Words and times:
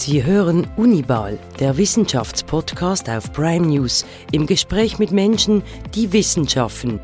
Sie 0.00 0.24
hören 0.24 0.64
Unibal, 0.76 1.40
der 1.58 1.76
Wissenschaftspodcast 1.76 3.10
auf 3.10 3.32
Prime 3.32 3.66
News, 3.66 4.06
im 4.30 4.46
Gespräch 4.46 5.00
mit 5.00 5.10
Menschen, 5.10 5.64
die 5.92 6.12
Wissenschaften. 6.12 7.00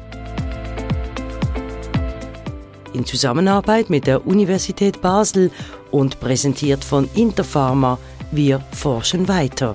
In 2.93 3.05
Zusammenarbeit 3.05 3.91
mit 3.91 4.07
der 4.07 4.25
Universität 4.25 5.03
Basel 5.03 5.51
und 5.91 6.21
präsentiert 6.21 6.85
von 6.85 7.09
Interpharma, 7.17 7.99
wir 8.31 8.61
forschen 8.71 9.27
weiter. 9.27 9.75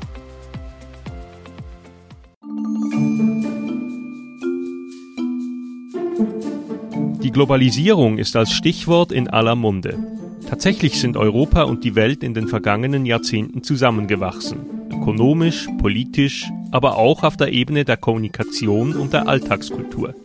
Die 7.22 7.32
Globalisierung 7.32 8.18
ist 8.18 8.38
als 8.38 8.54
Stichwort 8.54 9.12
in 9.12 9.28
aller 9.28 9.56
Munde. 9.56 10.19
Tatsächlich 10.50 11.00
sind 11.00 11.16
Europa 11.16 11.62
und 11.62 11.84
die 11.84 11.94
Welt 11.94 12.24
in 12.24 12.34
den 12.34 12.48
vergangenen 12.48 13.06
Jahrzehnten 13.06 13.62
zusammengewachsen. 13.62 14.90
Ökonomisch, 14.92 15.68
politisch, 15.78 16.50
aber 16.72 16.98
auch 16.98 17.22
auf 17.22 17.38
der 17.38 17.54
Ebene 17.54 17.86
der 17.86 17.98
Kommunikation 17.98 18.96
und 18.96 19.14
der 19.14 19.28
Alltagskultur. 19.28 20.16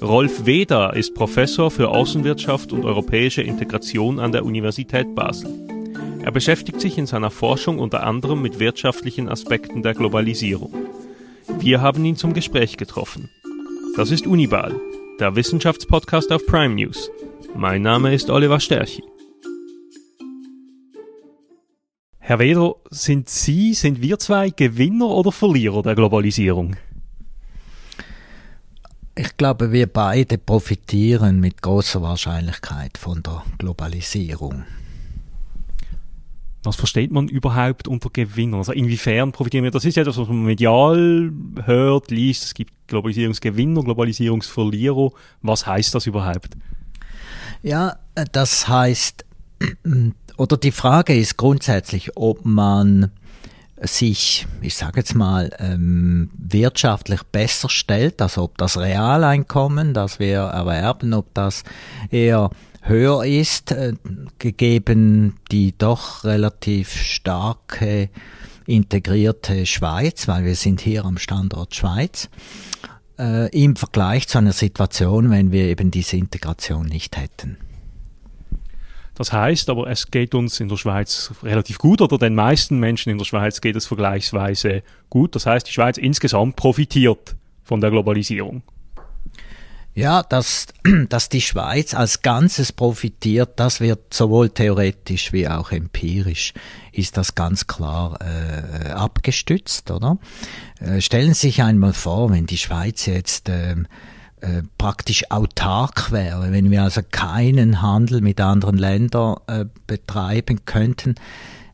Rolf 0.00 0.46
Weder 0.46 0.96
ist 0.96 1.14
Professor 1.14 1.70
für 1.70 1.90
Außenwirtschaft 1.90 2.72
und 2.72 2.86
europäische 2.86 3.42
Integration 3.42 4.20
an 4.20 4.32
der 4.32 4.46
Universität 4.46 5.14
Basel. 5.14 5.50
Er 6.24 6.32
beschäftigt 6.32 6.80
sich 6.80 6.96
in 6.96 7.06
seiner 7.06 7.30
Forschung 7.30 7.78
unter 7.78 8.04
anderem 8.04 8.40
mit 8.40 8.58
wirtschaftlichen 8.58 9.28
Aspekten 9.28 9.82
der 9.82 9.92
Globalisierung. 9.92 10.72
Wir 11.58 11.82
haben 11.82 12.02
ihn 12.06 12.16
zum 12.16 12.32
Gespräch 12.32 12.78
getroffen. 12.78 13.28
Das 13.96 14.10
ist 14.10 14.26
Unibal, 14.26 14.74
der 15.20 15.36
Wissenschaftspodcast 15.36 16.32
auf 16.32 16.46
Prime 16.46 16.74
News. 16.74 17.10
Mein 17.54 17.82
Name 17.82 18.14
ist 18.14 18.30
Oliver 18.30 18.58
Sterchi. 18.58 19.02
Herr 22.24 22.38
Weder, 22.38 22.76
sind 22.88 23.28
Sie, 23.28 23.74
sind 23.74 24.00
wir 24.00 24.16
zwei 24.16 24.50
Gewinner 24.50 25.08
oder 25.08 25.32
Verlierer 25.32 25.82
der 25.82 25.96
Globalisierung? 25.96 26.76
Ich 29.16 29.36
glaube, 29.36 29.72
wir 29.72 29.88
beide 29.88 30.38
profitieren 30.38 31.40
mit 31.40 31.62
großer 31.62 32.00
Wahrscheinlichkeit 32.00 32.96
von 32.96 33.24
der 33.24 33.42
Globalisierung. 33.58 34.62
Was 36.62 36.76
versteht 36.76 37.10
man 37.10 37.26
überhaupt 37.26 37.88
unter 37.88 38.08
Gewinner? 38.08 38.58
Also 38.58 38.70
inwiefern 38.70 39.32
profitieren 39.32 39.64
wir? 39.64 39.72
Das 39.72 39.84
ist 39.84 39.96
ja 39.96 40.02
etwas, 40.02 40.16
was 40.16 40.28
man 40.28 40.44
medial 40.44 41.32
hört, 41.64 42.12
liest. 42.12 42.44
Es 42.44 42.54
gibt 42.54 42.72
Globalisierungsgewinner, 42.86 43.82
Globalisierungsverlierer. 43.82 45.10
Was 45.40 45.66
heißt 45.66 45.92
das 45.92 46.06
überhaupt? 46.06 46.50
Ja, 47.64 47.96
das 48.30 48.68
heißt, 48.68 49.24
oder 50.36 50.56
die 50.56 50.72
Frage 50.72 51.16
ist 51.16 51.36
grundsätzlich, 51.36 52.16
ob 52.16 52.44
man 52.44 53.10
sich, 53.80 54.46
ich 54.60 54.76
sage 54.76 55.00
jetzt 55.00 55.14
mal, 55.14 55.50
ähm, 55.58 56.30
wirtschaftlich 56.36 57.22
besser 57.24 57.68
stellt, 57.68 58.22
also 58.22 58.44
ob 58.44 58.58
das 58.58 58.78
Realeinkommen, 58.78 59.92
das 59.92 60.18
wir 60.20 60.38
erwerben, 60.38 61.14
ob 61.14 61.34
das 61.34 61.64
eher 62.10 62.50
höher 62.82 63.24
ist, 63.24 63.72
äh, 63.72 63.94
gegeben 64.38 65.36
die 65.50 65.76
doch 65.76 66.24
relativ 66.24 66.94
starke 66.94 68.08
integrierte 68.66 69.66
Schweiz, 69.66 70.28
weil 70.28 70.44
wir 70.44 70.54
sind 70.54 70.80
hier 70.80 71.04
am 71.04 71.18
Standort 71.18 71.74
Schweiz, 71.74 72.28
äh, 73.18 73.48
im 73.50 73.76
Vergleich 73.76 74.28
zu 74.28 74.38
einer 74.38 74.52
Situation, 74.52 75.30
wenn 75.30 75.50
wir 75.50 75.64
eben 75.64 75.90
diese 75.90 76.16
Integration 76.16 76.86
nicht 76.86 77.16
hätten. 77.16 77.56
Das 79.14 79.32
heißt 79.32 79.68
aber, 79.68 79.88
es 79.88 80.10
geht 80.10 80.34
uns 80.34 80.58
in 80.60 80.68
der 80.68 80.76
Schweiz 80.76 81.32
relativ 81.42 81.78
gut 81.78 82.00
oder 82.00 82.18
den 82.18 82.34
meisten 82.34 82.78
Menschen 82.78 83.10
in 83.10 83.18
der 83.18 83.24
Schweiz 83.24 83.60
geht 83.60 83.76
es 83.76 83.86
vergleichsweise 83.86 84.82
gut. 85.10 85.34
Das 85.34 85.46
heißt, 85.46 85.66
die 85.66 85.72
Schweiz 85.72 85.98
insgesamt 85.98 86.56
profitiert 86.56 87.36
von 87.62 87.80
der 87.80 87.90
Globalisierung. 87.90 88.62
Ja, 89.94 90.22
dass, 90.22 90.68
dass 91.10 91.28
die 91.28 91.42
Schweiz 91.42 91.92
als 91.94 92.22
Ganzes 92.22 92.72
profitiert, 92.72 93.60
das 93.60 93.80
wird 93.80 94.14
sowohl 94.14 94.48
theoretisch 94.48 95.32
wie 95.32 95.46
auch 95.46 95.70
empirisch, 95.70 96.54
ist 96.92 97.16
das 97.18 97.34
ganz 97.34 97.66
klar 97.66 98.18
äh, 98.20 98.90
abgestützt, 98.90 99.90
oder? 99.90 100.18
Äh, 100.80 101.02
stellen 101.02 101.34
Sie 101.34 101.48
sich 101.48 101.62
einmal 101.62 101.92
vor, 101.92 102.30
wenn 102.30 102.46
die 102.46 102.58
Schweiz 102.58 103.04
jetzt 103.06 103.50
äh, 103.50 103.76
äh, 104.42 104.62
praktisch 104.76 105.30
autark 105.30 106.10
wäre, 106.10 106.50
wenn 106.50 106.72
wir 106.72 106.82
also 106.82 107.00
keinen 107.08 107.80
Handel 107.80 108.20
mit 108.20 108.40
anderen 108.40 108.76
Ländern 108.76 109.36
äh, 109.46 109.66
betreiben 109.86 110.64
könnten. 110.64 111.14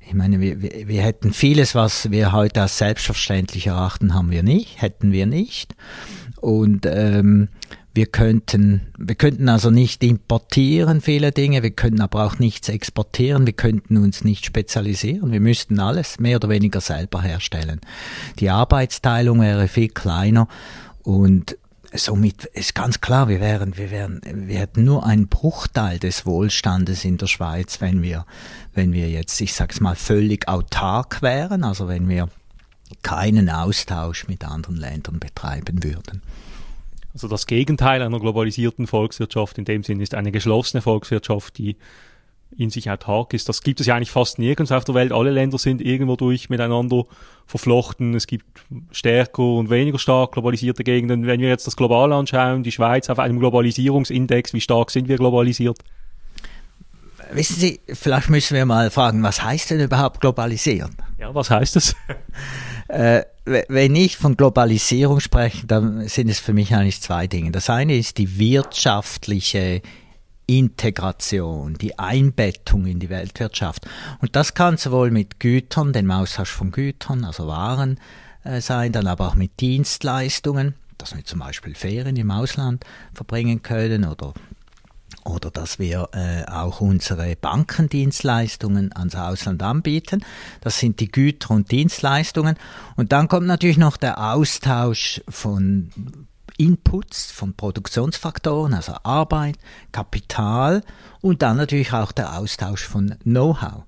Ich 0.07 0.13
meine, 0.13 0.39
wir, 0.39 0.61
wir, 0.61 0.87
wir 0.87 1.03
hätten 1.03 1.33
vieles, 1.33 1.75
was 1.75 2.11
wir 2.11 2.33
heute 2.33 2.61
als 2.61 2.77
selbstverständlich 2.77 3.69
erachten, 3.69 4.13
haben 4.13 4.31
wir 4.31 4.43
nicht, 4.43 4.83
hätten 4.83 5.13
wir 5.13 5.25
nicht. 5.25 5.75
Und 6.43 6.85
ähm, 6.85 7.49
wir 7.95 8.05
könnten, 8.05 8.83
wir 8.99 9.15
könnten 9.15 9.49
also 9.49 9.71
nicht 9.71 10.05
importieren 10.05 11.01
viele 11.01 11.33
Dinge, 11.33 11.63
wir 11.63 11.71
könnten 11.71 12.03
aber 12.03 12.27
auch 12.27 12.39
nichts 12.39 12.69
exportieren, 12.69 13.47
wir 13.47 13.55
könnten 13.55 13.97
uns 13.97 14.25
nicht 14.25 14.45
spezialisieren, 14.45 15.33
wir 15.33 15.41
müssten 15.41 15.81
alles 15.81 16.21
mehr 16.21 16.37
oder 16.37 16.51
weniger 16.51 16.83
selber 16.83 17.23
herstellen. 17.23 17.81
Die 18.41 18.51
Arbeitsteilung 18.51 19.41
wäre 19.41 19.69
viel 19.69 19.89
kleiner 19.89 20.49
und 21.03 21.57
somit 21.95 22.45
ist 22.45 22.75
ganz 22.75 23.01
klar, 23.01 23.29
wir 23.29 23.41
wären, 23.41 23.77
wir 23.77 23.91
wären, 23.91 24.21
wir 24.25 24.59
hätten 24.59 24.85
nur 24.85 25.07
einen 25.07 25.29
Bruchteil 25.29 25.99
des 25.99 26.27
Wohlstandes 26.27 27.05
in 27.05 27.17
der 27.17 27.27
Schweiz, 27.27 27.81
wenn 27.81 28.03
wir, 28.03 28.27
wenn 28.75 28.93
wir 28.93 29.09
jetzt, 29.09 29.41
ich 29.41 29.55
sag's 29.55 29.81
mal, 29.81 29.97
völlig 29.97 30.49
autark 30.49 31.23
wären, 31.23 31.65
also 31.65 31.89
wenn 31.89 32.09
wir 32.09 32.29
keinen 33.03 33.49
Austausch 33.49 34.29
mit 34.29 34.45
anderen 34.45 34.77
Ländern 34.77 35.19
betreiben 35.19 35.83
würden. 35.83 36.23
Also 37.15 37.27
das 37.27 37.47
Gegenteil 37.47 38.03
einer 38.03 38.21
globalisierten 38.21 38.87
Volkswirtschaft 38.87 39.59
in 39.59 39.65
dem 39.65 39.83
Sinn 39.83 40.01
ist 40.01 40.15
eine 40.15 40.31
geschlossene 40.31 40.83
Volkswirtschaft, 40.83 41.59
die 41.59 41.77
in 42.57 42.71
sich 42.71 42.91
autark 42.91 43.35
ist. 43.35 43.49
Das 43.49 43.63
gibt 43.63 43.81
es 43.81 43.87
ja 43.87 43.95
eigentlich 43.95 44.11
fast 44.11 44.39
nirgends 44.39 44.73
auf 44.73 44.85
der 44.85 44.95
Welt. 44.95 45.13
Alle 45.13 45.31
Länder 45.31 45.59
sind 45.59 45.81
irgendwo 45.81 46.17
durch 46.17 46.49
miteinander 46.49 47.05
verflochten. 47.47 48.15
Es 48.15 48.27
gibt 48.27 48.45
stärker 48.91 49.43
und 49.43 49.71
weniger 49.71 49.99
stark 49.99 50.33
globalisierte 50.33 50.85
Gegenden. 50.85 51.27
Wenn 51.27 51.41
wir 51.41 51.49
jetzt 51.49 51.67
das 51.67 51.77
global 51.77 52.13
anschauen, 52.13 52.63
die 52.63 52.73
Schweiz 52.73 53.11
auf 53.11 53.19
einem 53.19 53.39
Globalisierungsindex, 53.39 54.55
wie 54.55 54.61
stark 54.61 54.91
sind 54.91 55.09
wir 55.09 55.17
globalisiert? 55.17 55.79
Wissen 57.33 57.57
Sie, 57.57 57.81
vielleicht 57.93 58.31
müssen 58.31 58.55
wir 58.55 58.65
mal 58.65 58.91
fragen, 58.91 59.23
was 59.23 59.43
heißt 59.43 59.71
denn 59.71 59.81
überhaupt 59.81 60.21
globalisieren? 60.21 60.97
Ja, 61.19 61.35
was 61.35 61.51
heißt 61.51 61.77
das? 61.77 61.95
äh, 62.89 63.23
wenn 63.45 63.95
ich 63.97 64.17
von 64.17 64.37
Globalisierung 64.37 65.21
spreche, 65.21 65.67
dann 65.67 66.09
sind 66.09 66.29
es 66.29 66.41
für 66.41 66.53
mich 66.53 66.75
eigentlich 66.75 67.03
zwei 67.03 67.27
Dinge. 67.27 67.51
Das 67.51 67.69
eine 67.69 67.97
ist 67.97 68.19
die 68.19 68.39
wirtschaftliche 68.39 69.83
Integration, 70.49 71.75
die 71.75 71.99
Einbettung 71.99 72.87
in 72.87 72.99
die 72.99 73.11
Weltwirtschaft. 73.11 73.87
Und 74.21 74.35
das 74.35 74.55
kann 74.55 74.79
sowohl 74.79 75.11
mit 75.11 75.41
Gütern, 75.41 75.93
dem 75.93 76.11
Austausch 76.11 76.51
von 76.51 76.73
Gütern, 76.73 77.25
also 77.25 77.47
Waren 77.47 78.01
äh, 78.45 78.61
sein, 78.63 78.93
dann 78.93 79.07
aber 79.07 79.29
auch 79.29 79.35
mit 79.35 79.61
Dienstleistungen, 79.61 80.75
dass 80.97 81.15
wir 81.15 81.25
zum 81.25 81.41
Beispiel 81.41 81.75
Ferien 81.75 82.17
im 82.17 82.31
Ausland 82.31 82.85
verbringen 83.13 83.63
können 83.63 84.05
oder 84.05 84.33
oder 85.25 85.51
dass 85.51 85.79
wir 85.79 86.09
äh, 86.13 86.51
auch 86.51 86.81
unsere 86.81 87.37
Bankendienstleistungen 87.37 88.95
ans 88.95 89.15
Ausland 89.15 89.63
anbieten. 89.63 90.25
Das 90.63 90.79
sind 90.79 91.01
die 91.01 91.11
Güter 91.11 91.51
und 91.51 91.71
Dienstleistungen. 91.71 92.57
Und 92.97 93.13
dann 93.13 93.29
kommt 93.29 93.47
natürlich 93.47 93.77
noch 93.77 93.99
der 93.99 94.33
Austausch 94.33 95.21
von 95.29 95.91
Inputs 96.59 97.31
von 97.31 97.55
Produktionsfaktoren, 97.55 98.75
also 98.75 98.95
Arbeit, 99.05 99.57
Kapital 99.93 100.83
und 101.21 101.41
dann 101.41 101.57
natürlich 101.57 101.93
auch 101.93 102.13
der 102.13 102.37
Austausch 102.37 102.85
von 102.85 103.15
Know-how. 103.23 103.85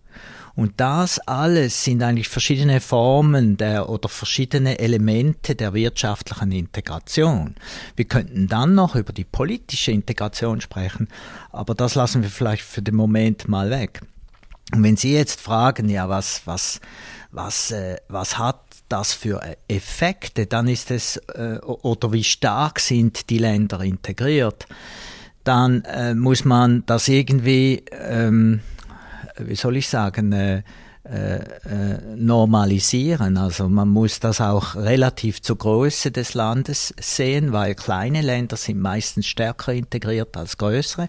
Und 0.55 0.75
das 0.79 1.19
alles 1.21 1.85
sind 1.85 2.03
eigentlich 2.03 2.29
verschiedene 2.29 2.81
Formen 2.81 3.57
der 3.57 3.89
oder 3.89 4.09
verschiedene 4.09 4.79
Elemente 4.79 5.55
der 5.55 5.75
wirtschaftlichen 5.75 6.53
Integration. 6.53 7.55
Wir 7.97 8.05
könnten 8.05 8.47
dann 8.49 8.75
noch 8.75 8.95
über 8.95 9.13
die 9.13 9.25
politische 9.25 9.93
Integration 9.93 10.61
sprechen, 10.61 11.09
aber 11.51 11.75
das 11.75 11.95
lassen 11.95 12.23
wir 12.23 12.31
vielleicht 12.31 12.63
für 12.63 12.83
den 12.83 12.97
Moment 12.97 13.49
mal 13.49 13.71
weg. 13.71 14.01
Und 14.73 14.83
wenn 14.83 14.97
Sie 14.97 15.13
jetzt 15.13 15.41
fragen, 15.41 15.89
ja, 15.89 16.09
was, 16.09 16.43
was, 16.45 16.81
was, 17.33 17.71
äh, 17.71 17.97
was 18.09 18.39
hat 18.39 18.61
das 18.91 19.13
für 19.15 19.41
Effekte, 19.69 20.47
dann 20.47 20.69
ist 20.69 20.91
es, 20.91 21.17
äh, 21.35 21.59
oder 21.63 22.13
wie 22.13 22.25
stark 22.25 22.81
sind 22.81 23.31
die 23.31 23.39
Länder 23.39 23.81
integriert, 23.81 24.67
dann 25.45 25.85
äh, 25.85 26.15
muss 26.15 26.45
man 26.45 26.85
das 26.87 27.09
irgendwie, 27.09 27.85
ähm, 27.93 28.61
wie 29.39 29.55
soll 29.57 29.77
ich 29.77 29.89
sagen, 29.89 30.33
äh, 30.33 30.63
normalisieren. 32.17 33.39
Also 33.39 33.69
man 33.69 33.89
muss 33.89 34.21
das 34.21 34.41
auch 34.41 34.75
relativ 34.75 35.41
zur 35.41 35.57
Größe 35.57 36.11
des 36.11 36.35
Landes 36.35 36.95
sehen, 37.01 37.53
weil 37.53 37.75
kleine 37.75 38.21
Länder 38.21 38.57
sind 38.57 38.81
meistens 38.81 39.27
stärker 39.27 39.73
integriert 39.73 40.37
als 40.37 40.59
größere. 40.59 41.09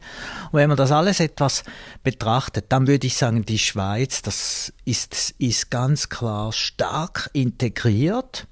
Und 0.51 0.59
wenn 0.59 0.69
man 0.69 0.77
das 0.77 0.91
alles 0.91 1.19
etwas 1.19 1.63
betrachtet, 2.03 2.65
dann 2.69 2.87
würde 2.87 3.05
ich 3.05 3.17
sagen, 3.17 3.45
die 3.45 3.59
Schweiz, 3.59 4.21
das 4.21 4.71
ist, 4.85 5.35
ist 5.37 5.69
ganz 5.69 6.09
klar 6.09 6.53
stark 6.53 7.29
integriert 7.33 8.47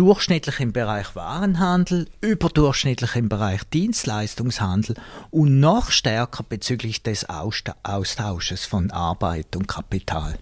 durchschnittlich 0.00 0.60
im 0.60 0.72
Bereich 0.72 1.14
Warenhandel, 1.14 2.08
überdurchschnittlich 2.22 3.16
im 3.16 3.28
Bereich 3.28 3.64
Dienstleistungshandel 3.64 4.96
und 5.30 5.60
noch 5.60 5.90
stärker 5.90 6.42
bezüglich 6.42 7.02
des 7.02 7.26
Austausches 7.28 8.64
von 8.64 8.90
Arbeit 8.92 9.56
und 9.56 9.68
Kapital. 9.68 10.38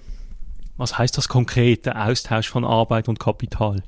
Was 0.77 0.97
heißt 0.97 1.19
das 1.19 1.27
konkret, 1.27 1.87
der 1.87 2.07
Austausch 2.07 2.49
von 2.49 2.65
Arbeit 2.65 3.09
und 3.09 3.19
Kapital? 3.19 3.83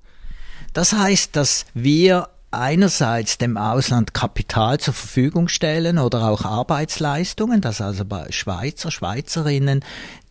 Das 0.73 0.93
heißt, 0.93 1.37
dass 1.37 1.67
wir 1.73 2.31
einerseits 2.51 3.39
dem 3.39 3.57
Ausland 3.57 4.13
Kapital 4.13 4.81
zur 4.81 4.95
Verfügung 4.95 5.47
stellen 5.47 5.99
oder 5.99 6.29
auch 6.29 6.45
Arbeitsleistungen, 6.45 7.61
dass 7.61 7.81
also 7.81 8.05
bei 8.05 8.33
Schweizer, 8.33 8.91
Schweizerinnen 8.91 9.85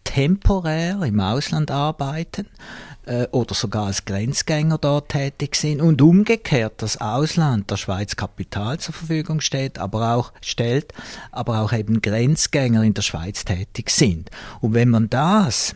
temporär 0.04 1.02
im 1.04 1.22
Ausland 1.22 1.72
arbeiten 1.72 2.48
äh, 3.10 3.28
oder 3.32 3.56
sogar 3.56 3.88
als 3.88 4.06
Grenzgänger 4.06 4.78
dort 4.78 5.10
tätig 5.10 5.56
sind 5.56 5.82
und 5.82 6.02
umgekehrt 6.02 6.74
das 6.78 7.02
Ausland 7.02 7.70
der 7.72 7.78
Schweiz 7.78 8.16
Kapital 8.16 8.80
zur 8.80 8.94
Verfügung 8.94 9.42
steht, 9.42 9.80
aber 9.80 10.14
auch 10.14 10.32
stellt, 10.42 10.94
aber 11.32 11.62
auch 11.62 11.74
eben 11.74 12.02
Grenzgänger 12.02 12.84
in 12.84 12.94
der 12.94 13.02
Schweiz 13.02 13.46
tätig 13.46 13.90
sind. 13.90 14.30
Und 14.62 14.76
wenn 14.76 14.90
man 14.90 15.10
das 15.10 15.76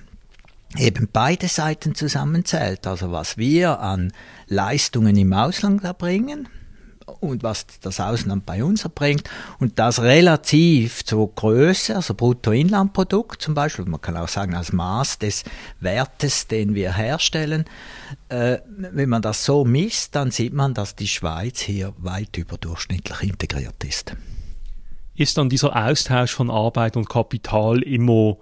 eben 0.77 1.09
beide 1.12 1.47
Seiten 1.47 1.95
zusammenzählt, 1.95 2.85
also 2.85 3.12
was 3.12 3.38
wir 3.38 3.79
an 3.79 4.13
Leistungen 4.47 5.15
im 5.18 5.33
Ausland 5.33 5.83
erbringen, 5.83 6.47
und 7.19 7.44
was 7.44 7.65
das 7.81 8.00
Ausland 8.00 8.45
bei 8.45 8.63
uns 8.63 8.83
erbringt 8.83 9.29
und 9.59 9.79
das 9.79 10.01
relativ 10.01 11.03
zur 11.05 11.33
Größe, 11.33 11.95
also 11.95 12.13
Bruttoinlandprodukt 12.13 13.41
zum 13.41 13.53
Beispiel, 13.53 13.85
man 13.85 14.01
kann 14.01 14.17
auch 14.17 14.27
sagen 14.27 14.55
als 14.55 14.73
Maß 14.73 15.19
des 15.19 15.44
Wertes, 15.79 16.47
den 16.47 16.75
wir 16.75 16.94
herstellen, 16.94 17.65
äh, 18.29 18.59
wenn 18.77 19.09
man 19.09 19.21
das 19.21 19.45
so 19.45 19.65
misst, 19.65 20.15
dann 20.15 20.31
sieht 20.31 20.53
man, 20.53 20.73
dass 20.73 20.95
die 20.95 21.07
Schweiz 21.07 21.59
hier 21.61 21.94
weit 21.97 22.38
überdurchschnittlich 22.38 23.21
integriert 23.21 23.83
ist. 23.83 24.15
Ist 25.15 25.38
dann 25.38 25.50
dieser 25.50 25.75
Austausch 25.75 26.33
von 26.33 26.50
Arbeit 26.50 26.97
und 26.97 27.09
Kapital 27.09 27.83
immer 27.83 28.38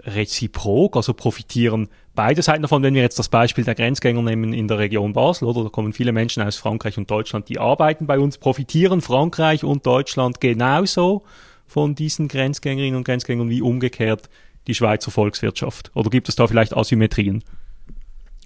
reziprok, 0.00 0.96
also 0.96 1.14
profitieren 1.14 1.88
beide 2.14 2.42
Seiten 2.42 2.62
davon, 2.62 2.82
wenn 2.82 2.94
wir 2.94 3.02
jetzt 3.02 3.18
das 3.18 3.28
Beispiel 3.28 3.64
der 3.64 3.74
Grenzgänger 3.74 4.22
nehmen 4.22 4.52
in 4.52 4.68
der 4.68 4.78
Region 4.78 5.12
Basel, 5.12 5.46
oder 5.46 5.64
da 5.64 5.68
kommen 5.68 5.92
viele 5.92 6.12
Menschen 6.12 6.42
aus 6.42 6.56
Frankreich 6.56 6.98
und 6.98 7.10
Deutschland, 7.10 7.48
die 7.48 7.58
arbeiten 7.58 8.06
bei 8.06 8.18
uns, 8.18 8.38
profitieren 8.38 9.00
Frankreich 9.00 9.64
und 9.64 9.86
Deutschland 9.86 10.40
genauso 10.40 11.24
von 11.66 11.94
diesen 11.94 12.28
Grenzgängerinnen 12.28 12.96
und 12.96 13.04
Grenzgängern 13.04 13.50
wie 13.50 13.62
umgekehrt 13.62 14.28
die 14.66 14.74
Schweizer 14.74 15.10
Volkswirtschaft? 15.10 15.90
Oder 15.94 16.10
gibt 16.10 16.28
es 16.28 16.36
da 16.36 16.46
vielleicht 16.46 16.76
Asymmetrien? 16.76 17.42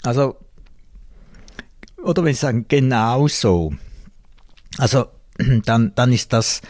Also, 0.02 0.36
oder 2.02 2.24
wenn 2.24 2.32
ich 2.32 2.38
sagen, 2.38 2.66
genauso. 2.68 3.74
Also, 4.78 5.06
dann, 5.64 5.92
dann 5.94 6.12
ist 6.12 6.32
das, 6.32 6.60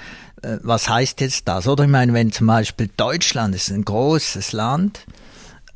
äh, 0.42 0.58
was 0.62 0.88
heißt 0.88 1.20
jetzt 1.20 1.48
das? 1.48 1.68
Oder 1.68 1.84
ich 1.84 1.90
meine, 1.90 2.12
wenn 2.12 2.32
zum 2.32 2.46
Beispiel 2.46 2.90
Deutschland 2.96 3.54
ist 3.54 3.70
ein 3.70 3.84
großes 3.84 4.52
Land, 4.52 5.06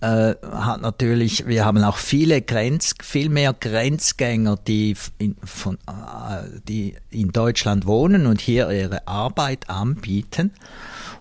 äh, 0.02 0.34
hat 0.50 0.80
natürlich, 0.80 1.46
wir 1.46 1.64
haben 1.64 1.82
auch 1.84 1.96
viele 1.96 2.42
Grenz, 2.42 2.94
viel 3.00 3.28
mehr 3.28 3.52
Grenzgänger, 3.52 4.58
die 4.66 4.96
in, 5.18 5.36
von, 5.44 5.76
äh, 5.86 6.60
die 6.66 6.96
in 7.10 7.30
Deutschland 7.30 7.86
wohnen 7.86 8.26
und 8.26 8.40
hier 8.40 8.68
ihre 8.70 9.06
Arbeit 9.06 9.70
anbieten. 9.70 10.50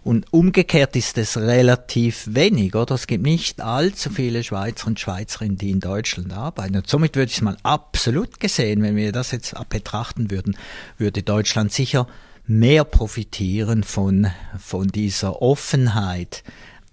Und 0.04 0.34
umgekehrt 0.34 0.96
ist 0.96 1.20
es 1.20 1.38
relativ 1.38 2.26
wenig, 2.32 2.74
oder? 2.74 2.96
Es 2.96 3.06
gibt 3.06 3.24
nicht 3.24 3.62
allzu 3.62 4.10
viele 4.10 4.44
Schweizer 4.44 4.88
und 4.88 5.00
Schweizerinnen, 5.00 5.58
die 5.58 5.70
in 5.70 5.80
Deutschland 5.80 6.34
arbeiten. 6.34 6.76
Und 6.76 6.88
somit 6.88 7.16
würde 7.16 7.30
ich 7.30 7.38
es 7.38 7.42
mal 7.44 7.58
absolut 7.62 8.40
gesehen, 8.40 8.82
wenn 8.82 8.96
wir 8.96 9.12
das 9.12 9.30
jetzt 9.30 9.54
betrachten 9.70 10.32
würden, 10.32 10.58
würde 10.98 11.22
Deutschland 11.22 11.72
sicher 11.72 12.08
mehr 12.48 12.84
profitieren 12.84 13.84
von, 13.84 14.28
von 14.58 14.88
dieser 14.88 15.40
Offenheit 15.40 16.44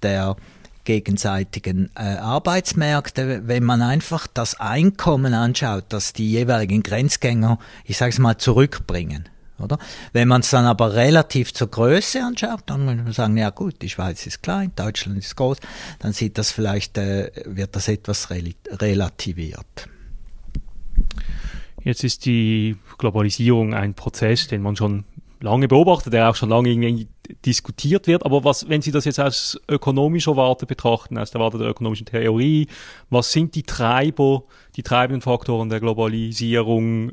der 0.02 0.37
gegenseitigen 0.88 1.90
äh, 1.96 2.17
Arbeitsmärkte, 2.17 3.43
wenn 3.46 3.62
man 3.62 3.82
einfach 3.82 4.26
das 4.26 4.58
Einkommen 4.58 5.35
anschaut, 5.35 5.85
das 5.90 6.14
die 6.14 6.31
jeweiligen 6.31 6.82
Grenzgänger, 6.82 7.58
ich 7.85 7.99
sage 7.99 8.12
es 8.12 8.19
mal, 8.19 8.38
zurückbringen. 8.38 9.29
Oder? 9.58 9.79
Wenn 10.14 10.29
man 10.29 10.40
es 10.40 10.49
dann 10.49 10.64
aber 10.64 10.94
relativ 10.94 11.52
zur 11.52 11.70
Größe 11.70 12.25
anschaut, 12.25 12.62
dann 12.64 12.87
muss 12.87 12.96
man 12.96 13.12
sagen, 13.12 13.37
ja 13.37 13.50
gut, 13.50 13.82
die 13.82 13.90
Schweiz 13.90 14.26
ist 14.26 14.43
klein, 14.43 14.73
Deutschland 14.76 15.19
ist 15.19 15.37
groß, 15.37 15.58
dann 15.99 16.14
sieht 16.14 16.38
das 16.38 16.52
vielleicht, 16.52 16.96
äh, 16.96 17.32
wird 17.44 17.76
das 17.76 17.88
etwas 17.88 18.31
relativiert. 18.31 19.91
Jetzt 21.82 22.02
ist 22.02 22.25
die 22.25 22.76
Globalisierung 22.96 23.75
ein 23.75 23.93
Prozess, 23.93 24.49
den 24.49 24.62
man 24.62 24.75
schon 24.75 25.05
lange 25.40 25.69
beobachtet, 25.69 26.12
der 26.12 26.31
auch 26.31 26.35
schon 26.35 26.49
lange 26.49 26.70
irgendwie 26.70 27.08
diskutiert 27.44 28.06
wird. 28.06 28.25
Aber 28.25 28.44
was, 28.44 28.69
wenn 28.69 28.82
Sie 28.82 28.90
das 28.90 29.05
jetzt 29.05 29.20
aus 29.20 29.61
ökonomischer 29.69 30.37
Warte 30.37 30.67
betrachten, 30.67 31.19
aus 31.19 31.31
der 31.31 31.40
Warte 31.40 31.58
der 31.58 31.69
ökonomischen 31.69 32.06
Theorie, 32.06 32.67
was 33.11 33.32
sind 33.32 33.55
die 33.55 33.62
Treiber, 33.62 34.44
die 34.76 34.82
treibenden 34.82 35.23
Faktoren 35.23 35.69
der 35.69 35.81
Globalisierung? 35.81 37.12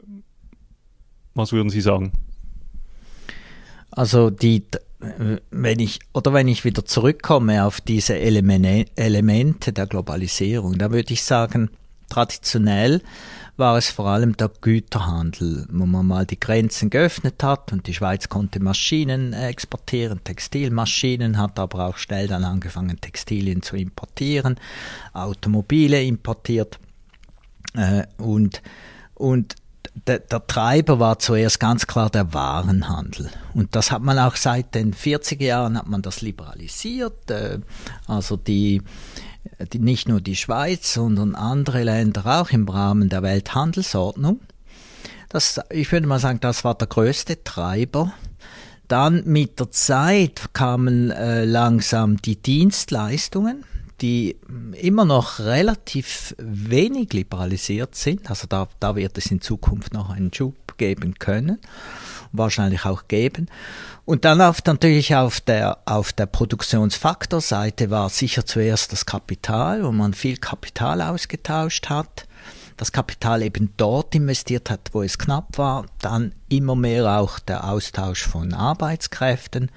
Was 1.33 1.51
würden 1.51 1.69
Sie 1.69 1.81
sagen? 1.81 2.13
Also 3.91 4.29
die, 4.29 4.63
wenn 5.51 5.79
ich 5.79 5.99
oder 6.13 6.33
wenn 6.33 6.47
ich 6.47 6.65
wieder 6.65 6.85
zurückkomme 6.85 7.65
auf 7.65 7.81
diese 7.81 8.17
Elemente 8.17 9.73
der 9.73 9.87
Globalisierung, 9.87 10.77
da 10.77 10.91
würde 10.91 11.13
ich 11.13 11.23
sagen, 11.23 11.69
traditionell 12.15 13.01
war 13.57 13.77
es 13.77 13.89
vor 13.89 14.07
allem 14.07 14.35
der 14.35 14.49
Güterhandel, 14.61 15.65
wo 15.69 15.85
man 15.85 16.05
mal 16.05 16.25
die 16.25 16.39
Grenzen 16.39 16.89
geöffnet 16.89 17.41
hat 17.41 17.71
und 17.71 17.87
die 17.87 17.93
Schweiz 17.93 18.27
konnte 18.27 18.61
Maschinen 18.61 19.33
exportieren, 19.33 20.23
Textilmaschinen, 20.23 21.37
hat 21.37 21.59
aber 21.59 21.87
auch 21.87 21.97
schnell 21.97 22.27
dann 22.27 22.43
angefangen, 22.43 22.99
Textilien 22.99 23.61
zu 23.61 23.77
importieren, 23.77 24.55
Automobile 25.13 26.03
importiert 26.03 26.79
äh, 27.75 28.03
und, 28.17 28.61
und 29.13 29.55
der, 30.07 30.19
der, 30.19 30.45
Treiber 30.45 30.99
war 30.99 31.19
zuerst 31.19 31.61
ganz 31.61 31.87
klar 31.87 32.09
der 32.09 32.33
Warenhandel. 32.33 33.29
Und 33.53 33.75
das 33.75 33.91
hat 33.91 34.01
man 34.01 34.19
auch 34.19 34.35
seit 34.35 34.75
den 34.75 34.93
40er 34.93 35.43
Jahren 35.43 35.77
hat 35.77 35.87
man 35.87 36.01
das 36.01 36.21
liberalisiert. 36.21 37.31
Äh, 37.31 37.59
also 38.05 38.35
die, 38.35 38.81
nicht 39.73 40.07
nur 40.07 40.21
die 40.21 40.35
Schweiz, 40.35 40.93
sondern 40.93 41.35
andere 41.35 41.83
Länder 41.83 42.41
auch 42.41 42.49
im 42.51 42.67
Rahmen 42.67 43.09
der 43.09 43.23
Welthandelsordnung. 43.23 44.39
Das, 45.29 45.59
ich 45.69 45.91
würde 45.91 46.07
mal 46.07 46.19
sagen, 46.19 46.39
das 46.39 46.63
war 46.63 46.75
der 46.75 46.87
größte 46.87 47.43
Treiber. 47.43 48.13
Dann 48.87 49.23
mit 49.25 49.59
der 49.59 49.71
Zeit 49.71 50.53
kamen 50.53 51.11
äh, 51.11 51.43
langsam 51.43 52.17
die 52.21 52.35
Dienstleistungen, 52.35 53.65
die 54.01 54.37
immer 54.79 55.05
noch 55.05 55.39
relativ 55.39 56.35
wenig 56.37 57.13
liberalisiert 57.13 57.95
sind. 57.95 58.29
Also 58.29 58.47
da, 58.47 58.67
da 58.79 58.95
wird 58.95 59.17
es 59.17 59.31
in 59.31 59.41
Zukunft 59.41 59.93
noch 59.93 60.09
einen 60.09 60.33
Schub 60.33 60.77
geben 60.77 61.15
können, 61.15 61.59
wahrscheinlich 62.31 62.85
auch 62.85 63.07
geben. 63.07 63.47
Und 64.05 64.23
dann 64.23 64.39
auf, 64.39 64.63
natürlich 64.65 65.15
auf 65.15 65.41
der, 65.41 65.79
auf 65.85 66.13
der 66.13 66.27
Produktionsfaktorseite 66.27 67.89
war 67.89 68.09
sicher 68.09 68.45
zuerst 68.45 68.91
das 68.91 69.07
Kapital, 69.07 69.83
wo 69.83 69.91
man 69.91 70.13
viel 70.13 70.37
Kapital 70.37 71.01
ausgetauscht 71.01 71.89
hat, 71.89 72.27
das 72.77 72.91
Kapital 72.91 73.41
eben 73.41 73.73
dort 73.77 74.13
investiert 74.13 74.69
hat, 74.69 74.89
wo 74.91 75.01
es 75.01 75.17
knapp 75.17 75.57
war, 75.57 75.87
dann 76.01 76.33
immer 76.49 76.75
mehr 76.75 77.19
auch 77.19 77.39
der 77.39 77.67
Austausch 77.67 78.27
von 78.27 78.53
Arbeitskräften. 78.53 79.71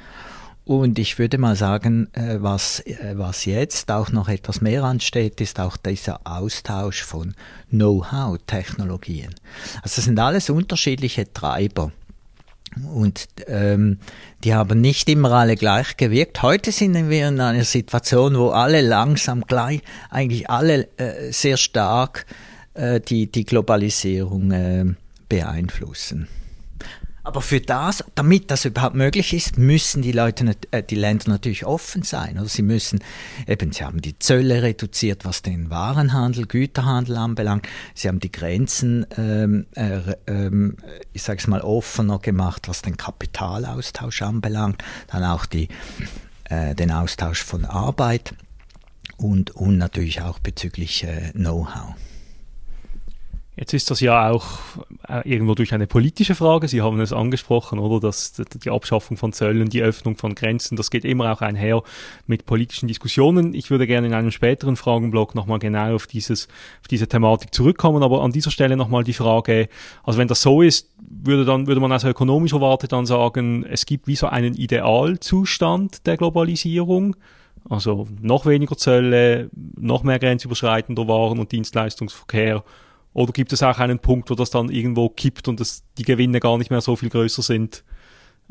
Und 0.66 0.98
ich 0.98 1.18
würde 1.18 1.38
mal 1.38 1.56
sagen, 1.56 2.12
äh, 2.12 2.42
was, 2.42 2.80
äh, 2.80 3.14
was 3.16 3.46
jetzt 3.46 3.90
auch 3.90 4.12
noch 4.12 4.28
etwas 4.28 4.60
mehr 4.60 4.84
ansteht, 4.84 5.40
ist 5.40 5.58
auch 5.58 5.78
dieser 5.78 6.20
Austausch 6.24 7.02
von 7.02 7.34
Know-how-Technologien. 7.70 9.34
Also 9.76 9.96
das 9.96 10.04
sind 10.04 10.18
alles 10.18 10.50
unterschiedliche 10.50 11.32
Treiber. 11.32 11.92
Und 12.92 13.28
ähm, 13.46 13.98
die 14.44 14.54
haben 14.54 14.80
nicht 14.80 15.08
immer 15.08 15.32
alle 15.32 15.56
gleich 15.56 15.96
gewirkt. 15.96 16.42
Heute 16.42 16.72
sind 16.72 16.94
wir 17.08 17.28
in 17.28 17.40
einer 17.40 17.64
Situation, 17.64 18.36
wo 18.36 18.50
alle 18.50 18.80
langsam 18.80 19.42
gleich, 19.42 19.80
eigentlich 20.10 20.48
alle 20.50 20.88
äh, 20.96 21.32
sehr 21.32 21.56
stark 21.56 22.26
äh, 22.74 23.00
die, 23.00 23.30
die 23.30 23.44
Globalisierung 23.44 24.50
äh, 24.52 24.84
beeinflussen. 25.28 26.28
Aber 27.28 27.42
für 27.42 27.60
das, 27.60 28.02
damit 28.14 28.50
das 28.50 28.64
überhaupt 28.64 28.94
möglich 28.94 29.34
ist, 29.34 29.58
müssen 29.58 30.00
die 30.00 30.12
Leute, 30.12 30.56
äh, 30.70 30.82
die 30.82 30.94
Länder 30.94 31.28
natürlich 31.28 31.66
offen 31.66 32.02
sein. 32.02 32.38
Also 32.38 32.48
sie 32.48 32.62
müssen, 32.62 33.00
eben, 33.46 33.70
sie 33.70 33.84
haben 33.84 34.00
die 34.00 34.18
Zölle 34.18 34.62
reduziert, 34.62 35.26
was 35.26 35.42
den 35.42 35.68
Warenhandel, 35.68 36.46
Güterhandel 36.46 37.18
anbelangt. 37.18 37.68
Sie 37.94 38.08
haben 38.08 38.18
die 38.18 38.32
Grenzen, 38.32 39.04
ähm, 39.18 39.66
äh, 39.74 40.14
ähm, 40.26 40.78
ich 41.12 41.22
sage 41.22 41.40
es 41.40 41.46
mal, 41.46 41.60
offener 41.60 42.18
gemacht, 42.18 42.66
was 42.66 42.80
den 42.80 42.96
Kapitalaustausch 42.96 44.22
anbelangt. 44.22 44.82
Dann 45.08 45.22
auch 45.22 45.44
die, 45.44 45.68
äh, 46.44 46.74
den 46.74 46.90
Austausch 46.90 47.44
von 47.44 47.66
Arbeit 47.66 48.32
und, 49.18 49.50
und 49.50 49.76
natürlich 49.76 50.22
auch 50.22 50.38
bezüglich 50.38 51.04
äh, 51.04 51.32
Know-how. 51.32 51.94
Jetzt 53.58 53.74
ist 53.74 53.90
das 53.90 53.98
ja 53.98 54.30
auch 54.30 54.46
äh, 55.08 55.28
irgendwo 55.28 55.56
durch 55.56 55.74
eine 55.74 55.88
politische 55.88 56.36
Frage. 56.36 56.68
Sie 56.68 56.80
haben 56.80 57.00
es 57.00 57.12
angesprochen, 57.12 57.80
oder? 57.80 57.98
Dass 57.98 58.34
die 58.34 58.70
Abschaffung 58.70 59.16
von 59.16 59.32
Zöllen, 59.32 59.68
die 59.68 59.82
Öffnung 59.82 60.16
von 60.16 60.36
Grenzen, 60.36 60.76
das 60.76 60.92
geht 60.92 61.04
immer 61.04 61.32
auch 61.32 61.40
einher 61.40 61.82
mit 62.28 62.46
politischen 62.46 62.86
Diskussionen. 62.86 63.54
Ich 63.54 63.68
würde 63.72 63.88
gerne 63.88 64.06
in 64.06 64.14
einem 64.14 64.30
späteren 64.30 64.76
Fragenblock 64.76 65.34
nochmal 65.34 65.58
genau 65.58 65.96
auf 65.96 66.06
dieses, 66.06 66.46
auf 66.80 66.86
diese 66.88 67.08
Thematik 67.08 67.52
zurückkommen. 67.52 68.04
Aber 68.04 68.22
an 68.22 68.30
dieser 68.30 68.52
Stelle 68.52 68.76
nochmal 68.76 69.02
die 69.02 69.12
Frage, 69.12 69.68
also 70.04 70.20
wenn 70.20 70.28
das 70.28 70.40
so 70.40 70.62
ist, 70.62 70.92
würde 71.00 71.44
dann, 71.44 71.66
würde 71.66 71.80
man 71.80 71.90
also 71.90 72.06
ökonomischer 72.06 72.60
Warte 72.60 72.86
dann 72.86 73.06
sagen, 73.06 73.66
es 73.68 73.86
gibt 73.86 74.06
wie 74.06 74.14
so 74.14 74.28
einen 74.28 74.54
Idealzustand 74.54 76.06
der 76.06 76.16
Globalisierung. 76.16 77.16
Also 77.68 78.06
noch 78.20 78.46
weniger 78.46 78.76
Zölle, 78.76 79.50
noch 79.76 80.04
mehr 80.04 80.20
grenzüberschreitender 80.20 81.08
Waren 81.08 81.40
und 81.40 81.50
Dienstleistungsverkehr 81.50 82.62
oder 83.12 83.32
gibt 83.32 83.52
es 83.52 83.62
auch 83.62 83.78
einen 83.78 83.98
Punkt, 83.98 84.30
wo 84.30 84.34
das 84.34 84.50
dann 84.50 84.68
irgendwo 84.68 85.08
kippt 85.08 85.48
und 85.48 85.60
das, 85.60 85.82
die 85.96 86.04
Gewinne 86.04 86.40
gar 86.40 86.58
nicht 86.58 86.70
mehr 86.70 86.80
so 86.80 86.96
viel 86.96 87.08
größer 87.08 87.42
sind, 87.42 87.84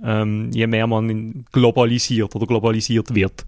ähm, 0.04 0.52
je 0.52 0.68
mehr 0.68 0.88
man 0.88 1.46
globalisiert 1.52 2.36
oder 2.36 2.46
globalisiert 2.46 3.14
wird? 3.14 3.46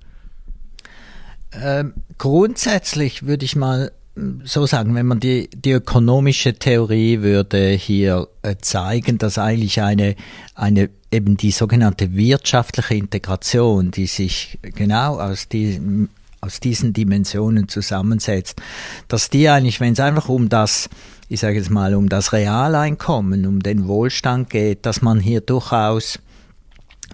Ähm, 1.51 1.93
grundsätzlich 2.17 3.25
würde 3.25 3.45
ich 3.45 3.55
mal 3.55 3.91
hm, 4.15 4.41
so 4.45 4.65
sagen, 4.65 4.95
wenn 4.95 5.07
man 5.07 5.19
die, 5.19 5.49
die 5.49 5.71
ökonomische 5.71 6.53
Theorie 6.53 7.21
würde 7.21 7.69
hier 7.69 8.27
äh, 8.41 8.55
zeigen, 8.61 9.17
dass 9.17 9.37
eigentlich 9.37 9.81
eine, 9.81 10.15
eine 10.53 10.89
eben 11.11 11.37
die 11.37 11.51
sogenannte 11.51 12.13
wirtschaftliche 12.13 12.95
Integration, 12.95 13.91
die 13.91 14.05
sich 14.05 14.59
genau 14.61 15.19
aus 15.19 15.47
diesem 15.47 16.09
aus 16.41 16.59
diesen 16.59 16.93
Dimensionen 16.93 17.67
zusammensetzt, 17.67 18.61
dass 19.07 19.29
die 19.29 19.49
eigentlich, 19.49 19.79
wenn 19.79 19.93
es 19.93 19.99
einfach 19.99 20.29
um 20.29 20.49
das, 20.49 20.89
ich 21.27 21.39
sage 21.39 21.57
jetzt 21.57 21.69
mal, 21.69 21.95
um 21.95 22.09
das 22.09 22.33
Realeinkommen, 22.33 23.45
um 23.45 23.61
den 23.61 23.87
Wohlstand 23.87 24.49
geht, 24.49 24.85
dass 24.85 25.01
man 25.01 25.19
hier 25.19 25.41
durchaus, 25.41 26.19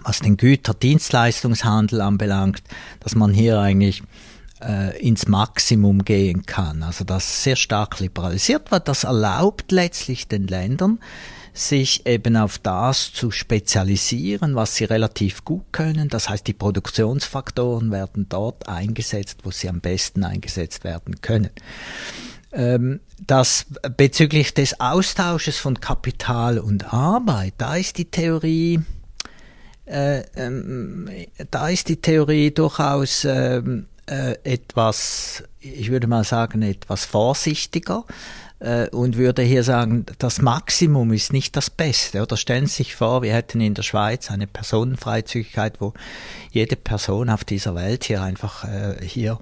was 0.04 0.20
den 0.20 0.36
Güterdienstleistungshandel 0.36 2.00
anbelangt, 2.00 2.62
dass 3.00 3.14
man 3.14 3.32
hier 3.32 3.58
eigentlich 3.58 4.02
äh, 4.60 4.98
ins 5.00 5.26
Maximum 5.28 6.04
gehen 6.04 6.46
kann. 6.46 6.82
Also 6.82 7.04
das 7.04 7.42
sehr 7.42 7.56
stark 7.56 8.00
liberalisiert 8.00 8.70
wird. 8.70 8.88
Das 8.88 9.04
erlaubt 9.04 9.72
letztlich 9.72 10.28
den 10.28 10.46
Ländern, 10.46 10.98
sich 11.56 12.06
eben 12.06 12.36
auf 12.36 12.58
das 12.58 13.12
zu 13.12 13.30
spezialisieren, 13.30 14.54
was 14.54 14.76
sie 14.76 14.84
relativ 14.84 15.44
gut 15.44 15.64
können. 15.72 16.08
Das 16.08 16.28
heißt, 16.28 16.46
die 16.46 16.52
Produktionsfaktoren 16.52 17.90
werden 17.90 18.26
dort 18.28 18.68
eingesetzt, 18.68 19.38
wo 19.42 19.50
sie 19.50 19.68
am 19.68 19.80
besten 19.80 20.22
eingesetzt 20.22 20.84
werden 20.84 21.22
können. 21.22 21.50
Ähm, 22.52 23.00
das 23.26 23.66
bezüglich 23.96 24.52
des 24.52 24.80
Austausches 24.80 25.56
von 25.56 25.80
Kapital 25.80 26.58
und 26.58 26.92
Arbeit, 26.92 27.54
da 27.56 27.76
ist 27.76 27.96
die 27.96 28.10
Theorie, 28.10 28.80
äh, 29.86 30.24
ähm, 30.36 31.08
da 31.50 31.68
ist 31.68 31.88
die 31.88 32.00
Theorie 32.00 32.50
durchaus 32.50 33.24
ähm, 33.24 33.86
äh, 34.06 34.36
etwas, 34.44 35.42
ich 35.60 35.90
würde 35.90 36.06
mal 36.06 36.24
sagen, 36.24 36.60
etwas 36.62 37.06
vorsichtiger 37.06 38.04
und 38.58 39.16
würde 39.18 39.42
hier 39.42 39.62
sagen, 39.62 40.06
das 40.18 40.40
Maximum 40.40 41.12
ist 41.12 41.32
nicht 41.32 41.56
das 41.56 41.68
Beste. 41.68 42.22
Oder 42.22 42.38
stellen 42.38 42.66
Sie 42.66 42.76
sich 42.76 42.96
vor, 42.96 43.20
wir 43.20 43.34
hätten 43.34 43.60
in 43.60 43.74
der 43.74 43.82
Schweiz 43.82 44.30
eine 44.30 44.46
Personenfreizügigkeit, 44.46 45.80
wo 45.80 45.92
jede 46.52 46.76
Person 46.76 47.28
auf 47.28 47.44
dieser 47.44 47.74
Welt 47.74 48.04
hier 48.04 48.22
einfach 48.22 48.64
äh, 48.64 48.96
hier 49.04 49.38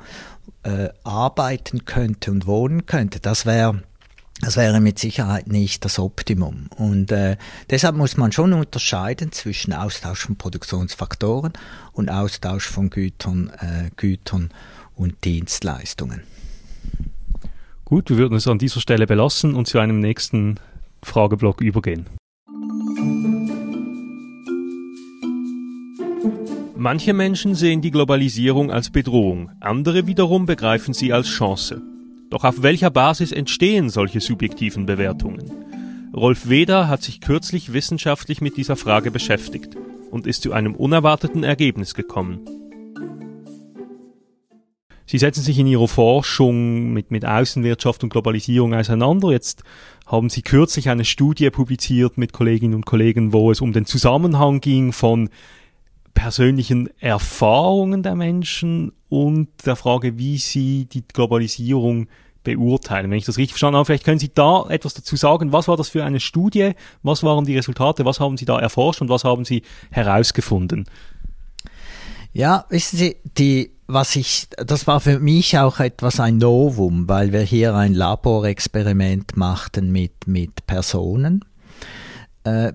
äh, 0.65 0.89
arbeiten 1.05 1.85
könnte 1.85 2.33
und 2.33 2.47
wohnen 2.47 2.87
könnte. 2.87 3.21
Das 3.21 3.47
wäre 3.47 3.83
das 4.41 4.57
wäre 4.57 4.81
mit 4.81 4.99
Sicherheit 4.99 5.47
nicht 5.47 5.85
das 5.85 5.99
Optimum. 5.99 6.69
Und 6.77 7.13
äh, 7.13 7.37
deshalb 7.71 7.97
muss 7.97 8.17
man 8.17 8.33
schon 8.33 8.53
unterscheiden 8.53 9.31
zwischen 9.31 9.73
Austausch 9.73 10.27
von 10.27 10.37
Produktionsfaktoren 10.37 11.53
und 11.93 12.11
Austausch 12.11 12.69
von 12.69 12.91
Gütern, 12.91 13.51
äh, 13.61 13.91
Gütern 13.97 14.51
und 14.97 15.25
Dienstleistungen. 15.25 16.23
Gut, 17.85 18.09
wir 18.09 18.17
würden 18.17 18.37
es 18.37 18.49
an 18.49 18.59
dieser 18.59 18.81
Stelle 18.81 19.07
belassen 19.07 19.55
und 19.55 19.67
zu 19.67 19.79
einem 19.79 20.01
nächsten 20.01 20.59
Frageblock 21.03 21.61
übergehen. 21.61 22.07
Manche 26.77 27.13
Menschen 27.13 27.55
sehen 27.55 27.83
die 27.83 27.91
Globalisierung 27.91 28.71
als 28.71 28.91
Bedrohung, 28.91 29.51
andere 29.61 30.07
wiederum 30.07 30.47
begreifen 30.47 30.95
sie 30.95 31.13
als 31.13 31.29
Chance. 31.29 31.83
Doch 32.31 32.45
auf 32.45 32.63
welcher 32.63 32.91
Basis 32.91 33.33
entstehen 33.33 33.91
solche 33.91 34.21
subjektiven 34.21 34.87
Bewertungen? 34.87 35.51
Rolf 36.15 36.49
Weder 36.49 36.89
hat 36.89 37.03
sich 37.03 37.21
kürzlich 37.21 37.73
wissenschaftlich 37.73 38.41
mit 38.41 38.57
dieser 38.57 38.77
Frage 38.77 39.11
beschäftigt 39.11 39.77
und 40.11 40.27
ist 40.27 40.43
zu 40.43 40.53
einem 40.53 40.75
unerwarteten 40.75 41.45
Ergebnis 41.45 41.95
gekommen. 41.95 42.41
Sie 45.07 45.19
setzen 45.19 45.43
sich 45.43 45.59
in 45.59 45.67
Ihrer 45.67 45.89
Forschung 45.89 46.93
mit, 46.93 47.11
mit 47.11 47.27
Außenwirtschaft 47.27 48.03
und 48.03 48.11
Globalisierung 48.11 48.75
auseinander. 48.75 49.31
Jetzt 49.33 49.63
haben 50.07 50.31
Sie 50.31 50.43
kürzlich 50.43 50.89
eine 50.89 51.05
Studie 51.05 51.51
publiziert 51.51 52.17
mit 52.17 52.33
Kolleginnen 52.33 52.75
und 52.75 52.87
Kollegen, 52.87 53.33
wo 53.33 53.51
es 53.51 53.61
um 53.61 53.73
den 53.73 53.85
Zusammenhang 53.85 54.61
ging 54.61 54.93
von 54.93 55.29
persönlichen 56.15 56.89
Erfahrungen 57.01 58.03
der 58.03 58.15
Menschen 58.15 58.93
und 59.09 59.49
der 59.67 59.77
Frage, 59.77 60.17
wie 60.17 60.39
sie 60.39 60.87
die 60.87 61.03
Globalisierung 61.07 62.09
beurteilen. 62.45 63.11
Wenn 63.11 63.19
ich 63.19 63.25
das 63.25 63.37
richtig 63.37 63.53
verstanden 63.53 63.77
habe, 63.77 63.87
vielleicht 63.87 64.05
können 64.05 64.19
Sie 64.19 64.33
da 64.33 64.67
etwas 64.69 64.95
dazu 64.95 65.17
sagen. 65.17 65.53
Was 65.53 65.67
war 65.67 65.77
das 65.77 65.89
für 65.89 66.05
eine 66.05 66.21
Studie? 66.21 66.73
Was 67.03 67.23
waren 67.23 67.45
die 67.45 67.57
Resultate? 67.57 68.05
Was 68.05 68.21
haben 68.21 68.37
Sie 68.37 68.45
da 68.45 68.59
erforscht 68.59 69.01
und 69.01 69.09
was 69.09 69.25
haben 69.25 69.45
Sie 69.45 69.63
herausgefunden? 69.91 70.85
Ja, 72.33 72.67
wissen 72.69 72.99
Sie, 72.99 73.17
die, 73.39 73.71
was 73.87 74.17
ich, 74.17 74.49
das 74.57 74.87
war 74.87 75.01
für 75.01 75.19
mich 75.19 75.59
auch 75.59 75.81
etwas 75.81 76.21
ein 76.21 76.39
Novum, 76.39 77.09
weil 77.09 77.33
wir 77.33 77.43
hier 77.43 77.75
ein 77.75 77.95
Laborexperiment 77.95 79.37
machten 79.37 79.93
mit, 79.93 80.27
mit 80.27 80.67
Personen. 80.67 81.45
Äh, 82.45 82.73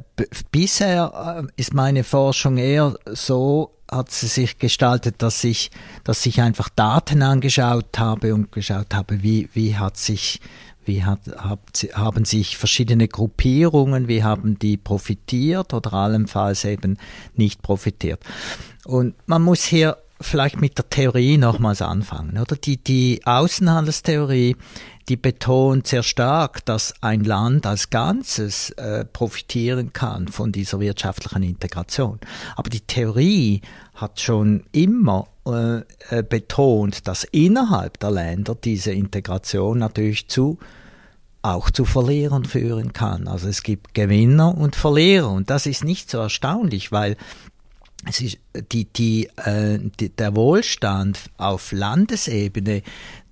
bisher 0.51 1.44
äh, 1.44 1.48
ist 1.56 1.74
meine 1.74 2.04
Forschung 2.04 2.58
eher 2.58 2.96
so, 3.06 3.75
hat 3.89 4.12
sie 4.12 4.28
sich 4.28 4.60
gestaltet, 4.60 5.22
dass 5.22 5.44
ich, 5.44 5.72
dass 6.04 6.25
ich 6.25 6.42
einfach 6.42 6.70
Daten 6.70 7.24
angeschaut 7.24 7.98
habe 7.98 8.34
und 8.34 8.51
geschaut 8.51 8.94
habe, 8.94 9.24
wie, 9.24 9.50
wie 9.54 9.78
hat 9.78 9.98
sich, 9.98 10.42
wie 10.86 11.04
hat, 11.04 11.22
hab, 11.38 11.70
haben 11.94 12.25
sich 12.25 12.58
verschiedene 12.58 13.08
Gruppierungen, 13.08 14.08
wie 14.08 14.24
haben 14.24 14.60
die 14.60 14.78
profitiert 14.78 15.74
oder 15.74 15.94
allenfalls 15.94 16.66
eben 16.66 16.98
nicht 17.36 17.62
profitiert. 17.63 18.24
Und 18.86 19.16
man 19.28 19.42
muss 19.42 19.63
hier 19.63 19.98
vielleicht 20.21 20.59
mit 20.59 20.77
der 20.77 20.89
Theorie 20.89 21.38
nochmals 21.38 21.81
anfangen, 21.81 22.38
oder? 22.38 22.55
Die, 22.55 22.77
die 22.77 23.21
Außenhandelstheorie, 23.25 24.55
die 25.07 25.17
betont 25.17 25.88
sehr 25.88 26.03
stark, 26.03 26.63
dass 26.65 26.93
ein 27.01 27.23
Land 27.23 27.65
als 27.65 27.89
Ganzes 27.89 28.69
äh, 28.71 29.05
profitieren 29.05 29.93
kann 29.93 30.27
von 30.27 30.51
dieser 30.51 30.79
wirtschaftlichen 30.79 31.43
Integration. 31.43 32.19
Aber 32.55 32.69
die 32.69 32.81
Theorie 32.81 33.61
hat 33.95 34.19
schon 34.19 34.63
immer 34.71 35.27
äh, 35.45 35.79
äh 36.09 36.23
betont, 36.23 37.07
dass 37.07 37.23
innerhalb 37.23 37.99
der 37.99 38.11
Länder 38.11 38.55
diese 38.55 38.91
Integration 38.91 39.79
natürlich 39.79 40.27
zu 40.27 40.59
auch 41.41 41.69
zu 41.69 41.85
Verlierern 41.85 42.43
führen 42.43 42.91
kann. 42.91 43.27
Also 43.27 43.47
es 43.47 43.63
gibt 43.63 43.93
Gewinner 43.93 44.57
und 44.57 44.75
Verlierer 44.75 45.31
und 45.31 45.49
das 45.49 45.65
ist 45.65 45.85
nicht 45.85 46.09
so 46.09 46.17
erstaunlich, 46.17 46.91
weil 46.91 47.15
es 48.08 48.22
ist 48.22 48.38
die, 48.72 48.86
die, 48.86 49.29
äh, 49.36 49.77
die, 50.00 50.10
der 50.10 50.34
Wohlstand 50.36 51.20
auf 51.38 51.74
Landesebene, 51.74 52.82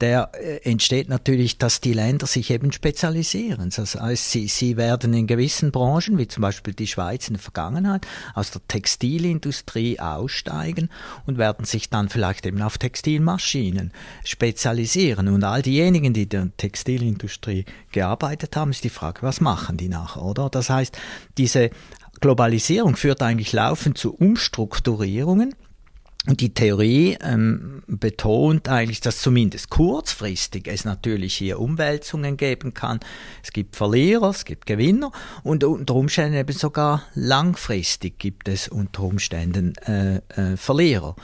der 0.01 0.31
äh, 0.33 0.57
entsteht 0.69 1.07
natürlich, 1.07 1.57
dass 1.57 1.79
die 1.79 1.93
Länder 1.93 2.27
sich 2.27 2.51
eben 2.51 2.73
spezialisieren. 2.73 3.71
Das 3.73 3.95
heißt, 3.95 4.29
sie, 4.29 4.49
sie 4.49 4.75
werden 4.75 5.13
in 5.13 5.25
gewissen 5.25 5.71
Branchen, 5.71 6.17
wie 6.17 6.27
zum 6.27 6.41
Beispiel 6.41 6.73
die 6.73 6.87
Schweiz 6.87 7.29
in 7.29 7.35
der 7.35 7.41
Vergangenheit, 7.41 8.05
aus 8.33 8.51
der 8.51 8.61
Textilindustrie 8.67 10.01
aussteigen 10.01 10.89
und 11.25 11.37
werden 11.37 11.63
sich 11.63 11.89
dann 11.89 12.09
vielleicht 12.09 12.45
eben 12.45 12.61
auf 12.61 12.77
Textilmaschinen 12.77 13.93
spezialisieren. 14.25 15.29
Und 15.29 15.45
all 15.45 15.61
diejenigen, 15.61 16.13
die 16.13 16.23
in 16.23 16.29
der 16.29 16.57
Textilindustrie 16.57 17.63
gearbeitet 17.93 18.57
haben, 18.57 18.71
ist 18.71 18.83
die 18.83 18.89
Frage, 18.89 19.21
was 19.21 19.39
machen 19.39 19.77
die 19.77 19.87
nachher, 19.87 20.23
oder? 20.23 20.49
Das 20.49 20.69
heißt, 20.69 20.97
diese 21.37 21.69
Globalisierung 22.19 22.95
führt 22.95 23.21
eigentlich 23.21 23.53
laufend 23.53 23.97
zu 23.97 24.13
Umstrukturierungen 24.13 25.55
und 26.27 26.41
die 26.41 26.53
Theorie 26.53 27.17
ähm, 27.21 27.83
betont 27.87 28.67
eigentlich, 28.67 28.99
dass 28.99 29.21
zumindest 29.21 29.69
kurzfristig 29.69 30.67
es 30.67 30.83
natürlich 30.83 31.35
hier 31.35 31.59
Umwälzungen 31.59 32.35
geben 32.35 32.73
kann. 32.73 32.99
Es 33.41 33.53
gibt 33.53 33.77
Verlierer, 33.77 34.29
es 34.29 34.43
gibt 34.43 34.65
Gewinner 34.65 35.13
und 35.43 35.63
unter 35.63 35.95
Umständen 35.95 36.37
eben 36.37 36.51
sogar 36.51 37.03
langfristig 37.15 38.19
gibt 38.19 38.49
es 38.49 38.67
unter 38.67 39.03
Umständen 39.03 39.75
äh, 39.85 40.17
äh, 40.35 40.57
Verlierer. 40.57 41.15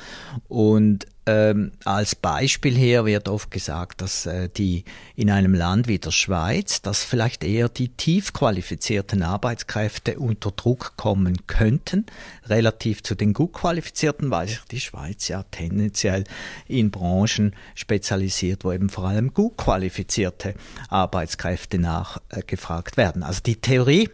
Und 0.48 1.06
ähm, 1.26 1.72
als 1.86 2.16
Beispiel 2.16 2.76
hier 2.76 3.06
wird 3.06 3.30
oft 3.30 3.50
gesagt, 3.50 4.02
dass 4.02 4.26
äh, 4.26 4.50
die 4.50 4.84
in 5.16 5.30
einem 5.30 5.54
Land 5.54 5.88
wie 5.88 5.98
der 5.98 6.12
Schweiz, 6.12 6.82
dass 6.82 7.04
vielleicht 7.04 7.46
eher 7.46 7.70
die 7.70 7.90
tief 7.90 8.34
qualifizierten 8.34 9.24
Arbeitskräfte 9.24 10.20
unter 10.20 10.52
Druck 10.52 10.98
kommen 10.98 11.48
könnten, 11.48 12.06
relativ 12.48 13.04
zu 13.04 13.16
den 13.16 13.32
gut 13.32 13.54
qualifizierten, 13.54 14.32
weil 14.32 14.50
sich 14.50 14.60
die 14.70 14.82
Schweiz 14.82 15.30
ja 15.30 15.44
tendenziell 15.44 16.26
in 16.68 16.92
Branchen 16.92 17.56
spezialisiert, 17.74 18.66
wo 18.66 18.74
eben 18.74 18.90
vor 18.90 19.06
allem 19.06 19.34
gut 19.34 19.56
qualifizierte 19.56 20.56
Arbeitskräfte 20.90 21.80
nachgefragt 21.80 22.96
äh, 22.96 22.98
werden. 22.98 23.24
Also 23.24 23.40
die 23.46 23.56
Theorie 23.56 24.10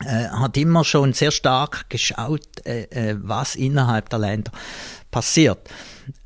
äh, 0.00 0.28
hat 0.28 0.56
immer 0.56 0.84
schon 0.84 1.12
sehr 1.12 1.30
stark 1.30 1.88
geschaut, 1.88 2.66
äh, 2.66 2.82
äh 2.90 3.16
was 3.20 3.54
innerhalb 3.54 4.08
der 4.08 4.18
Länder 4.18 4.50
passiert. 5.12 5.68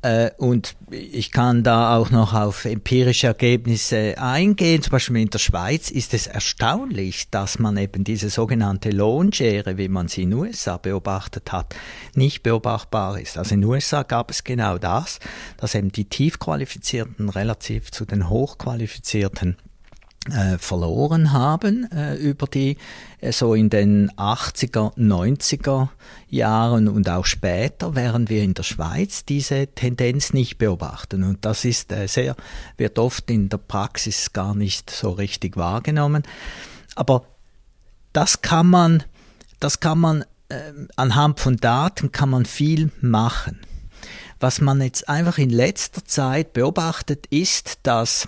Äh, 0.01 0.31
und 0.37 0.75
ich 0.91 1.31
kann 1.31 1.63
da 1.63 1.95
auch 1.97 2.09
noch 2.09 2.33
auf 2.33 2.65
empirische 2.65 3.27
Ergebnisse 3.27 4.15
eingehen. 4.17 4.81
Zum 4.81 4.91
Beispiel 4.91 5.17
in 5.17 5.29
der 5.29 5.39
Schweiz 5.39 5.91
ist 5.91 6.13
es 6.13 6.27
erstaunlich, 6.27 7.29
dass 7.29 7.59
man 7.59 7.77
eben 7.77 8.03
diese 8.03 8.29
sogenannte 8.29 8.89
Lohnschere, 8.89 9.77
wie 9.77 9.87
man 9.87 10.07
sie 10.07 10.23
in 10.23 10.31
den 10.31 10.39
USA 10.39 10.77
beobachtet 10.77 11.51
hat, 11.51 11.75
nicht 12.15 12.43
beobachtbar 12.43 13.19
ist. 13.19 13.37
Also 13.37 13.55
in 13.55 13.61
den 13.61 13.69
USA 13.69 14.03
gab 14.03 14.31
es 14.31 14.43
genau 14.43 14.77
das, 14.77 15.19
dass 15.57 15.75
eben 15.75 15.91
die 15.91 16.05
Tiefqualifizierten 16.05 17.29
relativ 17.29 17.91
zu 17.91 18.05
den 18.05 18.29
Hochqualifizierten 18.29 19.57
äh, 20.31 20.57
verloren 20.57 21.31
haben 21.33 21.89
äh, 21.91 22.15
über 22.15 22.47
die 22.47 22.77
äh, 23.21 23.31
so 23.31 23.53
in 23.53 23.69
den 23.69 24.11
80er, 24.11 24.95
90er 24.97 25.89
Jahren 26.29 26.87
und 26.87 27.09
auch 27.09 27.25
später, 27.25 27.95
während 27.95 28.29
wir 28.29 28.43
in 28.43 28.53
der 28.53 28.63
Schweiz 28.63 29.25
diese 29.25 29.67
Tendenz 29.67 30.33
nicht 30.33 30.57
beobachten. 30.57 31.23
Und 31.23 31.45
das 31.45 31.65
ist 31.65 31.91
äh, 31.91 32.07
sehr, 32.07 32.35
wird 32.77 32.99
oft 32.99 33.29
in 33.29 33.49
der 33.49 33.57
Praxis 33.57 34.33
gar 34.33 34.55
nicht 34.55 34.89
so 34.89 35.11
richtig 35.11 35.57
wahrgenommen. 35.57 36.23
Aber 36.95 37.25
das 38.13 38.41
kann 38.41 38.67
man, 38.67 39.03
das 39.59 39.79
kann 39.79 39.99
man 39.99 40.25
äh, 40.49 40.71
anhand 40.95 41.39
von 41.39 41.57
Daten 41.57 42.11
kann 42.11 42.29
man 42.29 42.45
viel 42.45 42.91
machen. 43.01 43.59
Was 44.39 44.61
man 44.61 44.81
jetzt 44.81 45.09
einfach 45.09 45.37
in 45.37 45.49
letzter 45.49 46.05
Zeit 46.05 46.53
beobachtet, 46.53 47.25
ist, 47.27 47.79
dass 47.83 48.27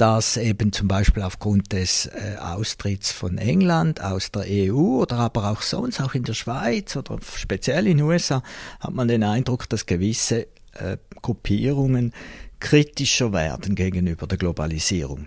dass 0.00 0.38
eben 0.38 0.72
zum 0.72 0.88
Beispiel 0.88 1.22
aufgrund 1.22 1.72
des 1.72 2.06
äh, 2.06 2.36
Austritts 2.38 3.12
von 3.12 3.36
England 3.36 4.00
aus 4.00 4.30
der 4.30 4.44
EU 4.48 5.02
oder 5.02 5.18
aber 5.18 5.50
auch 5.50 5.60
sonst, 5.60 6.00
auch 6.00 6.14
in 6.14 6.24
der 6.24 6.32
Schweiz 6.32 6.96
oder 6.96 7.18
speziell 7.36 7.86
in 7.86 7.98
den 7.98 8.06
USA, 8.06 8.42
hat 8.80 8.94
man 8.94 9.08
den 9.08 9.22
Eindruck, 9.22 9.68
dass 9.68 9.84
gewisse 9.84 10.46
äh, 10.72 10.96
Gruppierungen 11.20 12.14
kritischer 12.60 13.34
werden 13.34 13.74
gegenüber 13.74 14.26
der 14.26 14.38
Globalisierung. 14.38 15.26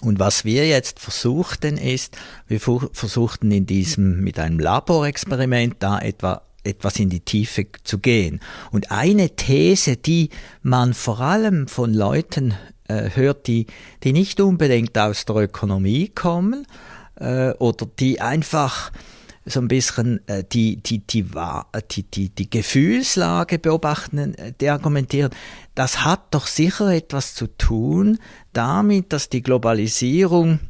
Und 0.00 0.20
was 0.20 0.44
wir 0.44 0.68
jetzt 0.68 1.00
versuchten 1.00 1.76
ist, 1.76 2.16
wir 2.46 2.60
versuchten 2.60 3.50
in 3.50 3.66
diesem, 3.66 4.20
mit 4.20 4.38
einem 4.38 4.60
Laborexperiment 4.60 5.76
da 5.80 5.98
etwa 5.98 6.42
etwas 6.64 7.00
in 7.00 7.10
die 7.10 7.20
Tiefe 7.20 7.66
zu 7.82 7.98
gehen. 7.98 8.40
Und 8.70 8.92
eine 8.92 9.30
These, 9.30 9.96
die 9.96 10.30
man 10.62 10.94
vor 10.94 11.20
allem 11.20 11.66
von 11.66 11.92
Leuten 11.92 12.54
äh, 12.88 13.10
hört, 13.14 13.46
die, 13.46 13.66
die 14.02 14.12
nicht 14.12 14.40
unbedingt 14.40 14.96
aus 14.98 15.24
der 15.24 15.36
Ökonomie 15.36 16.08
kommen 16.08 16.66
äh, 17.16 17.50
oder 17.52 17.86
die 17.98 18.20
einfach 18.20 18.90
so 19.44 19.60
ein 19.60 19.68
bisschen 19.68 20.26
äh, 20.28 20.44
die, 20.44 20.76
die, 20.76 21.00
die, 21.00 21.24
die, 21.90 22.02
die, 22.02 22.28
die 22.28 22.50
Gefühlslage 22.50 23.58
beobachten, 23.58 24.34
äh, 24.34 24.52
die 24.60 24.68
argumentieren, 24.68 25.32
das 25.74 26.04
hat 26.04 26.34
doch 26.34 26.46
sicher 26.46 26.88
etwas 26.88 27.34
zu 27.34 27.46
tun 27.46 28.18
damit, 28.52 29.12
dass 29.12 29.28
die 29.28 29.42
Globalisierung 29.42 30.60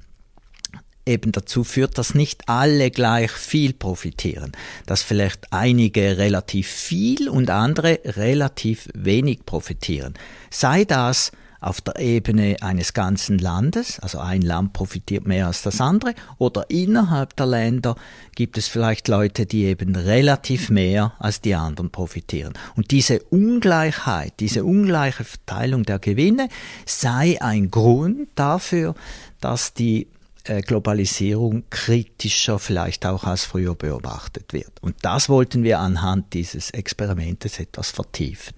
eben 1.05 1.33
dazu 1.33 1.65
führt, 1.65 1.99
dass 1.99 2.15
nicht 2.15 2.49
alle 2.49 2.91
gleich 2.91 3.33
viel 3.33 3.73
profitieren, 3.73 4.53
dass 4.87 5.03
vielleicht 5.03 5.53
einige 5.53 6.17
relativ 6.17 6.69
viel 6.69 7.29
und 7.29 7.51
andere 7.51 7.99
relativ 8.05 8.89
wenig 8.95 9.45
profitieren. 9.45 10.15
Sei 10.51 10.85
das 10.85 11.33
auf 11.63 11.81
der 11.81 11.99
Ebene 11.99 12.57
eines 12.61 12.93
ganzen 12.93 13.39
Landes, 13.39 14.01
also 14.01 14.19
ein 14.19 14.43
Land 14.43 14.73
profitiert 14.73 15.27
mehr 15.27 15.47
als 15.47 15.63
das 15.63 15.81
andere, 15.81 16.15
oder 16.39 16.69
innerhalb 16.71 17.37
der 17.37 17.47
Länder 17.47 17.97
gibt 18.35 18.59
es 18.59 18.69
vielleicht 18.69 19.09
Leute, 19.09 19.47
die 19.47 19.65
eben 19.65 19.95
relativ 19.95 20.71
mehr 20.71 21.13
als 21.19 21.41
die 21.41 21.55
anderen 21.55 21.91
profitieren. 21.91 22.55
Und 22.75 22.91
diese 22.91 23.21
Ungleichheit, 23.23 24.35
diese 24.41 24.65
ungleiche 24.65 25.25
Verteilung 25.25 25.85
der 25.85 25.99
Gewinne 25.99 26.49
sei 26.85 27.41
ein 27.41 27.71
Grund 27.71 28.29
dafür, 28.35 28.95
dass 29.41 29.73
die 29.73 30.09
äh, 30.45 30.63
Globalisierung 30.63 31.65
kritischer 31.71 32.59
vielleicht 32.59 33.07
auch 33.07 33.25
als 33.25 33.45
früher 33.45 33.77
beobachtet 33.77 34.53
wird. 34.53 34.73
Und 34.81 34.97
das 35.03 35.29
wollten 35.29 35.63
wir 35.63 35.79
anhand 35.79 36.35
dieses 36.35 36.71
Experimentes 36.71 37.61
etwas 37.61 37.91
vertiefen. 37.91 38.55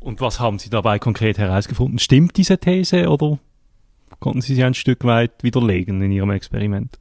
Und 0.00 0.20
was 0.20 0.40
haben 0.40 0.58
Sie 0.58 0.70
dabei 0.70 0.98
konkret 0.98 1.38
herausgefunden? 1.38 1.98
Stimmt 1.98 2.36
diese 2.36 2.58
These 2.58 3.08
oder 3.08 3.38
konnten 4.18 4.40
Sie 4.40 4.54
sie 4.54 4.64
ein 4.64 4.74
Stück 4.74 5.04
weit 5.04 5.42
widerlegen 5.42 6.02
in 6.02 6.10
Ihrem 6.10 6.30
Experiment? 6.30 6.98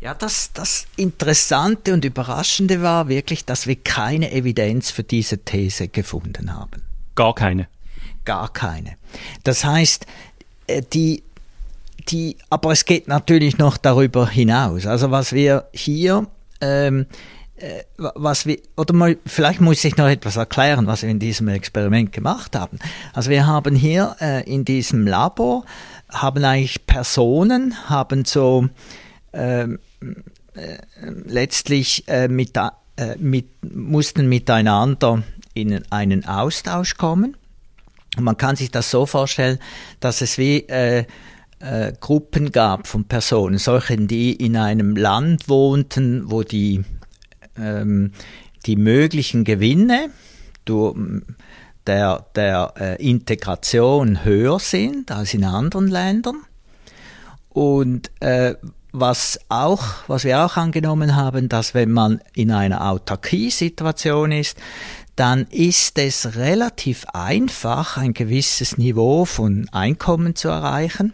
Ja, 0.00 0.14
das, 0.14 0.52
das 0.52 0.86
Interessante 0.96 1.92
und 1.92 2.04
Überraschende 2.04 2.82
war 2.82 3.08
wirklich, 3.08 3.44
dass 3.44 3.66
wir 3.66 3.74
keine 3.74 4.30
Evidenz 4.30 4.92
für 4.92 5.02
diese 5.02 5.38
These 5.38 5.88
gefunden 5.88 6.54
haben. 6.54 6.82
Gar 7.16 7.34
keine. 7.34 7.66
Gar 8.24 8.52
keine. 8.52 8.96
Das 9.42 9.64
heißt, 9.64 10.06
äh, 10.68 10.82
die, 10.92 11.24
die, 12.08 12.36
aber 12.48 12.70
es 12.70 12.84
geht 12.84 13.08
natürlich 13.08 13.58
noch 13.58 13.76
darüber 13.76 14.28
hinaus. 14.28 14.86
Also 14.86 15.10
was 15.10 15.32
wir 15.32 15.66
hier 15.72 16.28
ähm, 16.60 17.02
äh, 17.02 17.04
was 17.96 18.46
wir, 18.46 18.58
oder 18.76 18.94
mal, 18.94 19.18
vielleicht 19.26 19.60
muss 19.60 19.84
ich 19.84 19.96
noch 19.96 20.08
etwas 20.08 20.36
erklären, 20.36 20.86
was 20.86 21.02
wir 21.02 21.10
in 21.10 21.18
diesem 21.18 21.48
Experiment 21.48 22.12
gemacht 22.12 22.54
haben. 22.56 22.78
Also 23.12 23.30
wir 23.30 23.46
haben 23.46 23.74
hier 23.74 24.16
äh, 24.20 24.48
in 24.50 24.64
diesem 24.64 25.06
Labor, 25.06 25.64
haben 26.08 26.44
eigentlich 26.44 26.86
Personen, 26.86 27.74
haben 27.88 28.24
so 28.24 28.68
ähm, 29.32 29.78
äh, 30.54 30.78
letztlich 31.26 32.06
äh, 32.08 32.28
mit, 32.28 32.56
äh, 32.56 32.70
mit, 33.18 33.46
mussten 33.62 34.28
miteinander 34.28 35.22
in 35.54 35.82
einen 35.90 36.24
Austausch 36.24 36.96
kommen. 36.96 37.36
Und 38.16 38.24
man 38.24 38.36
kann 38.36 38.56
sich 38.56 38.70
das 38.70 38.90
so 38.90 39.06
vorstellen, 39.06 39.58
dass 40.00 40.20
es 40.20 40.38
wie 40.38 40.60
äh, 40.68 41.04
äh, 41.60 41.92
Gruppen 42.00 42.52
gab 42.52 42.86
von 42.86 43.04
Personen, 43.04 43.58
solchen, 43.58 44.08
die 44.08 44.32
in 44.32 44.56
einem 44.56 44.96
Land 44.96 45.48
wohnten, 45.48 46.30
wo 46.30 46.42
die 46.42 46.84
ähm, 47.60 48.12
die 48.66 48.76
möglichen 48.76 49.44
Gewinne 49.44 50.10
durch 50.64 50.96
der, 51.86 52.26
der 52.34 52.74
äh, 52.78 53.02
Integration 53.02 54.24
höher 54.24 54.58
sind 54.58 55.10
als 55.10 55.34
in 55.34 55.44
anderen 55.44 55.88
Ländern. 55.88 56.42
Und 57.48 58.10
äh, 58.20 58.54
was 58.92 59.40
auch, 59.48 59.84
was 60.06 60.24
wir 60.24 60.44
auch 60.44 60.56
angenommen 60.56 61.16
haben, 61.16 61.48
dass 61.48 61.74
wenn 61.74 61.90
man 61.90 62.20
in 62.34 62.50
einer 62.50 62.90
Autarkie-Situation 62.90 64.32
ist, 64.32 64.58
dann 65.16 65.46
ist 65.50 65.98
es 65.98 66.36
relativ 66.36 67.04
einfach, 67.12 67.96
ein 67.96 68.14
gewisses 68.14 68.78
Niveau 68.78 69.24
von 69.24 69.68
Einkommen 69.72 70.36
zu 70.36 70.48
erreichen. 70.48 71.12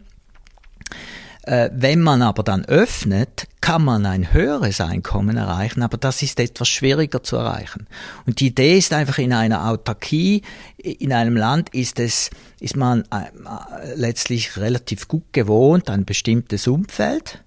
Äh, 1.46 1.68
wenn 1.74 2.00
man 2.00 2.22
aber 2.22 2.42
dann 2.42 2.64
öffnet, 2.64 3.48
kann 3.60 3.84
man 3.84 4.06
ein 4.06 4.32
höheres 4.32 4.80
Einkommen 4.80 5.36
erreichen, 5.36 5.82
aber 5.82 5.98
das 5.98 6.22
ist 6.22 6.40
etwas 6.40 6.68
schwieriger 6.68 7.22
zu 7.22 7.36
erreichen. 7.36 7.86
Und 8.26 8.40
die 8.40 8.46
Idee 8.46 8.78
ist 8.78 8.94
einfach 8.94 9.18
in 9.18 9.34
einer 9.34 9.68
Autarkie, 9.68 10.40
in 10.78 11.12
einem 11.12 11.36
Land 11.36 11.68
ist 11.74 12.00
es, 12.00 12.30
ist 12.60 12.76
man 12.76 13.02
äh, 13.10 13.94
letztlich 13.94 14.56
relativ 14.56 15.06
gut 15.06 15.32
gewohnt, 15.32 15.90
ein 15.90 16.06
bestimmtes 16.06 16.66
Umfeld 16.66 17.44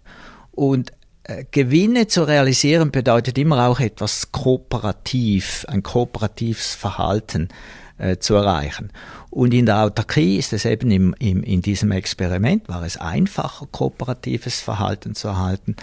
und 0.51 0.91
äh, 1.23 1.45
Gewinne 1.49 2.05
zu 2.05 2.23
realisieren 2.23 2.91
bedeutet 2.91 3.39
immer 3.39 3.67
auch 3.67 3.79
etwas 3.79 4.31
kooperativ, 4.31 5.65
ein 5.69 5.81
kooperatives 5.81 6.75
Verhalten 6.75 7.49
äh, 7.97 8.17
zu 8.17 8.35
erreichen. 8.35 8.91
Und 9.37 9.53
in 9.53 9.67
der 9.67 9.83
Autarkie 9.83 10.37
ist 10.37 10.51
es 10.51 10.65
eben 10.65 10.89
im, 10.89 11.13
im, 11.19 11.43
in 11.43 11.61
diesem 11.61 11.91
Experiment, 11.91 12.67
war 12.69 12.81
es 12.81 12.97
einfacher, 12.97 13.67
kooperatives 13.71 14.61
Verhalten 14.61 15.13
zu 15.13 15.27
erhalten. 15.27 15.75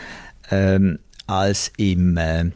Ähm, 0.51 0.99
als 1.29 1.71
im, 1.77 2.17
äh, 2.17 2.51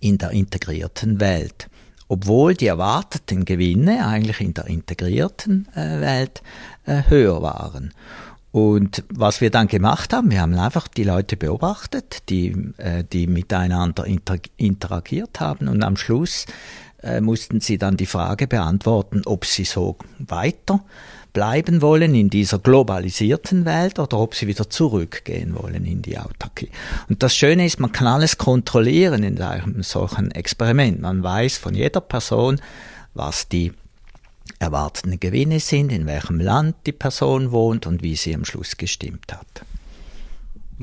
in 0.00 0.16
der 0.16 0.30
integrierten 0.30 1.20
Welt. 1.20 1.68
Obwohl 2.08 2.54
die 2.54 2.68
erwarteten 2.68 3.44
Gewinne 3.44 4.06
eigentlich 4.06 4.40
in 4.40 4.54
der 4.54 4.66
integrierten 4.66 5.68
äh, 5.74 6.00
Welt 6.00 6.42
äh, 6.86 7.02
höher 7.06 7.42
waren. 7.42 7.92
Und 8.50 9.04
was 9.10 9.42
wir 9.42 9.50
dann 9.50 9.68
gemacht 9.68 10.14
haben, 10.14 10.30
wir 10.30 10.40
haben 10.40 10.54
einfach 10.54 10.88
die 10.88 11.04
Leute 11.04 11.36
beobachtet, 11.36 12.30
die, 12.30 12.72
äh, 12.78 13.04
die 13.04 13.26
miteinander 13.26 14.06
inter 14.06 14.38
interagiert 14.56 15.40
haben 15.40 15.68
und 15.68 15.82
am 15.82 15.98
Schluss 15.98 16.46
äh, 17.04 17.20
mussten 17.20 17.60
sie 17.60 17.78
dann 17.78 17.96
die 17.96 18.06
Frage 18.06 18.46
beantworten, 18.46 19.22
ob 19.26 19.44
sie 19.44 19.64
so 19.64 19.96
weiter 20.18 20.80
bleiben 21.32 21.82
wollen 21.82 22.14
in 22.14 22.30
dieser 22.30 22.58
globalisierten 22.60 23.64
Welt 23.64 23.98
oder 23.98 24.18
ob 24.18 24.34
sie 24.34 24.46
wieder 24.46 24.70
zurückgehen 24.70 25.54
wollen 25.60 25.84
in 25.84 26.00
die 26.00 26.16
Autarkie. 26.16 26.70
Und 27.08 27.22
das 27.22 27.36
Schöne 27.36 27.66
ist, 27.66 27.80
man 27.80 27.92
kann 27.92 28.06
alles 28.06 28.38
kontrollieren 28.38 29.24
in 29.24 29.40
einem 29.42 29.82
solchen 29.82 30.30
Experiment. 30.30 31.00
Man 31.00 31.22
weiß 31.22 31.58
von 31.58 31.74
jeder 31.74 32.00
Person, 32.00 32.60
was 33.14 33.48
die 33.48 33.72
erwarteten 34.60 35.18
Gewinne 35.18 35.58
sind, 35.58 35.90
in 35.90 36.06
welchem 36.06 36.38
Land 36.38 36.76
die 36.86 36.92
Person 36.92 37.50
wohnt 37.50 37.86
und 37.86 38.02
wie 38.02 38.14
sie 38.14 38.34
am 38.34 38.44
Schluss 38.44 38.76
gestimmt 38.76 39.32
hat. 39.32 39.66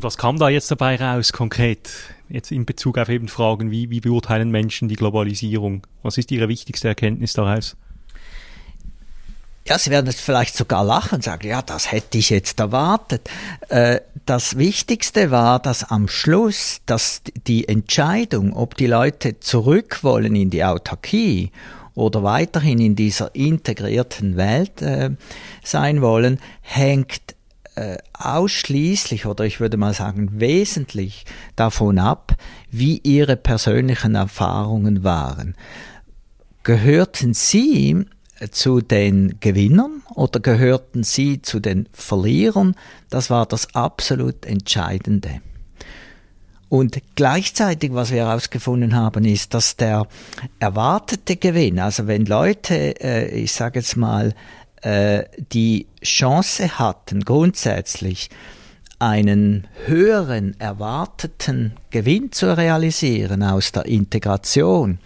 Und 0.01 0.05
was 0.05 0.17
kam 0.17 0.39
da 0.39 0.49
jetzt 0.49 0.71
dabei 0.71 0.95
raus 0.95 1.31
konkret? 1.31 1.91
Jetzt 2.27 2.51
in 2.51 2.65
Bezug 2.65 2.97
auf 2.97 3.07
eben 3.07 3.27
Fragen, 3.27 3.69
wie, 3.69 3.91
wie 3.91 3.99
beurteilen 3.99 4.49
Menschen 4.49 4.87
die 4.87 4.95
Globalisierung? 4.95 5.85
Was 6.01 6.17
ist 6.17 6.31
Ihre 6.31 6.49
wichtigste 6.49 6.87
Erkenntnis 6.87 7.33
daraus? 7.33 7.77
Ja, 9.67 9.77
Sie 9.77 9.91
werden 9.91 10.07
jetzt 10.07 10.21
vielleicht 10.21 10.55
sogar 10.55 10.83
lachen 10.83 11.17
und 11.17 11.23
sagen, 11.23 11.47
ja, 11.47 11.61
das 11.61 11.91
hätte 11.91 12.17
ich 12.17 12.31
jetzt 12.31 12.59
erwartet. 12.59 13.29
Äh, 13.69 13.99
das 14.25 14.57
Wichtigste 14.57 15.29
war, 15.29 15.59
dass 15.59 15.91
am 15.91 16.07
Schluss, 16.07 16.81
dass 16.87 17.21
die 17.45 17.67
Entscheidung, 17.67 18.53
ob 18.53 18.77
die 18.77 18.87
Leute 18.87 19.39
zurück 19.39 19.99
wollen 20.01 20.35
in 20.35 20.49
die 20.49 20.63
Autarkie 20.63 21.51
oder 21.93 22.23
weiterhin 22.23 22.79
in 22.79 22.95
dieser 22.95 23.35
integrierten 23.35 24.35
Welt 24.35 24.81
äh, 24.81 25.11
sein 25.63 26.01
wollen, 26.01 26.39
hängt 26.61 27.35
äh, 27.75 27.97
ausschließlich 28.13 29.25
oder 29.25 29.45
ich 29.45 29.59
würde 29.59 29.77
mal 29.77 29.93
sagen 29.93 30.39
wesentlich 30.39 31.25
davon 31.55 31.99
ab, 31.99 32.35
wie 32.69 32.97
ihre 33.03 33.35
persönlichen 33.35 34.15
Erfahrungen 34.15 35.03
waren. 35.03 35.55
Gehörten 36.63 37.33
sie 37.33 38.05
zu 38.51 38.81
den 38.81 39.37
Gewinnern 39.39 40.01
oder 40.15 40.39
gehörten 40.39 41.03
sie 41.03 41.41
zu 41.41 41.59
den 41.59 41.87
Verlierern? 41.93 42.75
Das 43.09 43.29
war 43.29 43.45
das 43.45 43.73
absolut 43.75 44.45
Entscheidende. 44.45 45.41
Und 46.71 47.01
gleichzeitig, 47.15 47.93
was 47.93 48.11
wir 48.11 48.25
herausgefunden 48.25 48.95
haben, 48.95 49.25
ist, 49.25 49.53
dass 49.53 49.75
der 49.75 50.07
erwartete 50.59 51.35
Gewinn, 51.35 51.79
also 51.79 52.07
wenn 52.07 52.25
Leute, 52.25 53.01
äh, 53.03 53.27
ich 53.29 53.51
sage 53.51 53.79
jetzt 53.79 53.97
mal, 53.97 54.33
äh, 54.81 55.23
die 55.51 55.87
Chance 56.03 56.79
hatten, 56.79 57.21
grundsätzlich 57.21 58.29
einen 58.99 59.67
höheren 59.85 60.59
erwarteten 60.59 61.73
Gewinn 61.89 62.31
zu 62.31 62.55
realisieren 62.55 63.41
aus 63.41 63.71
der 63.71 63.85
Integration, 63.85 64.99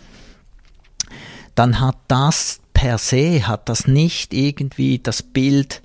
dann 1.55 1.79
hat 1.79 1.97
das 2.09 2.59
per 2.73 2.97
se, 2.97 3.47
hat 3.47 3.69
das 3.69 3.87
nicht 3.87 4.33
irgendwie 4.33 4.99
das 4.99 5.23
Bild 5.23 5.81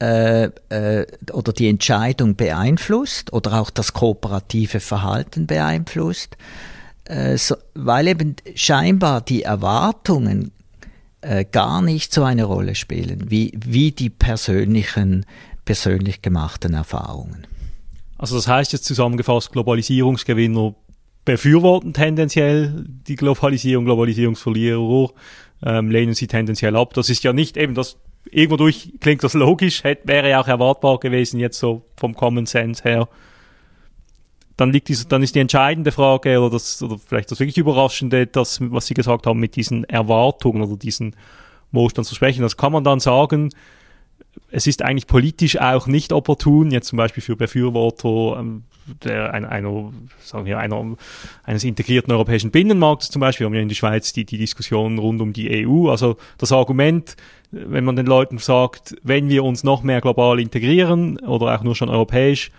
äh, 0.00 0.50
äh, 0.68 1.06
oder 1.32 1.52
die 1.52 1.68
Entscheidung 1.68 2.34
beeinflusst 2.34 3.32
oder 3.32 3.60
auch 3.60 3.70
das 3.70 3.92
kooperative 3.92 4.80
Verhalten 4.80 5.46
beeinflusst, 5.46 6.36
äh, 7.04 7.38
weil 7.74 8.08
eben 8.08 8.34
scheinbar 8.56 9.20
die 9.20 9.44
Erwartungen 9.44 10.50
äh, 11.24 11.44
gar 11.50 11.82
nicht 11.82 12.12
so 12.12 12.22
eine 12.22 12.44
Rolle 12.44 12.74
spielen, 12.74 13.30
wie, 13.30 13.52
wie 13.56 13.92
die 13.92 14.10
persönlichen, 14.10 15.26
persönlich 15.64 16.22
gemachten 16.22 16.74
Erfahrungen. 16.74 17.46
Also 18.18 18.36
das 18.36 18.48
heißt 18.48 18.72
jetzt 18.72 18.84
zusammengefasst, 18.84 19.52
Globalisierungsgewinner 19.52 20.74
befürworten 21.24 21.92
tendenziell 21.92 22.84
die 22.86 23.16
Globalisierung, 23.16 23.86
Globalisierungsverlierer 23.86 25.10
ähm, 25.64 25.90
lehnen 25.90 26.14
sie 26.14 26.26
tendenziell 26.26 26.76
ab. 26.76 26.92
Das 26.94 27.08
ist 27.08 27.24
ja 27.24 27.32
nicht 27.32 27.56
eben 27.56 27.74
das 27.74 27.96
irgendwo 28.30 28.56
durch 28.56 28.92
klingt 29.00 29.24
das 29.24 29.34
logisch, 29.34 29.84
hätte, 29.84 30.08
wäre 30.08 30.30
ja 30.30 30.40
auch 30.40 30.48
erwartbar 30.48 30.98
gewesen, 30.98 31.40
jetzt 31.40 31.58
so 31.58 31.82
vom 31.96 32.14
Common 32.14 32.46
Sense 32.46 32.82
her. 32.82 33.08
Dann 34.56 34.72
liegt 34.72 34.88
diese, 34.88 35.06
dann 35.06 35.22
ist 35.22 35.34
die 35.34 35.40
entscheidende 35.40 35.90
Frage 35.90 36.38
oder 36.40 36.50
das, 36.50 36.82
oder 36.82 36.98
vielleicht 36.98 37.30
das 37.30 37.40
wirklich 37.40 37.58
Überraschende, 37.58 38.26
das, 38.26 38.60
was 38.60 38.86
Sie 38.86 38.94
gesagt 38.94 39.26
haben, 39.26 39.40
mit 39.40 39.56
diesen 39.56 39.84
Erwartungen 39.84 40.62
oder 40.62 40.76
diesen 40.76 41.16
Wohlstandsversprechen. 41.72 42.42
Das 42.42 42.56
kann 42.56 42.72
man 42.72 42.84
dann 42.84 43.00
sagen, 43.00 43.50
es 44.50 44.66
ist 44.66 44.82
eigentlich 44.82 45.06
politisch 45.06 45.60
auch 45.60 45.86
nicht 45.86 46.12
opportun, 46.12 46.70
jetzt 46.70 46.88
zum 46.88 46.96
Beispiel 46.96 47.22
für 47.22 47.36
Befürworter 47.36 48.38
ähm, 48.38 48.64
der, 49.02 49.32
einer, 49.32 49.48
einer, 49.48 49.92
sagen 50.20 50.44
wir, 50.44 50.58
einer, 50.58 50.96
eines 51.42 51.64
integrierten 51.64 52.12
europäischen 52.12 52.50
Binnenmarktes 52.50 53.10
zum 53.10 53.20
Beispiel, 53.20 53.44
wir 53.44 53.48
haben 53.48 53.54
ja 53.54 53.62
in 53.62 53.68
der 53.68 53.74
Schweiz 53.74 54.12
die, 54.12 54.24
die 54.24 54.38
Diskussion 54.38 54.98
rund 54.98 55.20
um 55.20 55.32
die 55.32 55.66
EU, 55.66 55.88
also 55.88 56.16
das 56.38 56.52
Argument, 56.52 57.16
wenn 57.50 57.84
man 57.84 57.96
den 57.96 58.06
Leuten 58.06 58.38
sagt, 58.38 58.96
wenn 59.02 59.28
wir 59.28 59.44
uns 59.44 59.64
noch 59.64 59.82
mehr 59.82 60.00
global 60.00 60.38
integrieren 60.38 61.18
oder 61.20 61.54
auch 61.54 61.62
nur 61.62 61.74
schon 61.74 61.88
europäisch, 61.88 62.50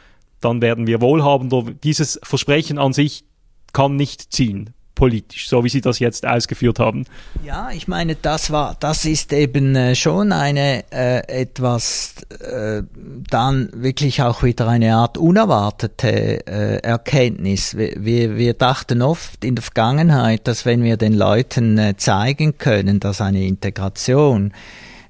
dann 0.45 0.61
werden 0.61 0.87
wir 0.87 1.01
wohlhabender. 1.01 1.65
Dieses 1.83 2.19
Versprechen 2.23 2.77
an 2.77 2.93
sich 2.93 3.25
kann 3.73 3.95
nicht 3.95 4.31
ziehen 4.31 4.69
politisch, 4.95 5.49
so 5.49 5.63
wie 5.63 5.69
Sie 5.69 5.81
das 5.81 5.99
jetzt 5.99 6.25
ausgeführt 6.25 6.79
haben. 6.79 7.05
Ja, 7.43 7.69
ich 7.71 7.87
meine, 7.87 8.15
das 8.15 8.49
war, 8.49 8.77
das 8.79 9.03
ist 9.03 9.33
eben 9.33 9.75
äh, 9.75 9.93
schon 9.93 10.31
eine 10.31 10.85
äh, 10.91 11.41
etwas 11.41 12.15
äh, 12.39 12.81
dann 13.29 13.69
wirklich 13.73 14.21
auch 14.21 14.41
wieder 14.41 14.69
eine 14.69 14.95
Art 14.95 15.17
unerwartete 15.17 16.47
äh, 16.47 16.77
Erkenntnis. 16.77 17.75
Wir, 17.75 17.93
wir, 17.97 18.37
wir 18.37 18.53
dachten 18.53 19.01
oft 19.01 19.43
in 19.43 19.55
der 19.55 19.63
Vergangenheit, 19.63 20.47
dass 20.47 20.65
wenn 20.65 20.81
wir 20.81 20.95
den 20.95 21.13
Leuten 21.13 21.77
äh, 21.77 21.97
zeigen 21.97 22.57
können, 22.57 23.01
dass 23.01 23.19
eine 23.19 23.45
Integration 23.45 24.53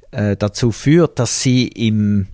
äh, 0.09 0.35
dazu 0.35 0.71
führt, 0.71 1.19
dass 1.19 1.41
sie 1.41 1.67
im 1.67 2.25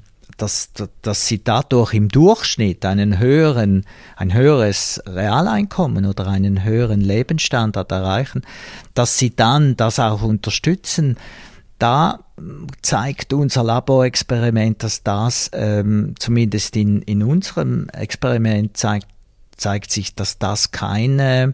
dass, 0.41 0.71
dass 1.01 1.27
sie 1.27 1.43
dadurch 1.43 1.93
im 1.93 2.09
Durchschnitt 2.09 2.83
einen 2.85 3.19
höheren, 3.19 3.85
ein 4.15 4.33
höheres 4.33 5.01
Realeinkommen 5.05 6.05
oder 6.05 6.27
einen 6.27 6.63
höheren 6.63 7.01
Lebensstandard 7.01 7.91
erreichen, 7.91 8.41
dass 8.93 9.17
sie 9.17 9.35
dann 9.35 9.77
das 9.77 9.99
auch 9.99 10.23
unterstützen. 10.23 11.17
Da 11.77 12.19
zeigt 12.81 13.33
unser 13.33 13.63
Laborexperiment, 13.63 14.83
dass 14.83 15.03
das 15.03 15.51
ähm, 15.53 16.15
zumindest 16.17 16.75
in, 16.75 17.01
in 17.03 17.21
unserem 17.23 17.89
Experiment 17.89 18.77
zeigt, 18.77 19.07
zeigt 19.57 19.91
sich, 19.91 20.15
dass 20.15 20.39
das 20.39 20.71
keine, 20.71 21.53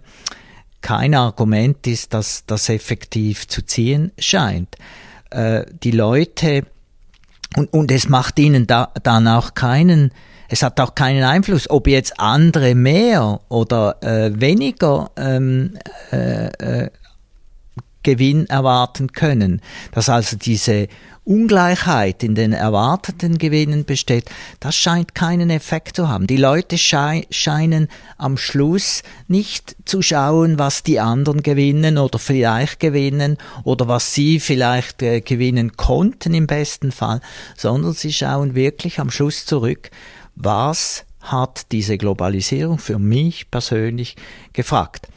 kein 0.81 1.13
Argument 1.13 1.85
ist, 1.87 2.13
dass 2.13 2.45
das 2.45 2.69
effektiv 2.69 3.47
zu 3.47 3.65
ziehen 3.65 4.11
scheint. 4.17 4.75
Äh, 5.29 5.65
die 5.83 5.91
Leute 5.91 6.65
und, 7.55 7.71
und 7.73 7.91
es 7.91 8.09
macht 8.09 8.39
ihnen 8.39 8.67
da, 8.67 8.91
dann 9.03 9.27
auch 9.27 9.53
keinen, 9.53 10.11
es 10.49 10.63
hat 10.63 10.79
auch 10.79 10.95
keinen 10.95 11.23
Einfluss, 11.23 11.69
ob 11.69 11.87
jetzt 11.87 12.19
andere 12.19 12.75
mehr 12.75 13.39
oder 13.49 14.01
äh, 14.01 14.31
weniger 14.39 15.11
ähm, 15.17 15.77
äh, 16.11 16.47
äh, 16.47 16.89
Gewinn 18.07 18.45
erwarten 18.45 19.11
können. 19.11 19.61
Dass 19.91 20.07
also 20.07 20.37
diese 20.37 20.87
Ungleichheit 21.25 22.23
in 22.23 22.35
den 22.35 22.53
erwarteten 22.53 23.37
Gewinnen 23.37 23.83
besteht, 23.83 24.29
das 24.61 24.77
scheint 24.77 25.13
keinen 25.13 25.49
Effekt 25.49 25.97
zu 25.97 26.07
haben. 26.07 26.25
Die 26.25 26.37
Leute 26.37 26.77
schei 26.77 27.27
scheinen 27.31 27.89
am 28.17 28.37
Schluss 28.37 29.03
nicht 29.27 29.75
zu 29.83 30.01
schauen, 30.01 30.57
was 30.57 30.83
die 30.83 31.01
anderen 31.01 31.43
gewinnen 31.43 31.97
oder 31.97 32.17
vielleicht 32.17 32.79
gewinnen 32.79 33.35
oder 33.65 33.89
was 33.89 34.13
sie 34.13 34.39
vielleicht 34.39 35.03
äh, 35.03 35.19
gewinnen 35.19 35.75
konnten 35.75 36.33
im 36.33 36.47
besten 36.47 36.93
Fall, 36.93 37.19
sondern 37.57 37.91
sie 37.91 38.13
schauen 38.13 38.55
wirklich 38.55 39.01
am 39.01 39.11
Schluss 39.11 39.45
zurück, 39.45 39.91
was 40.35 41.03
hat 41.19 41.73
diese 41.73 41.97
Globalisierung 41.97 42.77
für 42.77 42.99
mich 42.99 43.51
persönlich 43.51 44.15
gefragt. 44.53 45.09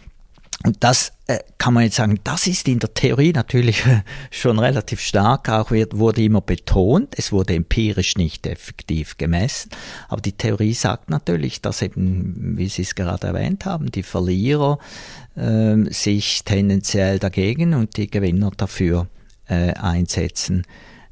Und 0.62 0.76
das 0.80 1.12
äh, 1.26 1.38
kann 1.56 1.72
man 1.72 1.84
jetzt 1.84 1.96
sagen, 1.96 2.20
das 2.22 2.46
ist 2.46 2.68
in 2.68 2.80
der 2.80 2.92
Theorie 2.92 3.32
natürlich 3.32 3.82
schon 4.30 4.58
relativ 4.58 5.00
stark, 5.00 5.48
auch 5.48 5.70
wird, 5.70 5.96
wurde 5.96 6.22
immer 6.22 6.42
betont, 6.42 7.14
es 7.16 7.32
wurde 7.32 7.54
empirisch 7.54 8.16
nicht 8.16 8.46
effektiv 8.46 9.16
gemessen, 9.16 9.70
aber 10.08 10.20
die 10.20 10.32
Theorie 10.32 10.74
sagt 10.74 11.08
natürlich, 11.08 11.62
dass 11.62 11.80
eben, 11.80 12.58
wie 12.58 12.68
Sie 12.68 12.82
es 12.82 12.94
gerade 12.94 13.28
erwähnt 13.28 13.64
haben, 13.64 13.90
die 13.90 14.02
Verlierer 14.02 14.78
äh, 15.34 15.76
sich 15.90 16.44
tendenziell 16.44 17.18
dagegen 17.18 17.72
und 17.72 17.96
die 17.96 18.10
Gewinner 18.10 18.50
dafür 18.54 19.08
äh, 19.48 19.72
einsetzen 19.72 20.66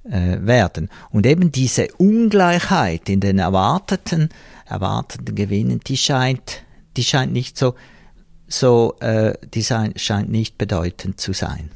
äh, 0.05 0.37
werden. 0.41 0.91
Und 1.09 1.25
eben 1.25 1.53
diese 1.53 1.89
Ungleichheit 1.97 3.09
in 3.09 3.21
den 3.21 3.39
erwarteten, 3.39 4.29
erwarteten 4.67 5.35
Gewinnen, 5.35 5.81
die 5.87 5.97
scheint 5.97 6.65
die 6.99 7.05
scheint 7.05 7.33
nicht 7.33 7.57
so, 7.57 7.75
so 8.49 8.97
äh, 9.01 9.35
die 9.55 9.63
scheint 9.63 10.31
nicht 10.31 10.59
bedeutend 10.59 11.21
zu 11.21 11.33
sein. 11.33 11.71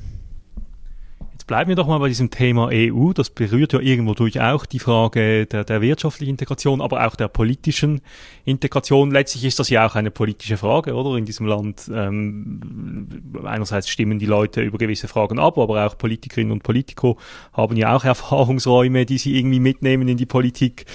Jetzt 1.42 1.48
bleiben 1.48 1.70
wir 1.70 1.74
doch 1.74 1.88
mal 1.88 1.98
bei 1.98 2.06
diesem 2.06 2.30
Thema 2.30 2.68
EU. 2.70 3.12
Das 3.12 3.28
berührt 3.28 3.72
ja 3.72 3.80
irgendwo 3.80 4.14
durch 4.14 4.40
auch 4.40 4.64
die 4.64 4.78
Frage 4.78 5.44
der, 5.46 5.64
der 5.64 5.80
wirtschaftlichen 5.80 6.30
Integration, 6.30 6.80
aber 6.80 7.04
auch 7.04 7.16
der 7.16 7.26
politischen 7.26 8.00
Integration. 8.44 9.10
Letztlich 9.10 9.46
ist 9.46 9.58
das 9.58 9.68
ja 9.68 9.84
auch 9.84 9.96
eine 9.96 10.12
politische 10.12 10.56
Frage, 10.56 10.94
oder? 10.94 11.16
In 11.16 11.24
diesem 11.24 11.46
Land 11.46 11.90
ähm, 11.92 13.34
einerseits 13.44 13.88
stimmen 13.88 14.20
die 14.20 14.26
Leute 14.26 14.62
über 14.62 14.78
gewisse 14.78 15.08
Fragen 15.08 15.40
ab, 15.40 15.58
aber 15.58 15.84
auch 15.84 15.98
Politikerinnen 15.98 16.52
und 16.52 16.62
Politiker 16.62 17.16
haben 17.52 17.76
ja 17.76 17.96
auch 17.96 18.04
Erfahrungsräume, 18.04 19.04
die 19.04 19.18
sie 19.18 19.36
irgendwie 19.36 19.58
mitnehmen 19.58 20.06
in 20.06 20.16
die 20.16 20.26
Politik. 20.26 20.86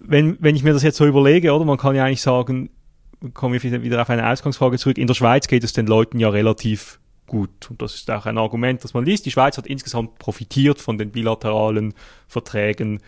Wenn, 0.00 0.36
wenn 0.40 0.54
ich 0.54 0.64
mir 0.64 0.74
das 0.74 0.82
jetzt 0.82 0.98
so 0.98 1.06
überlege, 1.06 1.54
oder? 1.54 1.64
Man 1.64 1.78
kann 1.78 1.96
ja 1.96 2.04
eigentlich 2.04 2.20
sagen, 2.20 2.68
kommen 3.34 3.60
wir 3.60 3.82
wieder 3.82 4.02
auf 4.02 4.10
eine 4.10 4.28
Ausgangsfrage 4.28 4.78
zurück. 4.78 4.98
In 4.98 5.06
der 5.06 5.14
Schweiz 5.14 5.48
geht 5.48 5.64
es 5.64 5.72
den 5.72 5.86
Leuten 5.86 6.20
ja 6.20 6.28
relativ 6.28 7.00
gut. 7.26 7.70
Und 7.70 7.82
das 7.82 7.94
ist 7.94 8.10
auch 8.10 8.26
ein 8.26 8.38
Argument, 8.38 8.82
das 8.82 8.94
man 8.94 9.04
liest. 9.04 9.26
Die 9.26 9.30
Schweiz 9.30 9.58
hat 9.58 9.66
insgesamt 9.66 10.18
profitiert 10.18 10.80
von 10.80 10.98
den 10.98 11.10
bilateralen 11.10 11.94
Verträgen 12.26 13.00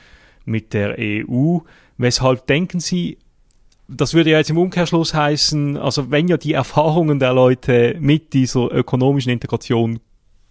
mit 0.44 0.72
der 0.72 0.96
EU. 0.98 1.58
Weshalb 1.98 2.46
denken 2.46 2.80
Sie, 2.80 3.18
das 3.88 4.14
würde 4.14 4.30
ja 4.30 4.38
jetzt 4.38 4.50
im 4.50 4.58
Umkehrschluss 4.58 5.14
heißen, 5.14 5.76
also 5.76 6.10
wenn 6.10 6.28
ja 6.28 6.36
die 6.36 6.52
Erfahrungen 6.52 7.18
der 7.18 7.32
Leute 7.32 7.96
mit 7.98 8.32
dieser 8.32 8.70
ökonomischen 8.72 9.32
Integration 9.32 9.98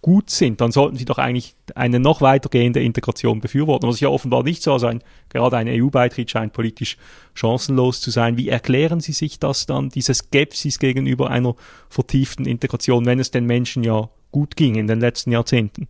gut 0.02 0.30
sind, 0.30 0.60
dann 0.60 0.72
sollten 0.72 0.96
sie 0.96 1.04
doch 1.04 1.18
eigentlich 1.18 1.54
eine 1.74 2.00
noch 2.00 2.20
weitergehende 2.22 2.80
Integration 2.80 3.40
befürworten. 3.40 3.86
Was 3.86 3.96
ist 3.96 4.00
ja 4.00 4.08
offenbar 4.08 4.42
nicht 4.42 4.62
so. 4.62 4.72
Also 4.72 4.86
ein, 4.86 5.02
gerade 5.28 5.58
ein 5.58 5.68
EU-Beitritt 5.68 6.30
scheint 6.30 6.52
politisch 6.52 6.96
chancenlos 7.34 8.00
zu 8.00 8.10
sein. 8.10 8.36
Wie 8.36 8.48
erklären 8.48 9.00
Sie 9.00 9.12
sich 9.12 9.38
das 9.38 9.66
dann, 9.66 9.90
diese 9.90 10.14
Skepsis 10.14 10.78
gegenüber 10.78 11.30
einer 11.30 11.54
vertieften 11.90 12.46
Integration, 12.46 13.04
wenn 13.04 13.20
es 13.20 13.30
den 13.30 13.44
Menschen 13.44 13.84
ja 13.84 14.08
gut 14.32 14.56
ging 14.56 14.76
in 14.76 14.86
den 14.86 15.00
letzten 15.00 15.32
Jahrzehnten? 15.32 15.86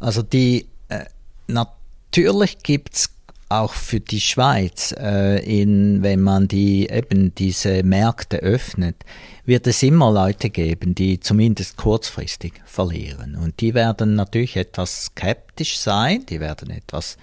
Also 0.00 0.22
die 0.22 0.66
äh, 0.88 1.04
natürlich 1.46 2.58
gibt's 2.62 3.17
auch 3.48 3.72
für 3.72 4.00
die 4.00 4.20
Schweiz, 4.20 4.94
äh, 4.98 5.38
in, 5.40 6.02
wenn 6.02 6.20
man 6.20 6.48
die 6.48 6.88
eben 6.88 7.34
diese 7.34 7.82
Märkte 7.82 8.38
öffnet, 8.38 8.96
wird 9.44 9.66
es 9.66 9.82
immer 9.82 10.12
Leute 10.12 10.50
geben, 10.50 10.94
die 10.94 11.20
zumindest 11.20 11.76
kurzfristig 11.76 12.54
verlieren. 12.66 13.36
Und 13.36 13.60
die 13.60 13.72
werden 13.72 14.14
natürlich 14.14 14.56
etwas 14.56 15.06
skeptisch 15.06 15.78
sein, 15.78 16.26
die 16.26 16.40
werden 16.40 16.70
etwas 16.70 17.16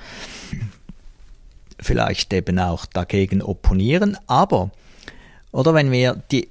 vielleicht 1.80 2.34
eben 2.34 2.58
auch 2.58 2.86
dagegen 2.86 3.42
opponieren, 3.42 4.18
aber 4.28 4.72
oder 5.52 5.74
wenn 5.74 5.92
wir 5.92 6.22
die, 6.32 6.50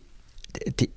die 0.78 0.90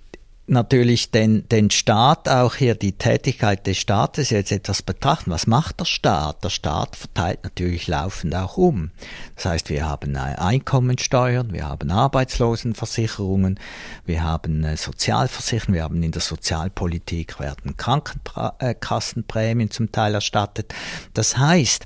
natürlich 0.48 1.12
den, 1.12 1.48
den 1.50 1.70
Staat, 1.70 2.30
auch 2.30 2.56
hier 2.56 2.76
die 2.76 2.94
Tätigkeit 2.94 3.68
des 3.68 3.78
Staates 3.78 4.30
jetzt 4.30 4.52
etwas 4.52 4.82
betrachten. 4.82 5.32
Was 5.32 5.46
macht 5.46 5.80
der 5.80 5.86
Staat? 5.86 6.44
Der 6.44 6.50
Staat 6.50 6.96
verteilt 6.96 7.44
natürlich 7.44 7.88
laufend 7.88 8.34
auch 8.34 8.58
um. 8.58 8.92
Das 9.36 9.46
heißt, 9.46 9.70
wir 9.70 9.88
haben 9.88 10.16
Einkommensteuern, 10.16 11.52
wir 11.54 11.68
haben 11.68 11.92
Arbeitslosenversicherungen, 11.92 13.60
wir 14.06 14.24
haben 14.24 14.64
äh, 14.64 14.78
Sozialversicherungen, 14.78 15.76
wir 15.76 15.84
haben 15.84 16.02
in 16.02 16.12
der 16.12 16.22
Sozialpolitik 16.22 17.40
werden 17.40 17.76
Krankenkassenprämien 17.76 19.70
zum 19.70 19.92
Teil 19.92 20.16
erstattet. 20.16 20.74
Das 21.14 21.38
heißt, 21.38 21.86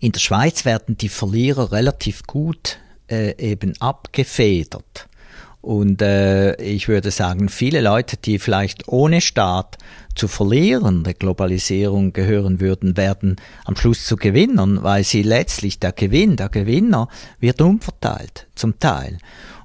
in 0.00 0.12
der 0.12 0.20
Schweiz 0.20 0.64
werden 0.64 0.96
die 0.96 1.08
Verlierer 1.08 1.72
relativ 1.72 2.22
gut 2.24 2.78
äh, 3.10 3.34
eben 3.36 3.74
abgefedert. 3.80 5.07
Und 5.60 6.02
äh, 6.02 6.54
ich 6.62 6.88
würde 6.88 7.10
sagen, 7.10 7.48
viele 7.48 7.80
Leute, 7.80 8.16
die 8.16 8.38
vielleicht 8.38 8.88
ohne 8.88 9.20
Staat 9.20 9.76
zu 10.14 10.28
verlieren 10.28 11.04
der 11.04 11.14
Globalisierung 11.14 12.12
gehören 12.12 12.60
würden, 12.60 12.96
werden 12.96 13.36
am 13.64 13.76
Schluss 13.76 14.04
zu 14.06 14.16
Gewinnern, 14.16 14.82
weil 14.82 15.04
sie 15.04 15.22
letztlich 15.22 15.78
der 15.78 15.92
Gewinn, 15.92 16.36
der 16.36 16.48
Gewinner 16.48 17.08
wird 17.38 17.60
umverteilt, 17.60 18.46
zum 18.54 18.78
Teil. 18.78 19.18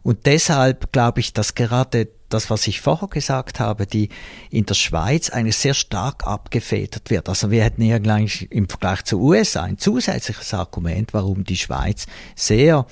Und 0.04 0.26
deshalb 0.26 0.92
glaube 0.92 1.22
ich, 1.22 1.34
dass 1.34 1.56
gerade 1.56 2.10
das, 2.30 2.50
was 2.50 2.68
ich 2.68 2.82
vorher 2.82 3.08
gesagt 3.08 3.60
habe, 3.60 3.86
die 3.86 4.10
in 4.50 4.66
der 4.66 4.74
Schweiz 4.74 5.30
eigentlich 5.30 5.58
sehr 5.58 5.74
stark 5.74 6.26
abgefedert 6.26 7.10
wird. 7.10 7.30
Also 7.30 7.52
wir 7.52 7.64
hätten 7.64 7.84
hier 7.84 8.00
gleich 8.00 8.48
im 8.50 8.68
Vergleich 8.68 9.04
zu 9.06 9.22
USA 9.22 9.64
ein 9.64 9.78
zusätzliches 9.78 10.54
Argument, 10.54 11.14
warum 11.14 11.44
die 11.44 11.58
Schweiz 11.58 12.08
sehr 12.36 12.86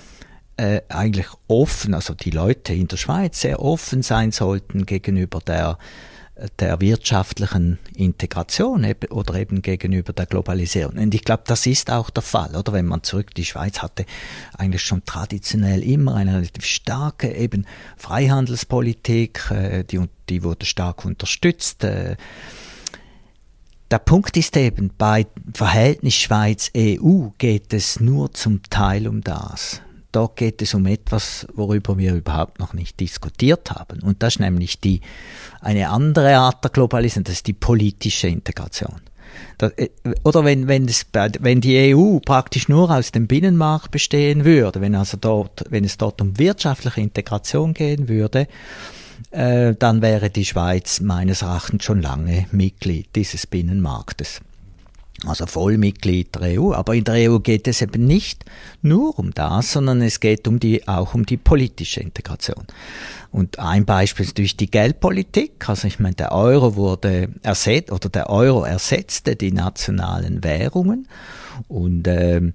äh, 0.58 0.82
eigentlich 0.90 1.28
offen, 1.48 1.94
also 1.94 2.14
die 2.14 2.32
Leute 2.32 2.74
in 2.74 2.88
der 2.88 2.98
Schweiz 2.98 3.42
sehr 3.42 3.62
offen 3.62 4.02
sein 4.02 4.32
sollten 4.32 4.86
gegenüber 4.86 5.40
der 5.40 5.78
der 6.60 6.80
wirtschaftlichen 6.82 7.78
Integration 7.96 8.86
oder 9.10 9.36
eben 9.36 9.62
gegenüber 9.62 10.14
der 10.14 10.26
Globalisierung. 10.26 10.98
Und 10.98 11.14
ich 11.14 11.24
glaube, 11.24 11.44
das 11.46 11.66
ist 11.66 11.92
auch 11.92 12.10
der 12.10 12.24
Fall, 12.24 12.56
oder? 12.56 12.74
Wenn 12.74 12.86
man 12.86 13.04
zurück, 13.04 13.36
die 13.36 13.46
Schweiz 13.46 13.82
hatte 13.82 14.06
eigentlich 14.58 14.82
schon 14.82 15.06
traditionell 15.06 15.84
immer 15.84 16.16
eine 16.16 16.36
relativ 16.36 16.66
starke 16.66 17.32
eben 17.34 17.66
Freihandelspolitik, 17.98 19.52
äh, 19.52 19.84
die, 19.84 20.02
die 20.30 20.44
wurde 20.44 20.66
stark 20.66 21.06
unterstützt. 21.06 21.84
Äh. 21.84 22.16
Der 23.92 24.00
Punkt 24.00 24.36
ist 24.38 24.56
eben, 24.58 24.92
bei 24.98 25.28
Verhältnis 25.54 26.16
Schweiz-EU 26.16 27.30
geht 27.38 27.74
es 27.74 28.00
nur 28.00 28.32
zum 28.34 28.64
Teil 28.64 29.08
um 29.08 29.22
das 29.22 29.82
da 30.12 30.30
geht 30.36 30.62
es 30.62 30.74
um 30.74 30.86
etwas, 30.86 31.48
worüber 31.54 31.98
wir 31.98 32.14
überhaupt 32.14 32.60
noch 32.60 32.74
nicht 32.74 33.00
diskutiert 33.00 33.72
haben. 33.72 34.02
Und 34.02 34.24
das 34.24 34.36
ist 34.36 34.40
nämlich 34.40 34.80
die, 34.80 35.02
eine 35.62 35.90
andere 35.90 36.36
Art 36.38 36.64
der 36.64 36.72
Globalisierung, 36.72 37.26
das 37.26 37.36
ist 37.36 37.48
die 37.48 37.54
politische 37.54 38.28
Integration. 38.28 39.02
Das, 39.58 39.72
äh, 39.78 39.90
oder 40.24 40.44
wenn, 40.44 40.68
wenn, 40.68 40.86
es, 40.86 41.06
wenn 41.40 41.62
die 41.62 41.96
EU 41.96 42.20
praktisch 42.20 42.68
nur 42.68 42.92
aus 42.92 43.12
dem 43.12 43.28
Binnenmarkt 43.28 43.92
bestehen 43.92 44.46
würde, 44.46 44.82
wenn 44.82 44.96
also 44.96 45.18
dort, 45.20 45.64
wenn 45.70 45.86
es 45.86 45.98
dort 45.98 46.22
um 46.22 46.38
wirtschaftliche 46.38 47.02
Integration 47.02 47.74
gehen 47.74 48.10
würde, 48.10 48.48
äh, 49.32 49.76
dann 49.76 50.02
wäre 50.02 50.30
die 50.30 50.46
Schweiz 50.46 51.00
meines 51.00 51.42
Erachtens 51.42 51.84
schon 51.84 52.02
lange 52.02 52.48
Mitglied 52.52 53.16
dieses 53.16 53.48
Binnenmarktes 53.48 54.42
also 55.26 55.46
Vollmitglied 55.46 56.36
der 56.36 56.60
EU. 56.60 56.74
Aber 56.74 56.96
in 56.96 57.04
der 57.04 57.32
EU 57.32 57.40
geht 57.40 57.68
es 57.68 57.82
eben 57.82 58.06
nicht 58.06 58.46
nur 58.82 59.18
um 59.18 59.32
das, 59.32 59.74
sondern 59.74 60.02
es 60.02 60.20
geht 60.20 60.48
um 60.48 60.60
die, 60.60 60.88
auch 60.88 61.14
um 61.14 61.26
die 61.26 61.38
politische 61.38 62.02
Integration. 62.02 62.66
Und 63.32 63.60
ein 63.60 63.86
Beispiel 63.86 64.26
ist 64.26 64.38
durch 64.38 64.58
die 64.58 64.70
Geldpolitik. 64.70 65.70
Also 65.70 65.88
ich 65.88 66.00
meine, 66.00 66.16
der 66.16 66.32
Euro 66.32 66.76
wurde 66.76 67.30
ersetzt, 67.44 67.92
oder 67.92 68.10
der 68.10 68.30
Euro 68.30 68.64
ersetzte 68.64 69.36
die 69.36 69.52
nationalen 69.52 70.44
Währungen. 70.44 71.08
Und 71.68 72.08
ähm, 72.08 72.54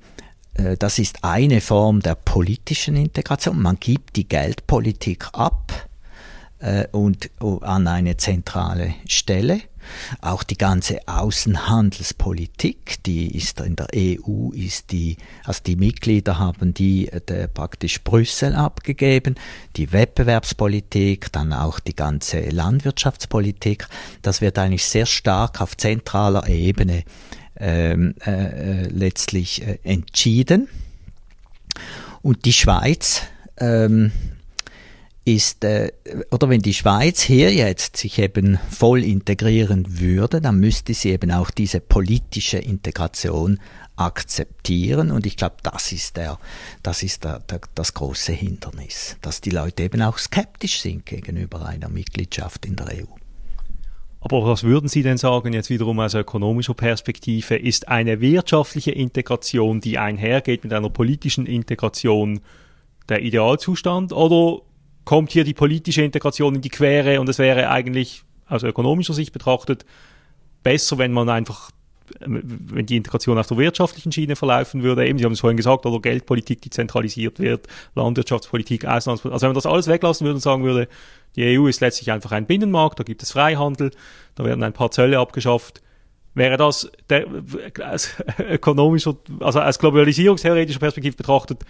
äh, 0.54 0.76
das 0.76 0.98
ist 0.98 1.24
eine 1.24 1.60
Form 1.60 2.00
der 2.00 2.14
politischen 2.14 2.96
Integration. 2.96 3.60
Man 3.60 3.78
gibt 3.78 4.16
die 4.16 4.28
Geldpolitik 4.28 5.28
ab 5.32 5.88
äh, 6.58 6.86
und 6.92 7.30
uh, 7.40 7.58
an 7.58 7.86
eine 7.86 8.16
zentrale 8.16 8.94
Stelle 9.06 9.60
auch 10.20 10.42
die 10.42 10.58
ganze 10.58 10.98
Außenhandelspolitik, 11.06 13.02
die 13.04 13.36
ist 13.36 13.60
in 13.60 13.76
der 13.76 13.88
EU, 13.94 14.50
ist 14.52 14.92
die, 14.92 15.16
also 15.44 15.60
die 15.64 15.76
Mitglieder 15.76 16.38
haben 16.38 16.74
die 16.74 17.08
äh, 17.08 17.48
praktisch 17.48 18.02
Brüssel 18.02 18.54
abgegeben, 18.54 19.36
die 19.76 19.92
Wettbewerbspolitik, 19.92 21.32
dann 21.32 21.52
auch 21.52 21.80
die 21.80 21.96
ganze 21.96 22.40
Landwirtschaftspolitik, 22.50 23.88
das 24.22 24.40
wird 24.40 24.58
eigentlich 24.58 24.84
sehr 24.84 25.06
stark 25.06 25.60
auf 25.60 25.76
zentraler 25.76 26.48
Ebene 26.48 27.04
ähm, 27.58 28.14
äh, 28.26 28.84
äh 28.84 28.88
letztlich 28.88 29.66
äh, 29.66 29.78
entschieden. 29.82 30.68
Und 32.22 32.44
die 32.44 32.52
Schweiz 32.52 33.22
ähm, 33.58 34.12
ist, 35.26 35.64
äh, 35.64 35.90
oder 36.30 36.48
wenn 36.48 36.62
die 36.62 36.72
Schweiz 36.72 37.20
hier 37.20 37.52
jetzt 37.52 37.96
sich 37.96 38.20
eben 38.20 38.58
voll 38.70 39.02
integrieren 39.02 39.98
würde, 40.00 40.40
dann 40.40 40.60
müsste 40.60 40.94
sie 40.94 41.10
eben 41.10 41.32
auch 41.32 41.50
diese 41.50 41.80
politische 41.80 42.58
Integration 42.58 43.58
akzeptieren. 43.96 45.10
Und 45.10 45.26
ich 45.26 45.36
glaube, 45.36 45.56
das 45.64 45.90
ist, 45.90 46.16
der, 46.16 46.38
das, 46.84 47.02
ist 47.02 47.24
der, 47.24 47.40
der, 47.40 47.60
das 47.74 47.92
große 47.92 48.32
Hindernis, 48.32 49.16
dass 49.20 49.40
die 49.40 49.50
Leute 49.50 49.82
eben 49.82 50.00
auch 50.00 50.16
skeptisch 50.16 50.80
sind 50.80 51.04
gegenüber 51.04 51.66
einer 51.66 51.88
Mitgliedschaft 51.88 52.64
in 52.64 52.76
der 52.76 52.86
EU. 52.86 53.06
Aber 54.20 54.44
was 54.44 54.62
würden 54.62 54.88
Sie 54.88 55.02
denn 55.02 55.18
sagen, 55.18 55.52
jetzt 55.52 55.70
wiederum 55.70 55.98
aus 55.98 56.14
ökonomischer 56.14 56.74
Perspektive, 56.74 57.56
ist 57.56 57.88
eine 57.88 58.20
wirtschaftliche 58.20 58.92
Integration, 58.92 59.80
die 59.80 59.98
einhergeht 59.98 60.62
mit 60.62 60.72
einer 60.72 60.90
politischen 60.90 61.46
Integration, 61.46 62.40
der 63.08 63.22
Idealzustand? 63.22 64.12
Oder 64.12 64.62
kommt 65.06 65.32
hier 65.32 65.44
die 65.44 65.54
politische 65.54 66.02
Integration 66.02 66.56
in 66.56 66.60
die 66.60 66.68
Quere 66.68 67.20
und 67.20 67.28
es 67.30 67.38
wäre 67.38 67.70
eigentlich 67.70 68.24
aus 68.48 68.64
ökonomischer 68.64 69.14
Sicht 69.14 69.32
betrachtet 69.32 69.86
besser, 70.62 70.98
wenn 70.98 71.12
man 71.12 71.30
einfach 71.30 71.70
wenn 72.20 72.86
die 72.86 72.96
Integration 72.96 73.36
auf 73.36 73.48
der 73.48 73.56
wirtschaftlichen 73.56 74.12
Schiene 74.12 74.36
verlaufen 74.36 74.84
würde, 74.84 75.06
eben, 75.08 75.18
Sie 75.18 75.24
haben 75.24 75.32
es 75.32 75.40
vorhin 75.40 75.56
gesagt, 75.56 75.86
oder 75.86 76.00
Geldpolitik, 76.00 76.62
die 76.62 76.70
zentralisiert 76.70 77.40
wird, 77.40 77.66
Landwirtschaftspolitik, 77.96 78.84
Auslandspolitik, 78.84 79.32
also 79.32 79.42
wenn 79.42 79.50
man 79.50 79.54
das 79.56 79.66
alles 79.66 79.88
weglassen 79.88 80.24
würde 80.24 80.36
und 80.36 80.40
sagen 80.40 80.62
würde, 80.62 80.88
die 81.34 81.58
EU 81.58 81.66
ist 81.66 81.80
letztlich 81.80 82.12
einfach 82.12 82.30
ein 82.30 82.46
Binnenmarkt, 82.46 83.00
da 83.00 83.02
gibt 83.02 83.24
es 83.24 83.32
Freihandel, 83.32 83.90
da 84.36 84.44
werden 84.44 84.62
ein 84.62 84.72
paar 84.72 84.92
Zölle 84.92 85.18
abgeschafft, 85.18 85.82
wäre 86.34 86.56
das 86.56 86.90
der, 87.10 87.26
aus 87.84 88.14
ökonomischer, 88.38 89.16
also 89.40 89.60
aus 89.60 89.78
globalisierungstheoretischer 89.80 90.80
Perspektive 90.80 91.16
betrachtet, 91.16 91.64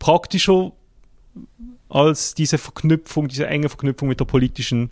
praktischer 0.00 0.72
als 1.88 2.34
diese 2.34 2.58
Verknüpfung, 2.58 3.28
diese 3.28 3.46
enge 3.46 3.68
Verknüpfung 3.68 4.08
mit 4.08 4.20
der 4.20 4.24
politischen 4.24 4.90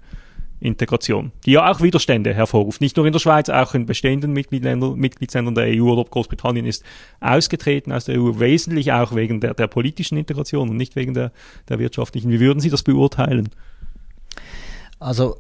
Integration, 0.60 1.32
die 1.46 1.52
ja 1.52 1.70
auch 1.70 1.80
Widerstände 1.80 2.34
hervorruft. 2.34 2.82
Nicht 2.82 2.96
nur 2.96 3.06
in 3.06 3.12
der 3.12 3.18
Schweiz, 3.18 3.48
auch 3.48 3.74
in 3.74 3.86
bestehenden 3.86 4.32
Mitgliedsländern 4.32 5.54
der 5.54 5.64
EU 5.68 5.90
oder 5.90 6.04
Großbritannien 6.04 6.66
ist 6.66 6.84
ausgetreten 7.20 7.92
aus 7.92 8.04
der 8.04 8.20
EU, 8.20 8.38
wesentlich 8.38 8.92
auch 8.92 9.14
wegen 9.14 9.40
der, 9.40 9.54
der 9.54 9.68
politischen 9.68 10.18
Integration 10.18 10.68
und 10.68 10.76
nicht 10.76 10.96
wegen 10.96 11.14
der, 11.14 11.32
der 11.70 11.78
wirtschaftlichen. 11.78 12.30
Wie 12.30 12.40
würden 12.40 12.60
Sie 12.60 12.68
das 12.68 12.82
beurteilen? 12.82 13.48
Also 14.98 15.38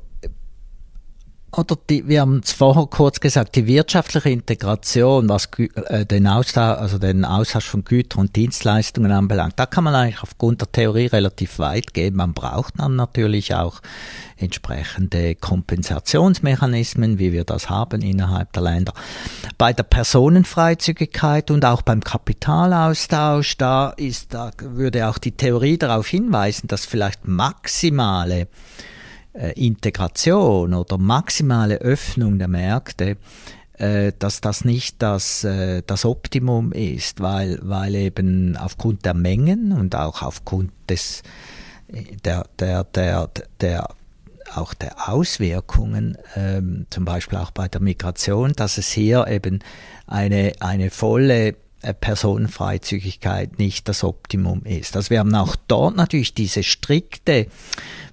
oder 1.56 1.76
die, 1.88 2.06
wir 2.06 2.20
haben 2.20 2.40
es 2.44 2.52
vorher 2.52 2.86
kurz 2.86 3.18
gesagt, 3.18 3.56
die 3.56 3.66
wirtschaftliche 3.66 4.30
Integration, 4.30 5.28
was 5.28 5.48
äh, 5.58 6.06
den, 6.06 6.28
Austausch, 6.28 6.78
also 6.78 6.98
den 6.98 7.24
Austausch 7.24 7.66
von 7.66 7.82
Gütern 7.82 8.20
und 8.20 8.36
Dienstleistungen 8.36 9.10
anbelangt, 9.10 9.54
da 9.56 9.66
kann 9.66 9.82
man 9.82 9.96
eigentlich 9.96 10.22
aufgrund 10.22 10.60
der 10.60 10.70
Theorie 10.70 11.06
relativ 11.06 11.58
weit 11.58 11.92
gehen. 11.92 12.14
Man 12.14 12.34
braucht 12.34 12.74
dann 12.78 12.94
natürlich 12.94 13.54
auch 13.54 13.80
entsprechende 14.36 15.34
Kompensationsmechanismen, 15.34 17.18
wie 17.18 17.32
wir 17.32 17.44
das 17.44 17.68
haben 17.68 18.00
innerhalb 18.00 18.52
der 18.52 18.62
Länder. 18.62 18.94
Bei 19.58 19.72
der 19.72 19.82
Personenfreizügigkeit 19.82 21.50
und 21.50 21.64
auch 21.64 21.82
beim 21.82 22.00
Kapitalaustausch, 22.00 23.56
da 23.56 23.90
ist, 23.90 24.34
da 24.34 24.52
würde 24.60 25.08
auch 25.08 25.18
die 25.18 25.32
Theorie 25.32 25.78
darauf 25.78 26.06
hinweisen, 26.06 26.68
dass 26.68 26.86
vielleicht 26.86 27.26
maximale 27.26 28.46
Integration 29.32 30.74
oder 30.74 30.98
maximale 30.98 31.76
Öffnung 31.76 32.38
der 32.38 32.48
Märkte, 32.48 33.16
äh, 33.80 34.12
dass 34.18 34.40
das 34.40 34.64
nicht 34.64 35.00
das, 35.00 35.42
äh, 35.44 35.82
das 35.86 36.04
Optimum 36.04 36.72
ist, 36.72 37.20
weil, 37.20 37.58
weil 37.62 37.94
eben 37.94 38.56
aufgrund 38.56 39.04
der 39.06 39.14
Mengen 39.14 39.72
und 39.72 39.94
auch 39.94 40.22
aufgrund 40.22 40.72
des, 40.88 41.22
der, 41.88 42.44
der, 42.58 42.84
der, 42.84 43.30
der 43.60 43.88
auch 44.54 44.74
der 44.74 45.08
Auswirkungen, 45.08 46.18
ähm, 46.36 46.86
zum 46.90 47.04
Beispiel 47.04 47.38
auch 47.38 47.52
bei 47.52 47.68
der 47.68 47.80
Migration, 47.80 48.52
dass 48.52 48.78
es 48.78 48.90
hier 48.90 49.26
eben 49.28 49.60
eine, 50.06 50.52
eine 50.60 50.90
volle 50.90 51.54
Personenfreizügigkeit 52.00 53.58
nicht 53.58 53.88
das 53.88 54.04
Optimum 54.04 54.62
ist. 54.64 54.96
Also 54.96 55.10
wir 55.10 55.20
haben 55.20 55.34
auch 55.34 55.56
dort 55.68 55.96
natürlich 55.96 56.34
diese 56.34 56.62
strikte 56.62 57.46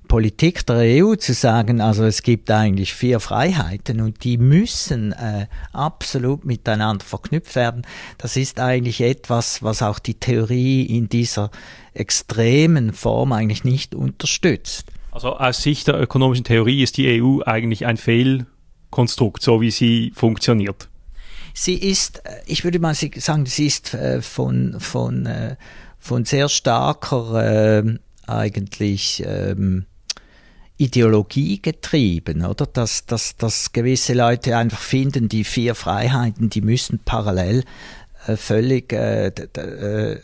Politik 0.07 0.65
der 0.65 1.03
EU 1.03 1.15
zu 1.15 1.33
sagen, 1.33 1.81
also 1.81 2.03
es 2.05 2.23
gibt 2.23 2.49
eigentlich 2.49 2.93
vier 2.93 3.19
Freiheiten 3.19 4.01
und 4.01 4.23
die 4.23 4.37
müssen 4.37 5.11
äh, 5.11 5.47
absolut 5.73 6.45
miteinander 6.45 7.05
verknüpft 7.05 7.55
werden, 7.55 7.85
das 8.17 8.37
ist 8.37 8.59
eigentlich 8.59 9.01
etwas, 9.01 9.61
was 9.63 9.81
auch 9.81 9.99
die 9.99 10.15
Theorie 10.15 10.83
in 10.83 11.09
dieser 11.09 11.51
extremen 11.93 12.93
Form 12.93 13.33
eigentlich 13.33 13.63
nicht 13.63 13.95
unterstützt. 13.95 14.85
Also 15.11 15.35
aus 15.35 15.61
Sicht 15.63 15.87
der 15.87 15.99
ökonomischen 15.99 16.43
Theorie 16.43 16.83
ist 16.83 16.97
die 16.97 17.21
EU 17.21 17.41
eigentlich 17.45 17.85
ein 17.85 17.97
Fehlkonstrukt, 17.97 19.41
so 19.41 19.61
wie 19.61 19.71
sie 19.71 20.11
funktioniert. 20.15 20.89
Sie 21.53 21.73
ist, 21.73 22.23
äh, 22.25 22.41
ich 22.45 22.63
würde 22.63 22.79
mal 22.79 22.93
sagen, 22.93 23.45
sie 23.45 23.65
ist 23.65 23.93
äh, 23.93 24.21
von, 24.21 24.79
von, 24.79 25.25
äh, 25.25 25.55
von 25.97 26.23
sehr 26.23 26.49
starker 26.49 27.77
äh, 27.77 27.97
eigentlich 28.27 29.23
ähm, 29.25 29.85
Ideologie 30.77 31.61
getrieben, 31.61 32.45
oder? 32.45 32.65
Dass, 32.65 33.05
dass, 33.05 33.35
dass 33.37 33.73
gewisse 33.73 34.13
Leute 34.13 34.55
einfach 34.55 34.79
finden, 34.79 35.27
die 35.27 35.43
vier 35.43 35.75
Freiheiten, 35.75 36.49
die 36.49 36.61
müssen 36.61 36.99
parallel 37.03 37.63
völlig 38.35 38.91
äh, 38.91 39.27
äh, 39.27 40.19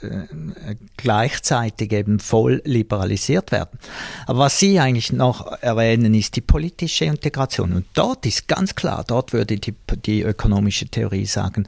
gleichzeitig 0.97 1.93
eben 1.93 2.19
voll 2.19 2.61
liberalisiert 2.65 3.51
werden. 3.51 3.79
Aber 4.25 4.39
was 4.39 4.59
Sie 4.59 4.79
eigentlich 4.79 5.13
noch 5.13 5.45
erwähnen, 5.61 6.13
ist 6.13 6.35
die 6.35 6.41
politische 6.41 7.05
Integration. 7.05 7.73
Und 7.73 7.85
dort 7.93 8.25
ist 8.25 8.47
ganz 8.47 8.75
klar, 8.75 9.03
dort 9.07 9.31
würde 9.31 9.57
die, 9.57 9.73
die 10.05 10.23
ökonomische 10.23 10.87
Theorie 10.87 11.25
sagen, 11.25 11.67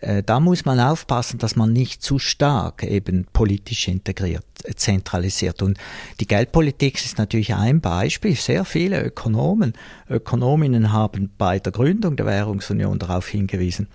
äh, 0.00 0.22
da 0.22 0.40
muss 0.40 0.64
man 0.64 0.80
aufpassen, 0.80 1.38
dass 1.38 1.56
man 1.56 1.72
nicht 1.72 2.02
zu 2.02 2.18
stark 2.18 2.82
eben 2.82 3.26
politisch 3.32 3.88
integriert, 3.88 4.44
äh, 4.64 4.74
zentralisiert. 4.74 5.62
Und 5.62 5.78
die 6.20 6.26
Geldpolitik 6.26 7.02
ist 7.02 7.18
natürlich 7.18 7.54
ein 7.54 7.80
Beispiel. 7.80 8.34
Sehr 8.34 8.64
viele 8.64 9.02
Ökonomen, 9.02 9.74
Ökonominnen 10.08 10.92
haben 10.92 11.30
bei 11.38 11.58
der 11.58 11.72
Gründung 11.72 12.16
der 12.16 12.26
Währungsunion 12.26 12.98
darauf 12.98 13.28
hingewiesen, 13.28 13.88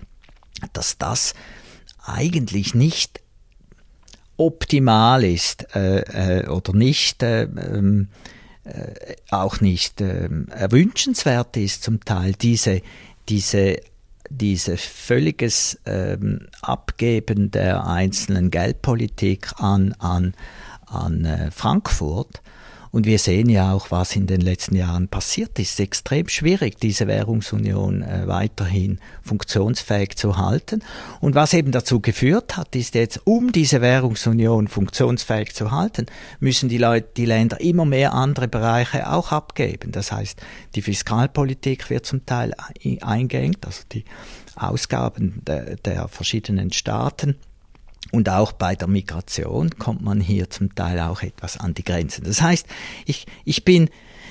dass 0.72 0.98
das 0.98 1.34
eigentlich 2.04 2.74
nicht 2.74 3.20
optimal 4.36 5.24
ist 5.24 5.74
äh, 5.74 6.40
äh, 6.42 6.48
oder 6.48 6.72
nicht 6.72 7.22
äh, 7.22 7.42
ähm, 7.42 8.08
äh, 8.64 9.14
auch 9.30 9.60
nicht 9.60 10.00
äh, 10.00 10.28
erwünschenswert 10.50 11.56
ist 11.56 11.82
zum 11.82 12.04
Teil 12.04 12.32
diese 12.32 12.82
diese 13.28 13.80
diese 14.30 14.76
völliges 14.76 15.78
ähm, 15.84 16.48
Abgeben 16.62 17.50
der 17.50 17.86
einzelnen 17.86 18.50
Geldpolitik 18.50 19.52
an, 19.58 19.94
an, 19.98 20.34
an 20.86 21.24
äh, 21.24 21.50
Frankfurt. 21.50 22.40
Und 22.92 23.06
wir 23.06 23.18
sehen 23.18 23.48
ja 23.48 23.72
auch, 23.72 23.90
was 23.90 24.14
in 24.14 24.26
den 24.26 24.42
letzten 24.42 24.76
Jahren 24.76 25.08
passiert 25.08 25.58
ist. 25.58 25.80
Extrem 25.80 26.28
schwierig, 26.28 26.78
diese 26.78 27.06
Währungsunion 27.06 28.02
äh, 28.02 28.28
weiterhin 28.28 29.00
funktionsfähig 29.22 30.16
zu 30.16 30.36
halten. 30.36 30.84
Und 31.20 31.34
was 31.34 31.54
eben 31.54 31.72
dazu 31.72 32.00
geführt 32.00 32.58
hat, 32.58 32.76
ist 32.76 32.94
jetzt, 32.94 33.22
um 33.24 33.50
diese 33.50 33.80
Währungsunion 33.80 34.68
funktionsfähig 34.68 35.54
zu 35.54 35.70
halten, 35.70 36.04
müssen 36.38 36.68
die 36.68 36.76
Leute, 36.76 37.08
die 37.16 37.24
Länder 37.24 37.62
immer 37.62 37.86
mehr 37.86 38.12
andere 38.12 38.46
Bereiche 38.46 39.10
auch 39.10 39.32
abgeben. 39.32 39.90
Das 39.90 40.12
heißt, 40.12 40.42
die 40.74 40.82
Fiskalpolitik 40.82 41.88
wird 41.88 42.04
zum 42.04 42.26
Teil 42.26 42.54
eingeengt, 43.00 43.64
also 43.64 43.84
die 43.90 44.04
Ausgaben 44.54 45.40
der, 45.46 45.76
der 45.76 46.08
verschiedenen 46.08 46.72
Staaten 46.72 47.36
und 48.10 48.28
auch 48.28 48.52
bei 48.52 48.74
der 48.74 48.88
Migration 48.88 49.70
kommt 49.78 50.02
man 50.02 50.20
hier 50.20 50.50
zum 50.50 50.74
Teil 50.74 51.00
auch 51.00 51.22
etwas 51.22 51.56
an 51.56 51.74
die 51.74 51.84
Grenzen. 51.84 52.24
Das 52.24 52.42
heißt, 52.42 52.66
ich, 53.06 53.26
ich 53.44 53.64
bin, 53.64 53.88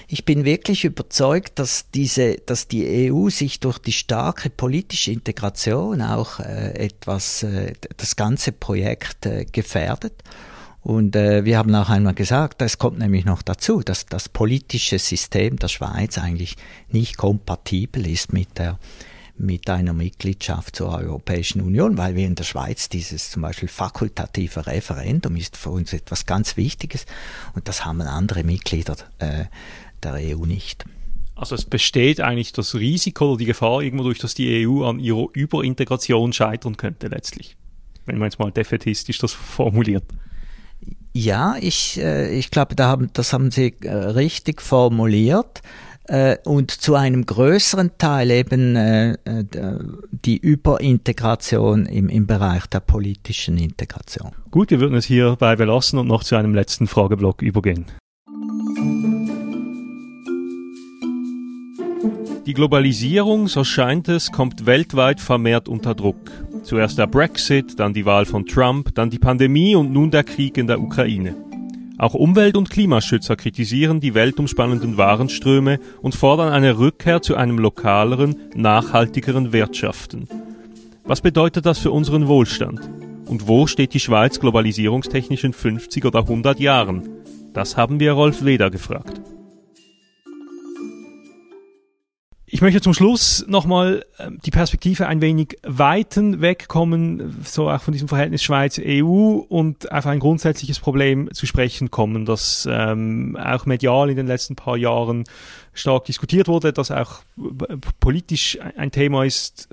ich 0.08 0.26
bin 0.26 0.46
wirklich 0.46 0.84
überzeugt, 0.84 1.58
dass 1.58 1.90
diese, 1.90 2.36
dass 2.36 2.68
die 2.68 3.12
EU 3.12 3.30
sich 3.30 3.60
durch 3.60 3.80
die 3.80 3.94
starke 3.94 4.50
politische 4.50 5.12
Integration 5.12 6.02
auch 6.02 6.40
äh, 6.40 6.74
etwas, 6.76 7.44
äh, 7.44 7.74
das 7.98 8.16
ganze 8.16 8.52
Projekt 8.52 9.26
äh, 9.26 9.46
gefährdet. 9.46 10.14
Und 10.84 11.16
äh, 11.16 11.46
wir 11.46 11.58
haben 11.58 11.74
auch 11.76 11.90
einmal 11.90 12.16
gesagt, 12.16 12.62
es 12.62 12.78
kommt 12.78 13.00
nämlich 13.00 13.24
noch 13.24 13.42
dazu, 13.44 13.82
dass 13.82 14.08
das 14.08 14.30
politische 14.30 14.98
System 15.00 15.58
der 15.58 15.68
Schweiz 15.68 16.18
eigentlich 16.18 16.58
nicht 16.90 17.18
kompatibel 17.18 18.08
ist 18.08 18.34
mit 18.34 18.58
der 18.58 18.80
mit 19.42 19.70
einer 19.70 19.94
Mitgliedschaft 19.94 20.76
zur 20.76 20.90
Europäischen 20.90 21.62
Union, 21.62 21.98
weil 21.98 22.16
wir 22.16 22.28
in 22.28 22.36
der 22.36 22.44
Schweiz 22.44 22.90
dieses 22.90 23.32
zum 23.32 23.42
Beispiel 23.42 23.68
fakultative 23.68 24.68
Referendum 24.68 25.36
ist 25.36 25.58
für 25.58 25.72
uns 25.72 25.94
etwas 25.94 26.26
ganz 26.26 26.58
Wichtiges 26.58 27.06
und 27.56 27.68
das 27.68 27.84
haben 27.84 28.02
andere 28.02 28.44
Mitglieder 28.44 28.96
äh, 29.18 29.46
der 30.04 30.14
EU 30.14 30.46
nicht. 30.46 30.86
Also 31.36 31.56
es 31.56 31.66
besteht 31.66 32.22
eigentlich 32.22 32.54
das 32.54 32.76
Risiko 32.76 33.32
oder 33.32 33.40
die 33.40 33.46
Gefahr 33.46 33.82
irgendwo 33.82 34.04
durch, 34.04 34.20
dass 34.20 34.36
die 34.36 34.68
EU 34.68 34.84
an 34.84 35.00
ihrer 35.00 35.26
Überintegration 35.34 36.34
scheitern 36.34 36.78
könnte 36.78 37.08
letztlich, 37.08 37.58
wenn 38.06 38.20
man 38.20 38.28
jetzt 38.28 38.38
mal 38.38 38.52
defetistisch 38.52 39.18
das 39.18 39.34
formuliert. 39.34 40.04
Ja, 41.14 41.56
ich, 41.60 42.00
äh, 42.00 42.38
ich 42.38 42.52
glaube, 42.52 42.76
da 42.76 42.88
haben, 42.88 43.10
das 43.14 43.34
haben 43.34 43.50
Sie 43.50 43.76
äh, 43.82 43.92
richtig 43.92 44.62
formuliert 44.62 45.62
und 46.46 46.72
zu 46.72 46.96
einem 46.96 47.26
größeren 47.26 47.92
Teil 47.98 48.32
eben 48.32 48.76
äh, 48.76 49.12
äh, 49.12 49.44
die 50.12 50.38
Überintegration 50.38 51.86
im, 51.86 52.10
im 52.10 52.28
Bereich 52.28 52.66
der 52.68 52.80
politischen 52.80 53.58
Integration. 53.58 54.32
Gut, 54.50 54.72
wir 54.72 54.80
würden 54.80 54.96
es 54.96 55.06
hierbei 55.06 55.56
belassen 55.56 56.00
und 56.00 56.08
noch 56.08 56.24
zu 56.24 56.36
einem 56.36 56.54
letzten 56.54 56.88
Frageblock 56.88 57.42
übergehen. 57.42 57.86
Die 62.48 62.54
Globalisierung, 62.56 63.48
so 63.48 63.64
scheint 63.64 64.10
es, 64.10 64.32
kommt 64.32 64.66
weltweit 64.66 65.22
vermehrt 65.22 65.70
unter 65.70 65.94
Druck. 65.94 66.32
Zuerst 66.64 66.98
der 66.98 67.08
Brexit, 67.08 67.80
dann 67.80 67.94
die 67.94 68.06
Wahl 68.06 68.26
von 68.26 68.46
Trump, 68.46 68.94
dann 68.96 69.10
die 69.10 69.20
Pandemie 69.20 69.76
und 69.76 69.94
nun 69.94 70.12
der 70.12 70.24
Krieg 70.24 70.58
in 70.58 70.68
der 70.68 70.82
Ukraine. 70.82 71.36
Auch 72.02 72.16
Umwelt- 72.16 72.58
und 72.58 72.72
Klimaschützer 72.72 73.36
kritisieren 73.36 74.00
die 74.00 74.16
weltumspannenden 74.16 74.98
Warenströme 74.98 75.80
und 76.02 76.16
fordern 76.16 76.52
eine 76.52 76.80
Rückkehr 76.80 77.22
zu 77.22 77.36
einem 77.36 77.60
lokaleren, 77.60 78.38
nachhaltigeren 78.56 79.54
Wirtschaften. 79.54 80.28
Was 81.04 81.22
bedeutet 81.22 81.68
das 81.68 81.78
für 81.78 81.92
unseren 81.92 82.28
Wohlstand? 82.28 82.82
Und 83.28 83.48
wo 83.48 83.68
steht 83.68 83.94
die 83.94 84.00
Schweiz 84.00 84.40
globalisierungstechnisch 84.40 85.44
in 85.44 85.54
50 85.54 86.04
oder 86.06 86.22
100 86.22 86.60
Jahren? 86.60 87.08
Das 87.54 87.78
haben 87.78 88.00
wir 88.00 88.14
Rolf 88.14 88.42
Leder 88.42 88.72
gefragt. 88.72 89.22
Ich 92.54 92.62
möchte 92.62 92.82
zum 92.82 92.94
Schluss 92.94 93.46
nochmal 93.48 94.04
ähm, 94.20 94.38
die 94.44 94.52
Perspektive 94.52 95.08
ein 95.08 95.22
wenig 95.22 95.58
weiten, 95.64 96.42
wegkommen, 96.42 97.44
so 97.46 97.70
auch 97.70 97.82
von 97.82 97.94
diesem 97.94 98.10
Verhältnis 98.10 98.44
Schweiz-EU 98.44 99.38
und 99.48 99.90
auf 99.90 100.06
ein 100.06 100.20
grundsätzliches 100.20 100.78
Problem 100.82 101.30
zu 101.32 101.46
sprechen 101.46 101.92
kommen, 101.92 102.26
das 102.26 102.68
ähm, 102.70 103.38
auch 103.42 103.66
medial 103.66 104.10
in 104.10 104.18
den 104.18 104.28
letzten 104.28 104.58
paar 104.58 104.76
Jahren 104.76 105.24
stark 105.72 106.04
diskutiert 106.04 106.50
wurde, 106.50 106.74
das 106.74 106.92
auch 106.92 107.22
politisch 108.02 108.60
ein 108.76 108.92
Thema 108.92 109.24
ist 109.24 109.70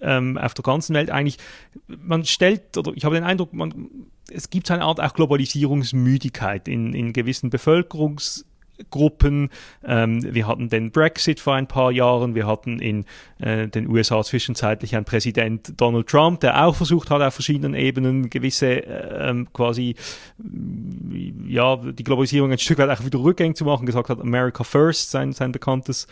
ähm, 0.00 0.36
auf 0.36 0.52
der 0.54 0.64
ganzen 0.64 0.96
Welt. 0.96 1.10
Eigentlich, 1.10 1.38
man 1.86 2.24
stellt, 2.24 2.76
oder 2.76 2.90
ich 2.96 3.04
habe 3.04 3.14
den 3.14 3.22
Eindruck, 3.22 3.52
man, 3.52 3.88
es 4.32 4.50
gibt 4.50 4.68
eine 4.72 4.82
Art 4.82 5.00
auch 5.00 5.14
Globalisierungsmüdigkeit 5.14 6.66
in, 6.66 6.92
in 6.92 7.12
gewissen 7.12 7.50
Bevölkerungs 7.50 8.45
Gruppen. 8.90 9.50
Ähm, 9.84 10.22
wir 10.34 10.46
hatten 10.46 10.68
den 10.68 10.90
Brexit 10.90 11.40
vor 11.40 11.54
ein 11.54 11.66
paar 11.66 11.90
Jahren. 11.92 12.34
Wir 12.34 12.46
hatten 12.46 12.78
in 12.78 13.04
äh, 13.38 13.68
den 13.68 13.88
USA 13.88 14.22
zwischenzeitlich 14.22 14.96
einen 14.96 15.04
Präsident 15.04 15.80
Donald 15.80 16.06
Trump, 16.06 16.40
der 16.40 16.64
auch 16.64 16.76
versucht 16.76 17.10
hat, 17.10 17.22
auf 17.22 17.34
verschiedenen 17.34 17.74
Ebenen 17.74 18.30
gewisse 18.30 18.86
äh, 18.86 19.30
ähm, 19.30 19.48
quasi 19.52 19.96
ja 21.46 21.76
die 21.76 22.04
Globalisierung 22.04 22.52
ein 22.52 22.58
Stück 22.58 22.78
weit 22.78 22.90
auch 22.90 23.04
wieder 23.04 23.18
rückgängig 23.18 23.56
zu 23.56 23.64
machen, 23.64 23.86
gesagt 23.86 24.08
hat 24.08 24.20
America 24.20 24.64
First, 24.64 25.10
sein 25.10 25.32
sein 25.32 25.52
bekanntes 25.52 26.06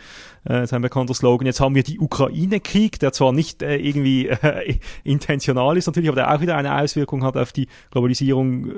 äh, 0.45 0.67
sein 0.67 0.81
bekannter 0.81 1.13
Slogan. 1.13 1.45
Jetzt 1.45 1.59
haben 1.59 1.75
wir 1.75 1.83
die 1.83 1.99
Ukraine-Krieg, 1.99 2.99
der 2.99 3.11
zwar 3.11 3.31
nicht 3.31 3.61
äh, 3.61 3.77
irgendwie 3.77 4.27
äh, 4.29 4.77
intentional 5.03 5.77
ist 5.77 5.87
natürlich, 5.87 6.09
aber 6.09 6.15
der 6.15 6.33
auch 6.33 6.41
wieder 6.41 6.55
eine 6.55 6.79
Auswirkung 6.79 7.23
hat 7.23 7.37
auf 7.37 7.51
die 7.51 7.67
Globalisierung, 7.91 8.69
äh, 8.69 8.71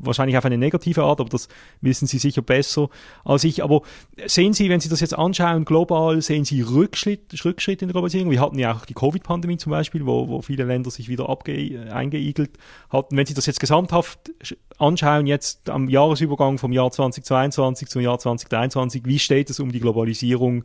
wahrscheinlich 0.00 0.36
auf 0.36 0.44
eine 0.44 0.58
negative 0.58 1.02
Art, 1.02 1.20
aber 1.20 1.30
das 1.30 1.48
wissen 1.80 2.06
Sie 2.06 2.18
sicher 2.18 2.42
besser 2.42 2.88
als 3.32 3.44
ich. 3.44 3.62
Aber 3.62 3.82
sehen 4.26 4.52
Sie, 4.52 4.68
wenn 4.68 4.80
Sie 4.80 4.88
das 4.88 5.00
jetzt 5.00 5.16
anschauen, 5.16 5.64
global, 5.64 6.22
sehen 6.22 6.44
Sie 6.44 6.60
Rückschritt, 6.60 7.44
Rückschritt 7.44 7.82
in 7.82 7.88
der 7.88 7.92
Globalisierung? 7.92 8.30
Wir 8.30 8.40
hatten 8.40 8.58
ja 8.58 8.74
auch 8.74 8.84
die 8.84 8.94
Covid-Pandemie 8.94 9.56
zum 9.56 9.70
Beispiel, 9.70 10.06
wo, 10.06 10.28
wo 10.28 10.42
viele 10.42 10.64
Länder 10.64 10.90
sich 10.90 11.08
wieder 11.08 11.28
abge 11.28 11.90
eingeigelt 11.92 12.58
hatten. 12.90 13.16
Wenn 13.16 13.26
Sie 13.26 13.34
das 13.34 13.46
jetzt 13.46 13.60
gesamthaft 13.60 14.30
anschauen, 14.78 15.26
jetzt 15.26 15.70
am 15.70 15.88
Jahresübergang 15.88 16.58
vom 16.58 16.72
Jahr 16.72 16.90
2022 16.90 17.88
zum 17.88 18.02
Jahr 18.02 18.18
2023, 18.18 19.02
wie 19.04 19.18
steht 19.18 19.50
es 19.50 19.60
um 19.60 19.72
die 19.72 19.80
Globalisierung 19.80 20.64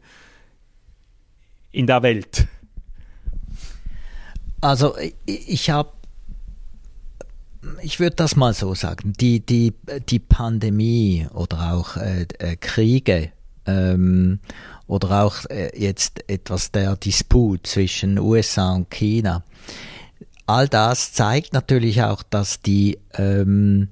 in 1.72 1.88
der 1.88 2.04
Welt? 2.04 2.48
Also 4.62 4.96
ich 5.26 5.70
habe 5.70 5.92
ich 7.82 8.00
würde 8.00 8.16
das 8.16 8.36
mal 8.36 8.54
so 8.54 8.74
sagen, 8.76 9.14
die, 9.20 9.40
die, 9.40 9.74
die 10.10 10.20
Pandemie 10.20 11.28
oder 11.34 11.74
auch 11.74 11.98
äh, 11.98 12.28
äh, 12.40 12.56
Kriege 12.56 13.32
ähm, 13.66 14.40
oder 14.88 15.24
auch 15.24 15.46
äh, 15.50 15.72
jetzt 15.78 16.30
etwas 16.30 16.72
der 16.72 16.96
Disput 16.96 17.68
zwischen 17.68 18.20
USA 18.20 18.74
und 18.74 18.90
China, 18.90 19.44
all 20.46 20.68
das 20.68 21.14
zeigt 21.14 21.54
natürlich 21.54 22.04
auch, 22.04 22.24
dass 22.24 22.62
die, 22.62 22.98
ähm, 23.14 23.90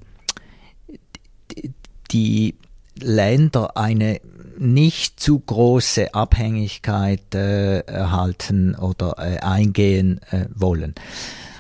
die, 2.12 2.56
Länder 3.02 3.76
eine 3.76 4.22
nicht 4.58 5.20
zu 5.20 5.40
große 5.40 6.14
Abhängigkeit 6.14 7.36
äh, 7.36 7.80
erhalten 7.80 8.76
oder 8.76 9.16
äh, 9.18 9.40
eingehen 9.40 10.22
äh, 10.32 10.46
wollen. 10.56 10.96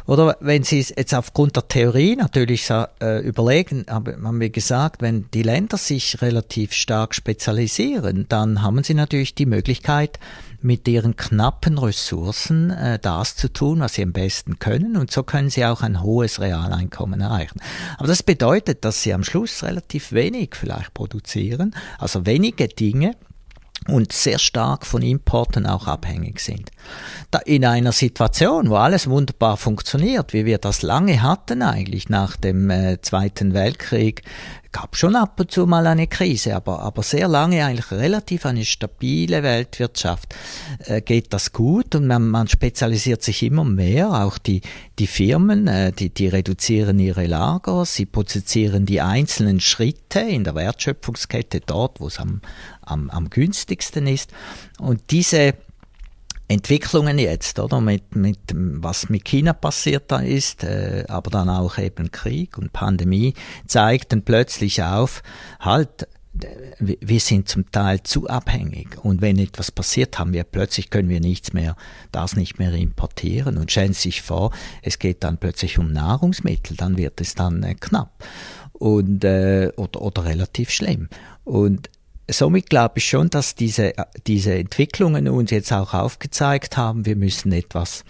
Oder 0.08 0.38
wenn 0.40 0.64
Sie 0.64 0.80
es 0.80 0.94
jetzt 0.96 1.14
aufgrund 1.14 1.56
der 1.56 1.68
Theorie 1.68 2.16
natürlich 2.16 2.70
äh, 2.70 3.20
überlegen, 3.22 3.86
haben 3.90 4.40
wir 4.40 4.50
gesagt, 4.50 5.02
wenn 5.02 5.30
die 5.34 5.44
Länder 5.44 5.78
sich 5.78 6.22
relativ 6.22 6.74
stark 6.74 7.16
spezialisieren, 7.16 8.26
dann 8.30 8.62
haben 8.62 8.84
sie 8.84 8.94
natürlich 8.94 9.34
die 9.34 9.48
Möglichkeit, 9.48 10.20
mit 10.62 10.88
ihren 10.88 11.16
knappen 11.16 11.78
Ressourcen 11.78 12.72
äh, 12.72 13.00
das 13.00 13.36
zu 13.36 13.52
tun, 13.52 13.80
was 13.80 13.94
sie 13.94 14.04
am 14.04 14.14
besten 14.14 14.60
können. 14.60 14.98
Und 14.98 15.12
so 15.12 15.24
können 15.24 15.50
sie 15.50 15.66
auch 15.66 15.82
ein 15.82 16.02
hohes 16.02 16.40
Realeinkommen 16.40 17.22
erreichen. 17.22 17.60
Aber 17.98 18.08
das 18.08 18.24
bedeutet, 18.24 18.84
dass 18.84 19.04
sie 19.04 19.14
am 19.14 19.24
Schluss 19.24 19.64
relativ 19.64 20.12
wenig 20.12 20.56
vielleicht 20.56 20.94
produzieren, 20.94 21.76
also 22.00 22.26
wenige 22.26 22.68
Dinge, 22.68 23.16
und 23.88 24.12
sehr 24.12 24.40
stark 24.40 24.86
von 24.86 25.02
Importen 25.02 25.66
auch 25.66 25.88
abhängig 25.88 26.40
sind. 26.40 26.72
Da 27.32 27.40
in 27.40 27.66
einer 27.66 27.92
Situation, 27.92 28.70
wo 28.70 28.76
alles 28.76 29.10
wunderbar 29.10 29.58
funktioniert, 29.58 30.34
wie 30.34 30.46
wir 30.46 30.58
das 30.58 30.82
lange 30.82 31.22
hatten 31.22 31.62
eigentlich 31.62 32.10
nach 32.10 32.36
dem 32.36 32.70
äh, 32.70 33.00
Zweiten 33.02 33.54
Weltkrieg, 33.54 34.24
gab 34.76 34.98
schon 34.98 35.16
ab 35.16 35.40
und 35.40 35.52
zu 35.52 35.66
mal 35.66 35.88
eine 35.88 36.06
Krise, 36.06 36.54
aber, 36.54 36.82
aber 36.82 37.02
sehr 37.02 37.30
lange 37.30 37.64
eigentlich 37.64 37.92
relativ 37.92 38.46
eine 38.46 38.66
stabile 38.66 39.42
Weltwirtschaft 39.42 40.36
äh, 40.80 41.00
geht 41.00 41.32
das 41.32 41.54
gut 41.54 41.96
und 41.96 42.08
man, 42.08 42.28
man 42.28 42.50
spezialisiert 42.50 43.24
sich 43.24 43.42
immer 43.44 43.64
mehr. 43.64 44.10
Auch 44.10 44.38
die, 44.38 44.60
die 45.00 45.08
Firmen, 45.08 45.70
äh, 45.70 45.94
die, 45.94 46.10
die 46.10 46.28
reduzieren 46.28 47.00
ihre 47.00 47.26
Lager, 47.26 47.86
sie 47.86 48.06
produzieren 48.06 48.86
die 48.86 49.00
einzelnen 49.00 49.62
Schritte 49.62 50.20
in 50.20 50.44
der 50.44 50.56
Wertschöpfungskette 50.56 51.62
dort, 51.62 52.02
wo 52.02 52.08
es 52.08 52.20
am, 52.20 52.42
am, 52.82 53.10
am 53.10 53.30
günstigsten 53.30 54.08
ist. 54.08 54.34
Und 54.78 55.10
diese 55.10 55.54
Entwicklungen 56.48 57.18
jetzt, 57.18 57.60
oder? 57.60 57.82
Mit, 57.82 58.16
mit, 58.16 58.40
was 58.54 59.10
mit 59.10 59.26
China 59.26 59.54
passiert 59.54 60.12
da 60.12 60.20
ist, 60.20 60.64
äh, 60.64 61.06
aber 61.08 61.32
dann 61.32 61.50
auch 61.50 61.78
eben 61.78 62.12
Krieg 62.12 62.58
und 62.58 62.72
Pandemie 62.72 63.34
zeigten 63.66 64.24
plötzlich 64.24 64.84
auf, 64.84 65.24
halt, 65.60 66.08
wir 66.80 67.20
sind 67.20 67.48
zum 67.48 67.72
Teil 67.72 68.04
zu 68.04 68.28
abhängig. 68.28 69.04
Und 69.04 69.22
wenn 69.22 69.40
etwas 69.40 69.72
passiert, 69.72 70.20
haben 70.20 70.34
wir 70.34 70.44
plötzlich 70.44 70.90
können 70.90 71.10
wir 71.10 71.22
nichts 71.22 71.54
mehr, 71.54 71.76
das 72.12 72.36
nicht 72.36 72.60
mehr 72.60 72.74
importieren. 72.74 73.58
Und 73.58 73.72
stellen 73.72 73.94
sich 73.94 74.22
vor, 74.22 74.52
es 74.82 75.00
geht 75.00 75.24
dann 75.24 75.38
plötzlich 75.38 75.80
um 75.80 75.92
Nahrungsmittel, 75.92 76.76
dann 76.76 76.98
wird 76.98 77.22
es 77.22 77.36
dann 77.36 77.64
äh, 77.64 77.76
knapp. 77.76 78.24
Und 78.74 79.24
äh, 79.24 79.72
oder, 79.78 80.02
oder 80.02 80.26
relativ 80.26 80.70
schlimm. 80.70 81.08
Und 81.46 81.90
somit 82.30 82.70
glaube 82.70 82.98
ich 82.98 83.06
schon, 83.06 83.30
dass 83.30 83.56
diese, 83.56 83.94
diese 84.28 84.54
Entwicklungen 84.56 85.28
uns 85.28 85.52
jetzt 85.52 85.72
auch 85.72 85.94
aufgezeigt 85.94 86.78
haben, 86.78 87.06
wir 87.06 87.16
müssen 87.16 87.52
etwas, 87.52 88.04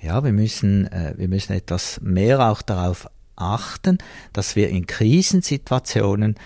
ja, 0.00 0.22
wir 0.22 0.32
müssen, 0.32 0.86
äh, 0.92 1.14
wir 1.16 1.28
müssen 1.28 1.52
etwas 1.52 2.00
mehr 2.02 2.50
auch 2.50 2.62
darauf 2.62 3.08
achten, 3.36 3.98
dass 4.32 4.56
wir 4.56 4.68
in 4.68 4.86
Krisensituationen 4.86 6.36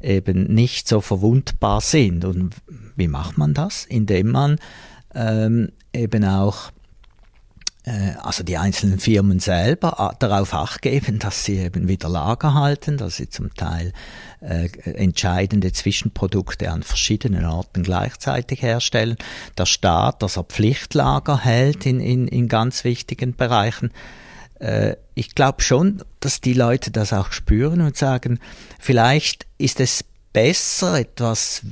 eben 0.00 0.44
nicht 0.44 0.88
so 0.88 1.00
verwundbar 1.00 1.80
sind. 1.80 2.24
Und 2.24 2.54
wie 2.94 3.08
macht 3.08 3.38
man 3.38 3.54
das? 3.54 3.84
Indem 3.84 4.30
man 4.30 4.58
ähm, 5.14 5.72
eben 5.92 6.24
auch 6.24 6.70
äh, 6.70 6.75
also 8.20 8.42
die 8.42 8.58
einzelnen 8.58 8.98
Firmen 8.98 9.38
selber 9.38 10.16
darauf 10.18 10.54
acht 10.54 10.82
geben, 10.82 11.20
dass 11.20 11.44
sie 11.44 11.58
eben 11.58 11.86
wieder 11.86 12.08
Lager 12.08 12.54
halten, 12.54 12.96
dass 12.96 13.16
sie 13.16 13.28
zum 13.28 13.54
Teil 13.54 13.92
äh, 14.40 14.68
entscheidende 14.84 15.72
Zwischenprodukte 15.72 16.70
an 16.70 16.82
verschiedenen 16.82 17.44
Orten 17.44 17.84
gleichzeitig 17.84 18.60
herstellen. 18.62 19.16
Der 19.56 19.66
Staat, 19.66 20.22
dass 20.22 20.36
er 20.36 20.44
Pflichtlager 20.44 21.44
hält 21.44 21.86
in, 21.86 22.00
in, 22.00 22.26
in 22.26 22.48
ganz 22.48 22.82
wichtigen 22.82 23.34
Bereichen. 23.34 23.92
Äh, 24.58 24.96
ich 25.14 25.34
glaube 25.34 25.62
schon, 25.62 26.02
dass 26.20 26.40
die 26.40 26.54
Leute 26.54 26.90
das 26.90 27.12
auch 27.12 27.32
spüren 27.32 27.80
und 27.80 27.96
sagen, 27.96 28.40
vielleicht 28.78 29.46
ist 29.58 29.80
es 29.80 30.04
besser, 30.32 30.98
etwas 30.98 31.62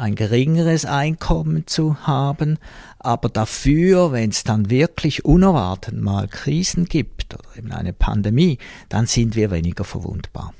ein 0.00 0.14
geringeres 0.14 0.84
Einkommen 0.84 1.66
zu 1.66 2.06
haben, 2.06 2.58
aber 2.98 3.28
dafür, 3.28 4.12
wenn 4.12 4.30
es 4.30 4.44
dann 4.44 4.70
wirklich 4.70 5.24
unerwartet 5.24 5.94
mal 5.94 6.26
Krisen 6.26 6.86
gibt 6.86 7.34
oder 7.34 7.56
eben 7.56 7.72
eine 7.72 7.92
Pandemie, 7.92 8.58
dann 8.88 9.06
sind 9.06 9.36
wir 9.36 9.50
weniger 9.50 9.84
verwundbar. 9.84 10.54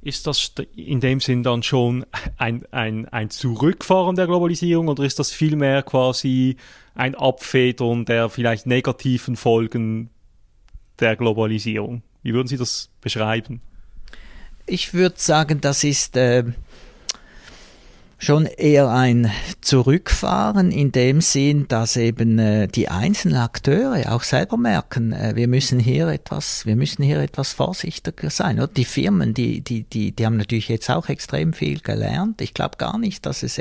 Ist 0.00 0.26
das 0.26 0.52
in 0.76 1.00
dem 1.00 1.20
Sinn 1.20 1.42
dann 1.42 1.62
schon 1.62 2.06
ein, 2.36 2.64
ein, 2.70 3.08
ein 3.08 3.30
Zurückfahren 3.30 4.14
der 4.14 4.26
Globalisierung 4.26 4.88
oder 4.88 5.02
ist 5.02 5.18
das 5.18 5.32
vielmehr 5.32 5.82
quasi 5.82 6.56
ein 6.94 7.14
Abfedern 7.14 8.04
der 8.04 8.30
vielleicht 8.30 8.66
negativen 8.66 9.36
Folgen 9.36 10.10
der 11.00 11.16
Globalisierung? 11.16 12.02
Wie 12.22 12.32
würden 12.32 12.48
Sie 12.48 12.56
das 12.56 12.90
beschreiben? 13.00 13.60
Ich 14.66 14.94
würde 14.94 15.16
sagen, 15.18 15.60
das 15.60 15.82
ist 15.82 16.16
äh, 16.16 16.44
schon 18.18 18.46
eher 18.46 18.90
ein 18.90 19.30
Zurückfahren 19.60 20.72
in 20.72 20.90
dem 20.90 21.20
Sinn, 21.20 21.66
dass 21.68 21.96
eben 21.96 22.38
äh, 22.40 22.66
die 22.66 22.88
einzelnen 22.88 23.38
Akteure 23.38 24.12
auch 24.12 24.24
selber 24.24 24.56
merken, 24.56 25.12
äh, 25.12 25.36
wir 25.36 25.46
müssen 25.46 25.78
hier 25.78 26.08
etwas, 26.08 26.66
wir 26.66 26.74
müssen 26.74 27.04
hier 27.04 27.20
etwas 27.20 27.52
vorsichtiger 27.52 28.28
sein. 28.28 28.58
Oder 28.58 28.66
die 28.66 28.84
Firmen, 28.84 29.34
die, 29.34 29.60
die, 29.60 29.84
die, 29.84 30.10
die 30.10 30.26
haben 30.26 30.36
natürlich 30.36 30.68
jetzt 30.68 30.90
auch 30.90 31.08
extrem 31.08 31.52
viel 31.52 31.78
gelernt. 31.78 32.40
Ich 32.40 32.54
glaube 32.54 32.76
gar 32.76 32.98
nicht, 32.98 33.24
dass 33.24 33.44
es, 33.44 33.60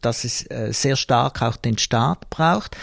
dass 0.00 0.24
es 0.24 0.50
äh, 0.50 0.72
sehr 0.72 0.96
stark 0.96 1.40
auch 1.42 1.56
den 1.56 1.78
Staat 1.78 2.28
braucht. 2.30 2.76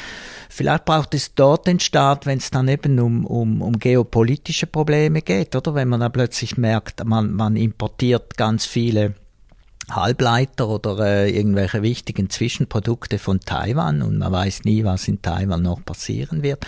Vielleicht 0.49 0.85
braucht 0.85 1.13
es 1.13 1.35
dort 1.35 1.67
den 1.67 1.81
Staat, 1.81 2.25
wenn 2.25 2.37
es 2.37 2.51
dann 2.51 2.69
eben 2.69 2.99
um, 2.99 3.25
um, 3.25 3.61
um 3.61 3.79
geopolitische 3.79 4.67
Probleme 4.67 5.21
geht, 5.21 5.55
oder? 5.57 5.75
Wenn 5.75 5.89
man 5.89 5.99
dann 5.99 6.13
plötzlich 6.13 6.57
merkt, 6.57 7.03
man, 7.03 7.33
man 7.33 7.57
importiert 7.57 8.37
ganz 8.37 8.65
viele 8.65 9.15
Halbleiter 9.89 10.67
oder 10.67 10.99
äh, 10.99 11.29
irgendwelche 11.29 11.81
wichtigen 11.81 12.29
Zwischenprodukte 12.29 13.19
von 13.19 13.39
Taiwan 13.39 14.01
und 14.01 14.17
man 14.17 14.31
weiß 14.31 14.63
nie, 14.63 14.83
was 14.83 15.07
in 15.07 15.21
Taiwan 15.21 15.61
noch 15.61 15.83
passieren 15.85 16.41
wird. 16.41 16.65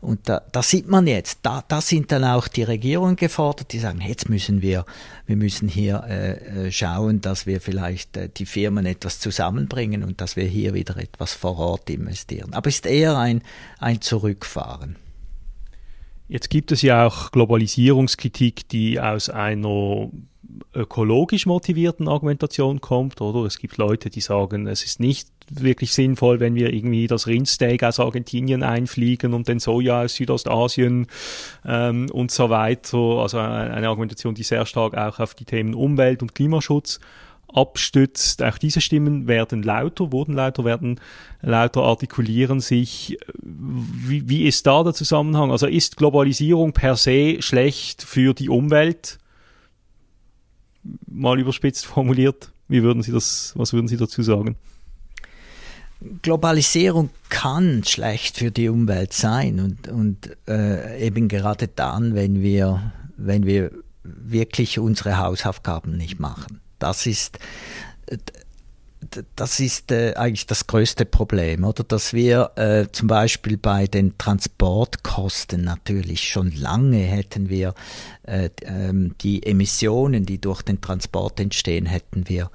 Und 0.00 0.28
da, 0.28 0.42
da 0.52 0.62
sieht 0.62 0.88
man 0.88 1.06
jetzt, 1.06 1.40
da, 1.42 1.64
da 1.66 1.80
sind 1.80 2.10
dann 2.12 2.24
auch 2.24 2.48
die 2.48 2.64
Regierungen 2.64 3.16
gefordert, 3.16 3.72
die 3.72 3.78
sagen, 3.78 4.00
jetzt 4.00 4.28
müssen 4.28 4.62
wir, 4.62 4.84
wir 5.26 5.36
müssen 5.36 5.68
hier 5.68 6.04
äh, 6.08 6.66
äh, 6.66 6.72
schauen, 6.72 7.20
dass 7.20 7.46
wir 7.46 7.60
vielleicht 7.60 8.16
äh, 8.16 8.28
die 8.28 8.46
Firmen 8.46 8.84
etwas 8.84 9.20
zusammenbringen 9.20 10.02
und 10.02 10.20
dass 10.20 10.36
wir 10.36 10.44
hier 10.44 10.74
wieder 10.74 10.96
etwas 10.96 11.34
vor 11.34 11.58
Ort 11.58 11.88
investieren. 11.88 12.52
Aber 12.52 12.68
es 12.68 12.76
ist 12.76 12.86
eher 12.86 13.16
ein, 13.16 13.42
ein 13.78 14.00
Zurückfahren. 14.00 14.96
Jetzt 16.28 16.50
gibt 16.50 16.72
es 16.72 16.82
ja 16.82 17.06
auch 17.06 17.30
Globalisierungskritik, 17.30 18.68
die 18.68 19.00
aus 19.00 19.30
einer 19.30 20.10
ökologisch 20.74 21.46
motivierten 21.46 22.08
Argumentation 22.08 22.80
kommt, 22.80 23.20
oder? 23.20 23.46
Es 23.46 23.58
gibt 23.58 23.76
Leute, 23.76 24.10
die 24.10 24.20
sagen, 24.20 24.66
es 24.66 24.84
ist 24.84 25.00
nicht 25.00 25.28
wirklich 25.48 25.92
sinnvoll, 25.92 26.40
wenn 26.40 26.54
wir 26.54 26.72
irgendwie 26.72 27.06
das 27.06 27.26
Rindsteak 27.26 27.82
aus 27.84 28.00
Argentinien 28.00 28.62
einfliegen 28.62 29.32
und 29.32 29.48
den 29.48 29.60
Soja 29.60 30.02
aus 30.02 30.16
Südostasien 30.16 31.06
ähm, 31.64 32.08
und 32.10 32.30
so 32.30 32.50
weiter. 32.50 32.98
Also 32.98 33.38
eine 33.38 33.88
Argumentation, 33.88 34.34
die 34.34 34.42
sehr 34.42 34.66
stark 34.66 34.96
auch 34.96 35.20
auf 35.20 35.34
die 35.34 35.44
Themen 35.44 35.74
Umwelt 35.74 36.22
und 36.22 36.34
Klimaschutz 36.34 37.00
abstützt. 37.52 38.42
Auch 38.42 38.58
diese 38.58 38.80
Stimmen 38.80 39.28
werden 39.28 39.62
lauter, 39.62 40.12
wurden 40.12 40.34
lauter, 40.34 40.64
werden 40.64 41.00
lauter, 41.42 41.82
artikulieren 41.82 42.60
sich. 42.60 43.18
Wie, 43.42 44.28
wie 44.28 44.46
ist 44.46 44.66
da 44.66 44.82
der 44.82 44.94
Zusammenhang? 44.94 45.50
Also 45.50 45.66
ist 45.66 45.96
Globalisierung 45.96 46.72
per 46.72 46.96
se 46.96 47.40
schlecht 47.40 48.02
für 48.02 48.34
die 48.34 48.48
Umwelt? 48.48 49.18
Mal 51.06 51.40
überspitzt 51.40 51.86
formuliert. 51.86 52.52
Wie 52.68 52.82
würden 52.82 53.02
Sie 53.02 53.12
das, 53.12 53.52
was 53.56 53.72
würden 53.72 53.88
Sie 53.88 53.96
dazu 53.96 54.22
sagen? 54.22 54.56
Globalisierung 56.22 57.10
kann 57.30 57.82
schlecht 57.84 58.38
für 58.38 58.50
die 58.50 58.68
Umwelt 58.68 59.12
sein 59.12 59.60
und, 59.60 59.88
und 59.88 60.36
äh, 60.46 61.04
eben 61.04 61.28
gerade 61.28 61.68
dann, 61.68 62.14
wenn 62.14 62.42
wir, 62.42 62.92
wenn 63.16 63.46
wir 63.46 63.70
wirklich 64.02 64.78
unsere 64.78 65.18
Hausaufgaben 65.18 65.96
nicht 65.96 66.20
machen. 66.20 66.60
Das 66.78 67.06
ist, 67.06 67.38
das 69.36 69.60
ist 69.60 69.92
äh, 69.92 70.14
eigentlich 70.14 70.46
das 70.46 70.66
größte 70.66 71.04
Problem, 71.04 71.64
oder? 71.64 71.84
Dass 71.84 72.12
wir 72.12 72.52
äh, 72.56 72.86
zum 72.92 73.08
Beispiel 73.08 73.56
bei 73.56 73.86
den 73.86 74.16
Transportkosten 74.18 75.62
natürlich 75.62 76.28
schon 76.28 76.52
lange 76.52 76.98
hätten 76.98 77.48
wir 77.48 77.74
äh, 78.24 78.50
ähm, 78.62 79.14
die 79.20 79.44
Emissionen, 79.44 80.26
die 80.26 80.40
durch 80.40 80.62
den 80.62 80.80
Transport 80.80 81.40
entstehen, 81.40 81.86
hätten 81.86 82.28
wir 82.28 82.50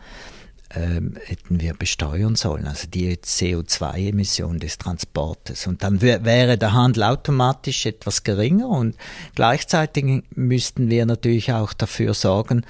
ähm, 0.74 1.18
hätten 1.26 1.60
wir 1.60 1.74
besteuern 1.74 2.36
sollen, 2.36 2.66
also 2.66 2.88
die 2.88 3.18
CO2-Emission 3.18 4.60
des 4.60 4.78
Transportes. 4.78 5.68
Und 5.68 5.84
dann 5.84 6.02
wäre 6.02 6.58
der 6.58 6.74
Handel 6.74 7.04
automatisch 7.04 7.86
etwas 7.86 8.24
geringer 8.24 8.70
und 8.70 8.96
gleichzeitig 9.36 10.24
müssten 10.34 10.90
wir 10.90 11.06
natürlich 11.06 11.52
auch 11.52 11.74
dafür 11.74 12.14
sorgen, 12.14 12.66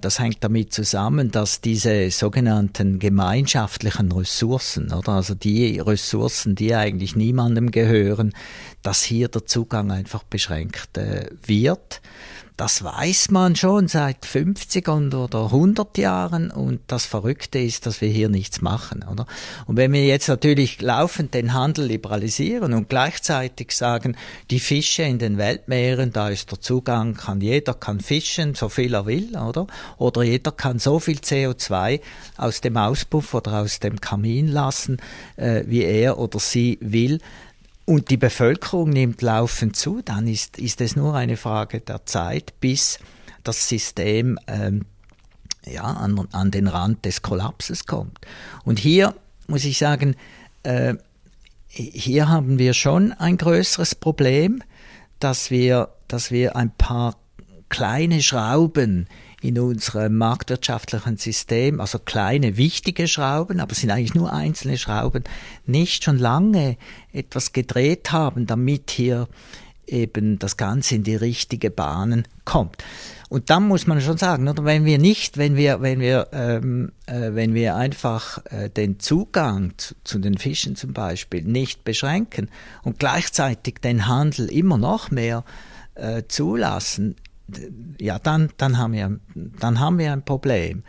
das 0.00 0.18
hängt 0.18 0.44
damit 0.44 0.72
zusammen, 0.72 1.30
dass 1.30 1.60
diese 1.60 2.10
sogenannten 2.10 2.98
gemeinschaftlichen 2.98 4.12
Ressourcen, 4.12 4.92
oder 4.92 5.12
also 5.12 5.34
die 5.34 5.78
Ressourcen, 5.78 6.54
die 6.54 6.74
eigentlich 6.74 7.16
niemandem 7.16 7.70
gehören, 7.70 8.34
dass 8.82 9.02
hier 9.02 9.28
der 9.28 9.46
Zugang 9.46 9.90
einfach 9.90 10.24
beschränkt 10.24 10.98
äh, 10.98 11.30
wird. 11.46 12.02
Das 12.62 12.84
weiß 12.84 13.32
man 13.32 13.56
schon 13.56 13.88
seit 13.88 14.24
50 14.24 14.86
oder 14.86 15.46
100 15.46 15.98
Jahren 15.98 16.52
und 16.52 16.78
das 16.86 17.06
Verrückte 17.06 17.58
ist, 17.58 17.86
dass 17.86 18.00
wir 18.00 18.08
hier 18.08 18.28
nichts 18.28 18.60
machen, 18.60 19.04
oder? 19.10 19.26
Und 19.66 19.76
wenn 19.76 19.92
wir 19.92 20.06
jetzt 20.06 20.28
natürlich 20.28 20.80
laufend 20.80 21.34
den 21.34 21.54
Handel 21.54 21.86
liberalisieren 21.86 22.72
und 22.72 22.88
gleichzeitig 22.88 23.72
sagen, 23.72 24.16
die 24.52 24.60
Fische 24.60 25.02
in 25.02 25.18
den 25.18 25.38
Weltmeeren, 25.38 26.12
da 26.12 26.28
ist 26.28 26.52
der 26.52 26.60
Zugang, 26.60 27.14
kann 27.14 27.40
jeder 27.40 27.74
kann 27.74 27.98
fischen, 27.98 28.54
so 28.54 28.68
viel 28.68 28.94
er 28.94 29.06
will, 29.06 29.36
oder? 29.36 29.66
Oder 29.98 30.22
jeder 30.22 30.52
kann 30.52 30.78
so 30.78 31.00
viel 31.00 31.18
CO2 31.18 32.00
aus 32.36 32.60
dem 32.60 32.76
Auspuff 32.76 33.34
oder 33.34 33.54
aus 33.54 33.80
dem 33.80 34.00
Kamin 34.00 34.46
lassen, 34.46 34.98
äh, 35.34 35.64
wie 35.66 35.82
er 35.82 36.16
oder 36.16 36.38
sie 36.38 36.78
will 36.80 37.18
und 37.84 38.10
die 38.10 38.16
Bevölkerung 38.16 38.90
nimmt 38.90 39.22
laufend 39.22 39.76
zu, 39.76 40.02
dann 40.02 40.28
ist, 40.28 40.58
ist 40.58 40.80
es 40.80 40.96
nur 40.96 41.14
eine 41.14 41.36
Frage 41.36 41.80
der 41.80 42.06
Zeit, 42.06 42.54
bis 42.60 42.98
das 43.42 43.68
System 43.68 44.38
ähm, 44.46 44.84
ja, 45.66 45.82
an, 45.82 46.28
an 46.32 46.50
den 46.50 46.68
Rand 46.68 47.04
des 47.04 47.22
Kollapses 47.22 47.86
kommt. 47.86 48.20
Und 48.64 48.78
hier 48.78 49.14
muss 49.48 49.64
ich 49.64 49.78
sagen, 49.78 50.16
äh, 50.62 50.94
hier 51.68 52.28
haben 52.28 52.58
wir 52.58 52.74
schon 52.74 53.12
ein 53.12 53.36
größeres 53.36 53.94
Problem, 53.94 54.62
dass 55.18 55.50
wir, 55.50 55.88
dass 56.08 56.30
wir 56.30 56.56
ein 56.56 56.70
paar 56.70 57.16
kleine 57.68 58.22
Schrauben 58.22 59.08
in 59.42 59.58
unserem 59.58 60.16
marktwirtschaftlichen 60.16 61.16
System, 61.16 61.80
also 61.80 61.98
kleine, 61.98 62.56
wichtige 62.56 63.08
Schrauben, 63.08 63.60
aber 63.60 63.72
es 63.72 63.80
sind 63.80 63.90
eigentlich 63.90 64.14
nur 64.14 64.32
einzelne 64.32 64.78
Schrauben, 64.78 65.24
nicht 65.66 66.04
schon 66.04 66.18
lange 66.18 66.76
etwas 67.12 67.52
gedreht 67.52 68.12
haben, 68.12 68.46
damit 68.46 68.90
hier 68.90 69.28
eben 69.86 70.38
das 70.38 70.56
Ganze 70.56 70.94
in 70.94 71.02
die 71.02 71.16
richtige 71.16 71.70
Bahnen 71.70 72.26
kommt. 72.44 72.82
Und 73.28 73.50
dann 73.50 73.66
muss 73.66 73.86
man 73.86 74.00
schon 74.00 74.18
sagen, 74.18 74.46
oder 74.46 74.64
wenn 74.64 74.84
wir 74.84 74.98
nicht, 74.98 75.38
wenn 75.38 75.56
wir, 75.56 75.80
wenn 75.80 76.00
wir, 76.00 76.28
ähm, 76.32 76.92
äh, 77.06 77.30
wenn 77.32 77.54
wir 77.54 77.76
einfach 77.76 78.44
äh, 78.50 78.68
den 78.68 79.00
Zugang 79.00 79.72
zu, 79.78 79.94
zu, 80.04 80.18
den 80.18 80.36
Fischen 80.36 80.76
zum 80.76 80.92
Beispiel 80.92 81.42
nicht 81.42 81.82
beschränken 81.82 82.50
und 82.82 82.98
gleichzeitig 82.98 83.76
den 83.82 84.06
Handel 84.06 84.50
immer 84.50 84.76
noch 84.76 85.10
mehr 85.10 85.44
äh, 85.94 86.24
zulassen, 86.28 87.16
ja, 87.98 88.18
dann, 88.18 88.50
dann, 88.56 88.78
haben 88.78 88.92
wir, 88.92 89.20
dann 89.34 89.80
haben 89.80 89.98
wir 89.98 90.12
ein 90.12 90.24
Problem. 90.24 90.82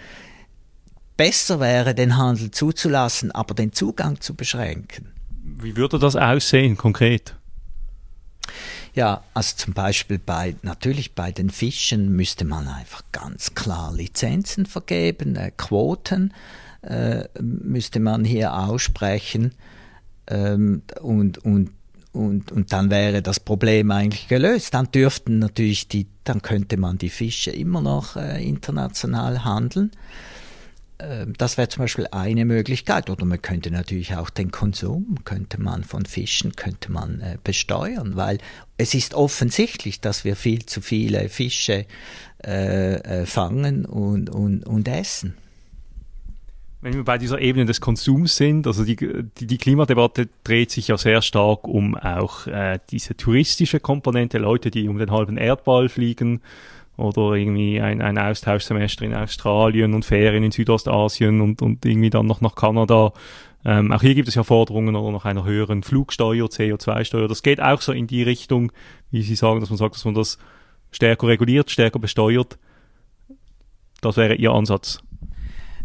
Besser 1.17 1.59
wäre, 1.59 1.93
den 1.93 2.17
Handel 2.17 2.51
zuzulassen, 2.51 3.31
aber 3.31 3.53
den 3.53 3.71
Zugang 3.71 4.19
zu 4.19 4.35
beschränken. 4.35 5.11
Wie 5.43 5.75
würde 5.75 5.99
das 5.99 6.15
aussehen 6.15 6.75
konkret? 6.77 7.35
Ja, 8.95 9.23
also 9.33 9.55
zum 9.55 9.73
Beispiel 9.73 10.19
bei, 10.19 10.55
natürlich 10.61 11.15
bei 11.15 11.31
den 11.31 11.49
Fischen 11.49 12.15
müsste 12.15 12.45
man 12.45 12.67
einfach 12.67 13.03
ganz 13.11 13.55
klar 13.55 13.93
Lizenzen 13.93 14.65
vergeben, 14.65 15.35
äh, 15.35 15.51
Quoten 15.55 16.33
äh, 16.81 17.23
müsste 17.39 17.99
man 17.99 18.23
hier 18.23 18.53
aussprechen 18.53 19.53
ähm, 20.27 20.83
und, 21.01 21.39
und 21.39 21.71
und, 22.13 22.51
und 22.51 22.71
dann 22.71 22.91
wäre 22.91 23.23
das 23.23 23.39
Problem 23.39 23.89
eigentlich 23.89 24.27
gelöst. 24.27 24.75
Dann 24.75 24.91
dürften 24.91 25.39
natürlich 25.39 25.87
die, 25.87 26.07
dann 26.23 26.41
könnte 26.41 26.77
man 26.77 26.97
die 26.97 27.09
Fische 27.09 27.51
immer 27.51 27.81
noch 27.81 28.15
äh, 28.15 28.43
international 28.43 29.43
handeln. 29.43 29.91
Äh, 30.97 31.25
das 31.37 31.57
wäre 31.57 31.69
zum 31.69 31.83
Beispiel 31.83 32.07
eine 32.11 32.45
Möglichkeit. 32.45 33.09
Oder 33.09 33.25
man 33.25 33.41
könnte 33.41 33.71
natürlich 33.71 34.15
auch 34.15 34.29
den 34.29 34.51
Konsum, 34.51 35.17
könnte 35.25 35.61
man 35.61 35.83
von 35.83 36.05
Fischen, 36.05 36.55
könnte 36.55 36.91
man 36.91 37.21
äh, 37.21 37.37
besteuern, 37.43 38.15
weil 38.15 38.37
es 38.77 38.93
ist 38.93 39.13
offensichtlich, 39.13 40.01
dass 40.01 40.23
wir 40.23 40.35
viel 40.35 40.65
zu 40.65 40.81
viele 40.81 41.29
Fische 41.29 41.85
äh, 42.43 42.95
äh 42.95 43.25
fangen 43.25 43.85
und, 43.85 44.29
und, 44.29 44.65
und 44.65 44.87
essen. 44.87 45.35
Wenn 46.83 46.95
wir 46.95 47.05
bei 47.05 47.17
dieser 47.17 47.39
Ebene 47.39 47.63
des 47.63 47.79
Konsums 47.79 48.35
sind, 48.35 48.67
also 48.67 48.83
die, 48.83 48.97
die, 48.97 49.47
die 49.47 49.57
Klimadebatte 49.57 50.27
dreht 50.43 50.69
sich 50.69 50.89
ja 50.89 50.97
sehr 50.97 51.21
stark 51.21 51.65
um 51.65 51.95
auch 51.95 52.45
äh, 52.45 52.77
diese 52.89 53.15
touristische 53.15 53.79
Komponente, 53.79 54.37
Leute, 54.37 54.69
die 54.69 54.89
um 54.89 54.97
den 54.97 55.09
halben 55.09 55.37
Erdball 55.37 55.87
fliegen 55.87 56.41
oder 56.97 57.35
irgendwie 57.35 57.79
ein, 57.79 58.01
ein 58.01 58.17
Austauschsemester 58.17 59.05
in 59.05 59.15
Australien 59.15 59.93
und 59.93 60.03
Ferien 60.03 60.43
in 60.43 60.51
Südostasien 60.51 61.39
und, 61.39 61.61
und 61.61 61.85
irgendwie 61.85 62.09
dann 62.09 62.25
noch 62.25 62.41
nach 62.41 62.55
Kanada. 62.55 63.13
Ähm, 63.63 63.93
auch 63.93 64.01
hier 64.01 64.13
gibt 64.13 64.27
es 64.27 64.35
ja 64.35 64.43
Forderungen 64.43 64.97
oder 64.97 65.13
nach 65.13 65.23
einer 65.23 65.45
höheren 65.45 65.83
Flugsteuer, 65.83 66.47
CO2-Steuer. 66.47 67.29
Das 67.29 67.43
geht 67.43 67.61
auch 67.61 67.79
so 67.79 67.93
in 67.93 68.07
die 68.07 68.23
Richtung, 68.23 68.73
wie 69.09 69.21
Sie 69.21 69.35
sagen, 69.35 69.61
dass 69.61 69.69
man 69.69 69.77
sagt, 69.77 69.95
dass 69.95 70.03
man 70.03 70.15
das 70.15 70.37
stärker 70.91 71.27
reguliert, 71.27 71.71
stärker 71.71 71.99
besteuert. 71.99 72.59
Das 74.01 74.17
wäre 74.17 74.35
Ihr 74.35 74.51
Ansatz 74.51 75.01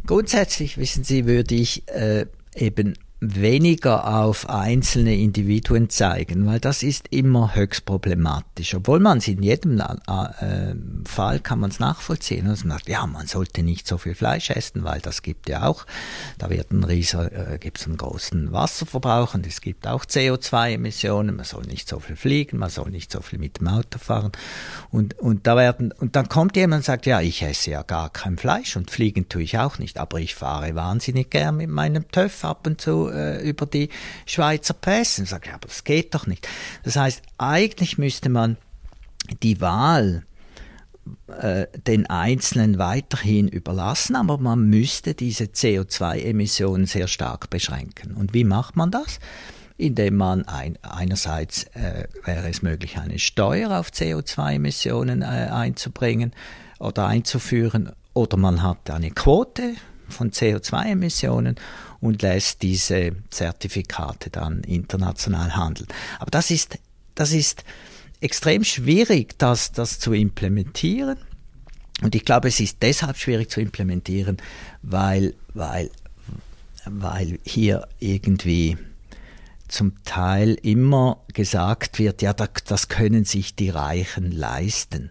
Grundsätzlich, 0.09 0.79
wissen 0.79 1.05
Sie, 1.05 1.27
würde 1.27 1.55
ich 1.55 1.87
äh, 1.89 2.25
eben 2.55 2.95
weniger 3.21 4.21
auf 4.21 4.49
einzelne 4.49 5.17
Individuen 5.17 5.91
zeigen, 5.91 6.47
weil 6.47 6.61
das 6.61 6.85
ist 6.85 7.09
immer 7.11 7.57
höchst 7.57 7.85
problematisch. 7.85 8.75
Obwohl 8.75 9.01
man 9.01 9.19
es 9.19 9.27
in 9.27 9.43
jedem 9.43 9.81
äh, 9.81 10.75
Fall 11.05 11.41
kann 11.41 11.59
man 11.59 11.71
es 11.71 11.81
nachvollziehen. 11.81 12.47
Also 12.47 12.69
man 12.69 12.79
sagt, 12.79 12.89
ja, 12.89 13.05
man 13.09 13.27
sollte 13.27 13.65
nicht 13.65 13.89
so 13.89 13.99
viel 13.99 14.15
Fleisch 14.15 14.51
essen, 14.51 14.85
weil 14.85 15.01
das 15.01 15.23
gibt 15.23 15.49
ja 15.49 15.65
auch, 15.65 15.85
da 16.39 16.49
wird 16.49 16.71
ein 16.71 16.85
riesen, 16.85 17.33
äh, 17.33 17.59
gibt 17.59 17.81
es 17.81 17.87
einen 17.87 17.97
großen 17.97 18.53
Wasserverbrauch 18.53 19.35
und 19.35 19.49
es 19.49 19.61
gibt 19.61 19.89
auch 19.89 20.05
CO2-Emissionen. 20.05 21.35
Man 21.35 21.45
soll 21.45 21.65
nicht 21.65 21.89
so 21.89 21.99
viel 21.99 22.15
fliegen, 22.15 22.59
man 22.59 22.71
soll 22.71 22.91
nicht 22.91 23.11
so 23.11 23.21
viel 23.21 23.41
mit 23.41 23.59
dem 23.59 23.67
Auto 23.67 23.99
fahren. 23.99 24.31
Und, 24.91 25.19
und 25.19 25.49
da 25.49 25.57
werden, 25.57 25.91
und 25.91 26.15
dann 26.15 26.29
kommt 26.29 26.55
jemand 26.55 26.81
und 26.81 26.85
sagt, 26.85 27.07
ja, 27.07 27.21
ich 27.21 27.43
esse 27.43 27.73
ja 27.73 27.83
gar 27.83 28.11
kein 28.11 28.39
Fleisch 28.39 28.77
und 28.77 28.93
fliegen 28.93 29.29
tue 29.29 29.43
ich 29.43 29.59
auch 29.59 29.79
nicht, 29.79 29.99
aber 29.99 30.21
ich 30.21 30.37
fahre 30.37 30.77
wahnsinnig 30.77 31.31
gern 31.31 31.57
mit 31.57 31.69
meinem 31.69 32.09
TÜV 32.13 32.45
ab 32.45 32.65
und 32.65 32.81
zu 32.81 33.08
äh, 33.11 33.49
über 33.49 33.67
die 33.67 33.89
Schweizer 34.27 34.75
Pässe. 34.75 35.23
Und 35.23 35.29
sage, 35.29 35.53
aber 35.53 35.69
das 35.69 35.85
geht 35.85 36.15
doch 36.15 36.27
nicht. 36.27 36.49
Das 36.85 36.97
heißt, 36.97 37.23
eigentlich 37.39 37.99
müsste 37.99 38.29
man 38.29 38.57
die 39.43 39.61
Wahl 39.61 40.25
äh, 41.41 41.67
den 41.87 42.07
Einzelnen 42.07 42.79
weiterhin 42.79 43.49
überlassen, 43.49 44.17
aber 44.17 44.39
man 44.39 44.69
müsste 44.69 45.15
diese 45.15 45.45
CO2-Emissionen 45.45 46.87
sehr 46.87 47.09
stark 47.09 47.51
beschränken. 47.51 48.15
Und 48.15 48.35
wie 48.35 48.45
macht 48.45 48.77
man 48.77 48.91
das? 48.91 49.19
Indem 49.77 50.17
man 50.17 50.47
ein, 50.49 50.77
einerseits 50.83 51.65
äh, 51.75 52.09
wäre 52.25 52.49
es 52.49 52.63
möglich, 52.63 52.99
eine 52.99 53.19
Steuer 53.19 53.79
auf 53.79 53.91
CO2-Emissionen 53.91 55.23
äh, 55.23 55.25
einzubringen 55.25 56.33
oder 56.79 57.07
einzuführen, 57.07 57.93
oder 58.15 58.37
man 58.37 58.63
hat 58.63 58.91
eine 58.91 59.13
Quote 59.13 59.75
von 60.09 60.31
CO2-Emissionen 60.31 61.57
und 62.01 62.23
lässt 62.23 62.63
diese 62.63 63.13
Zertifikate 63.31 64.31
dann 64.31 64.61
international 64.65 65.57
handeln. 65.57 65.89
Aber 66.19 66.31
das 66.31 66.51
ist, 66.51 66.79
das 67.15 67.33
ist 67.33 67.65
extrem 68.21 68.65
schwierig, 68.65 69.39
das, 69.39 69.73
das 69.73 69.99
zu 69.99 70.13
implementieren. 70.13 71.19
Und 72.03 72.15
ich 72.15 72.25
glaube, 72.25 72.49
es 72.49 72.61
ist 72.61 72.79
deshalb 72.83 73.17
schwierig 73.17 73.51
zu 73.51 73.61
implementieren, 73.61 74.37
weil, 74.83 75.35
weil, 75.55 75.91
weil 76.85 77.39
hier 77.45 77.89
irgendwie 77.99 78.77
zum 79.67 80.03
Teil 80.05 80.55
immer 80.63 81.23
gesagt 81.35 81.99
wird, 81.99 82.23
ja, 82.23 82.33
das 82.33 82.89
können 82.89 83.25
sich 83.25 83.55
die 83.55 83.71
Reichen 83.71 84.33
leisten. 84.33 85.11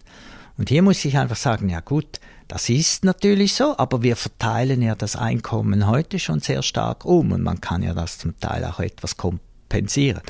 Und 0.58 0.70
hier 0.70 0.82
muss 0.82 1.06
ich 1.06 1.18
einfach 1.18 1.36
sagen, 1.36 1.70
ja 1.70 1.82
gut, 1.82 2.20
das 2.48 2.70
ist 2.70 3.04
natürlich 3.04 3.54
so, 3.54 3.78
aber 3.78 4.04
wir 4.04 4.16
verteilen 4.16 4.82
ja 4.82 4.96
das 4.96 5.16
Einkommen 5.16 5.88
heute 5.88 6.20
schon 6.20 6.40
sehr 6.40 6.64
stark 6.64 7.06
um 7.06 7.32
und 7.32 7.44
man 7.44 7.62
kann 7.62 7.84
ja 7.84 7.94
das 7.94 8.18
zum 8.18 8.40
Teil 8.40 8.64
auch 8.66 8.80
etwas 8.80 9.18
kompensieren. 9.18 10.22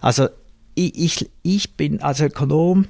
Also 0.00 0.28
ich, 0.74 0.96
ich, 0.96 1.30
ich 1.42 1.76
bin 1.76 2.02
als 2.02 2.20
Ökonom 2.20 2.86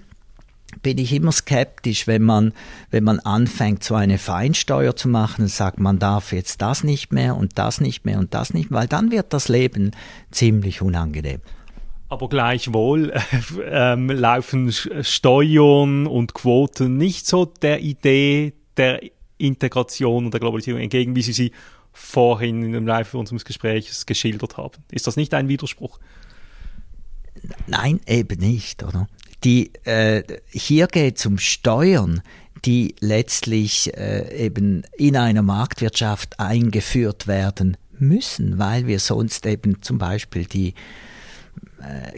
bin 0.83 0.99
ich 0.99 1.13
immer 1.13 1.33
skeptisch, 1.33 2.07
wenn 2.07 2.23
man, 2.23 2.53
wenn 2.91 3.05
man 3.05 3.21
anfängt, 3.21 3.83
so 3.83 3.95
eine 3.95 4.19
Feinsteuer 4.19 4.95
zu 4.95 5.09
machen 5.09 5.43
und 5.43 5.51
sagt, 5.51 5.79
man 5.79 5.99
darf 5.99 6.33
jetzt 6.33 6.61
das 6.61 6.85
nicht 6.85 7.13
mehr 7.13 7.37
und 7.37 7.59
das 7.59 7.81
nicht 7.81 8.05
mehr 8.05 8.19
und 8.19 8.35
das 8.35 8.53
nicht, 8.53 8.71
weil 8.71 8.87
dann 8.87 9.11
wird 9.11 9.33
das 9.33 9.49
Leben 9.49 9.93
ziemlich 10.31 10.83
unangenehm. 10.83 11.41
Aber 12.09 12.29
gleichwohl 12.29 13.13
äh, 13.65 13.95
laufen 13.95 14.73
Steuern 14.73 16.07
und 16.07 16.35
Quoten 16.35 16.97
nicht 16.97 17.27
so 17.27 17.47
der 17.47 17.81
Idee 17.81 18.53
der 18.77 19.01
Integration 19.39 20.27
und 20.27 20.33
der 20.33 20.41
Globalisierung 20.41 20.81
entgegen, 20.81 21.15
wie 21.17 21.23
Sie 21.23 21.33
sie 21.33 21.53
vorhin 21.93 22.63
in 22.63 22.73
dem 22.73 22.87
Live 22.87 23.15
unseres 23.15 23.45
Gesprächs 23.45 24.07
geschildert 24.07 24.57
haben. 24.57 24.83
Ist 24.91 25.07
das 25.07 25.17
nicht 25.17 25.33
ein 25.35 25.49
Widerspruch? 25.49 25.99
Nein, 27.67 28.01
eben 28.07 28.39
nicht, 28.39 28.83
oder? 28.83 29.09
Die, 29.45 29.73
äh, 29.85 30.23
hier 30.51 30.87
geht 30.89 31.19
es 31.19 31.27
um 31.27 31.39
Steuern, 31.39 32.23
die 32.65 32.97
letztlich 33.01 33.97
äh, 33.97 34.45
eben 34.45 34.83
in 34.97 35.17
einer 35.17 35.43
Marktwirtschaft 35.43 36.41
eingeführt 36.41 37.27
werden 37.27 37.77
müssen, 37.99 38.59
weil 38.59 38.87
wir 38.87 38.99
sonst 38.99 39.47
eben 39.47 39.83
zum 39.83 39.99
Beispiel 39.99 40.47
die 40.47 40.75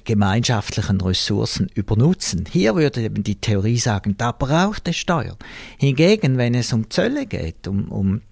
gemeinschaftlichen 0.05 1.01
Ressourcen 1.01 1.69
übernutzen. 1.75 2.47
Hier 2.51 2.75
würde 2.75 3.03
eben 3.03 3.23
die 3.23 3.41
Theorie 3.41 3.79
sagen, 3.79 4.15
da 4.17 4.33
braucht 4.33 4.89
es 4.89 4.97
Steuern. 4.97 5.37
Hingegen, 5.79 6.39
wenn 6.39 6.55
es 6.55 6.73
um 6.73 6.89
Zölle 6.89 7.27
geht, 7.27 7.69
um, 7.69 7.89
um 7.89 8.23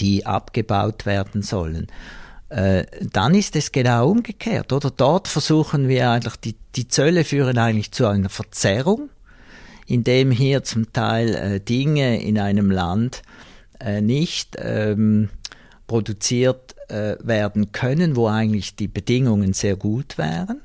die 0.00 0.24
abgebaut 0.24 1.04
werden 1.04 1.42
sollen, 1.42 1.88
äh, 2.52 2.84
dann 3.00 3.34
ist 3.34 3.56
es 3.56 3.72
genau 3.72 4.10
umgekehrt. 4.10 4.72
Oder 4.72 4.90
dort 4.90 5.26
versuchen 5.26 5.88
wir 5.88 6.10
eigentlich, 6.10 6.36
die, 6.36 6.54
die 6.76 6.86
Zölle 6.86 7.24
führen 7.24 7.58
eigentlich 7.58 7.92
zu 7.92 8.06
einer 8.06 8.28
Verzerrung, 8.28 9.08
indem 9.86 10.30
hier 10.30 10.62
zum 10.62 10.92
Teil 10.92 11.34
äh, 11.34 11.60
Dinge 11.60 12.22
in 12.22 12.38
einem 12.38 12.70
Land 12.70 13.22
äh, 13.80 14.00
nicht 14.00 14.56
ähm, 14.58 15.30
produziert 15.86 16.71
äh, 16.92 17.16
werden 17.20 17.72
können, 17.72 18.16
wo 18.16 18.28
eigentlich 18.28 18.76
die 18.76 18.88
Bedingungen 18.88 19.52
sehr 19.52 19.76
gut 19.76 20.18
wären. 20.18 20.60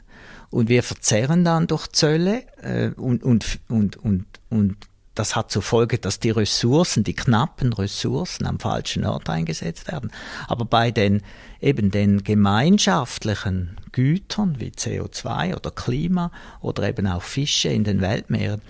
Und 0.50 0.70
wir 0.70 0.84
verzerren 0.84 1.44
dann 1.44 1.68
durch 1.68 1.88
Zölle 1.88 2.44
äh, 2.62 2.90
und, 2.90 3.24
und, 3.24 3.60
und, 3.70 3.98
und, 3.98 4.26
und 4.50 4.78
das 5.18 5.36
hat 5.36 5.52
zur 5.52 5.64
Folge, 5.64 5.98
dass 5.98 6.20
die 6.20 6.30
Ressourcen, 6.30 7.04
die 7.04 7.16
knappen 7.16 7.74
Ressourcen 7.74 8.46
am 8.46 8.60
falschen 8.60 9.04
Ort 9.04 9.30
eingesetzt 9.30 9.92
werden. 9.92 10.12
Aber 10.48 10.66
bei 10.66 10.92
den 10.92 11.24
eben 11.60 11.90
den 11.90 12.24
gemeinschaftlichen 12.24 13.78
Gütern 13.92 14.60
wie 14.60 14.70
CO2 14.70 15.56
oder 15.56 15.72
Klima 15.72 16.32
oder 16.62 16.88
eben 16.88 17.08
auch 17.08 17.24
Fische 17.24 17.70
in 17.70 17.84
den 17.84 18.02
Weltmeeren, 18.02 18.62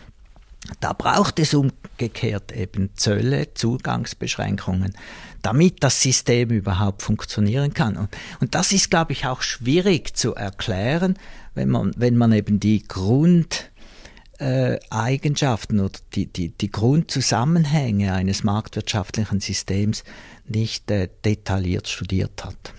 da 0.79 0.93
braucht 0.93 1.39
es 1.39 1.53
umgekehrt 1.53 2.51
eben 2.51 2.91
Zölle, 2.95 3.53
Zugangsbeschränkungen, 3.53 4.95
damit 5.41 5.83
das 5.83 6.01
System 6.01 6.49
überhaupt 6.49 7.01
funktionieren 7.01 7.73
kann. 7.73 7.97
Und, 7.97 8.09
und 8.39 8.55
das 8.55 8.71
ist, 8.71 8.89
glaube 8.89 9.11
ich, 9.13 9.25
auch 9.25 9.41
schwierig 9.41 10.15
zu 10.15 10.35
erklären, 10.35 11.17
wenn 11.55 11.69
man, 11.69 11.93
wenn 11.97 12.17
man 12.17 12.33
eben 12.33 12.59
die 12.59 12.83
Grundeigenschaften 12.87 15.79
äh, 15.79 15.83
oder 15.83 15.99
die, 16.13 16.27
die, 16.27 16.49
die 16.49 16.71
Grundzusammenhänge 16.71 18.13
eines 18.13 18.43
marktwirtschaftlichen 18.43 19.39
Systems 19.39 20.03
nicht 20.45 20.91
äh, 20.91 21.09
detailliert 21.23 21.87
studiert 21.87 22.45
hat. 22.45 22.73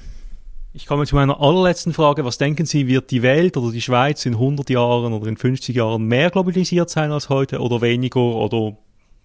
Ich 0.75 0.87
komme 0.87 1.07
zu 1.07 1.17
meiner 1.17 1.41
allerletzten 1.41 1.93
Frage. 1.93 2.25
Was 2.25 2.39
denken 2.39 2.67
Sie, 2.67 2.87
wird 2.87 3.11
die 3.11 3.23
Welt 3.23 3.57
oder 3.57 3.73
die 3.73 3.81
Schweiz 3.81 4.25
in 4.27 4.35
100 4.35 4.71
Jahren 4.71 5.13
oder 5.13 5.27
in 5.27 5.37
50 5.37 5.75
Jahren 5.75 6.05
mehr 6.05 6.31
globalisiert 6.31 6.91
sein 6.91 7.11
als 7.11 7.31
heute 7.31 7.59
oder 7.59 7.81
weniger 7.81 8.21
oder 8.21 8.77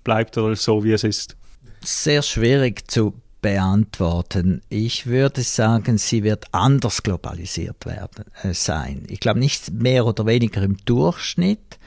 bleibt 0.03 0.37
alles 0.37 0.63
so, 0.63 0.83
wie 0.83 0.93
es 0.93 1.03
ist? 1.03 1.35
Sehr 1.81 2.21
schwierig 2.21 2.89
zu 2.89 3.13
beantworten. 3.43 4.61
Ich 4.69 5.05
würde 5.05 5.43
sagen, 5.43 5.99
sie 5.99 6.23
wird 6.23 6.45
anders 6.51 7.03
globalisiert 7.03 7.85
werden 7.85 8.25
äh, 8.41 8.55
sein. 8.55 9.03
Ich 9.09 9.19
glaube 9.19 9.39
nicht 9.39 9.71
mehr 9.71 10.07
oder 10.07 10.25
weniger 10.25 10.63
im 10.63 10.77
Durchschnitt, 10.85 11.77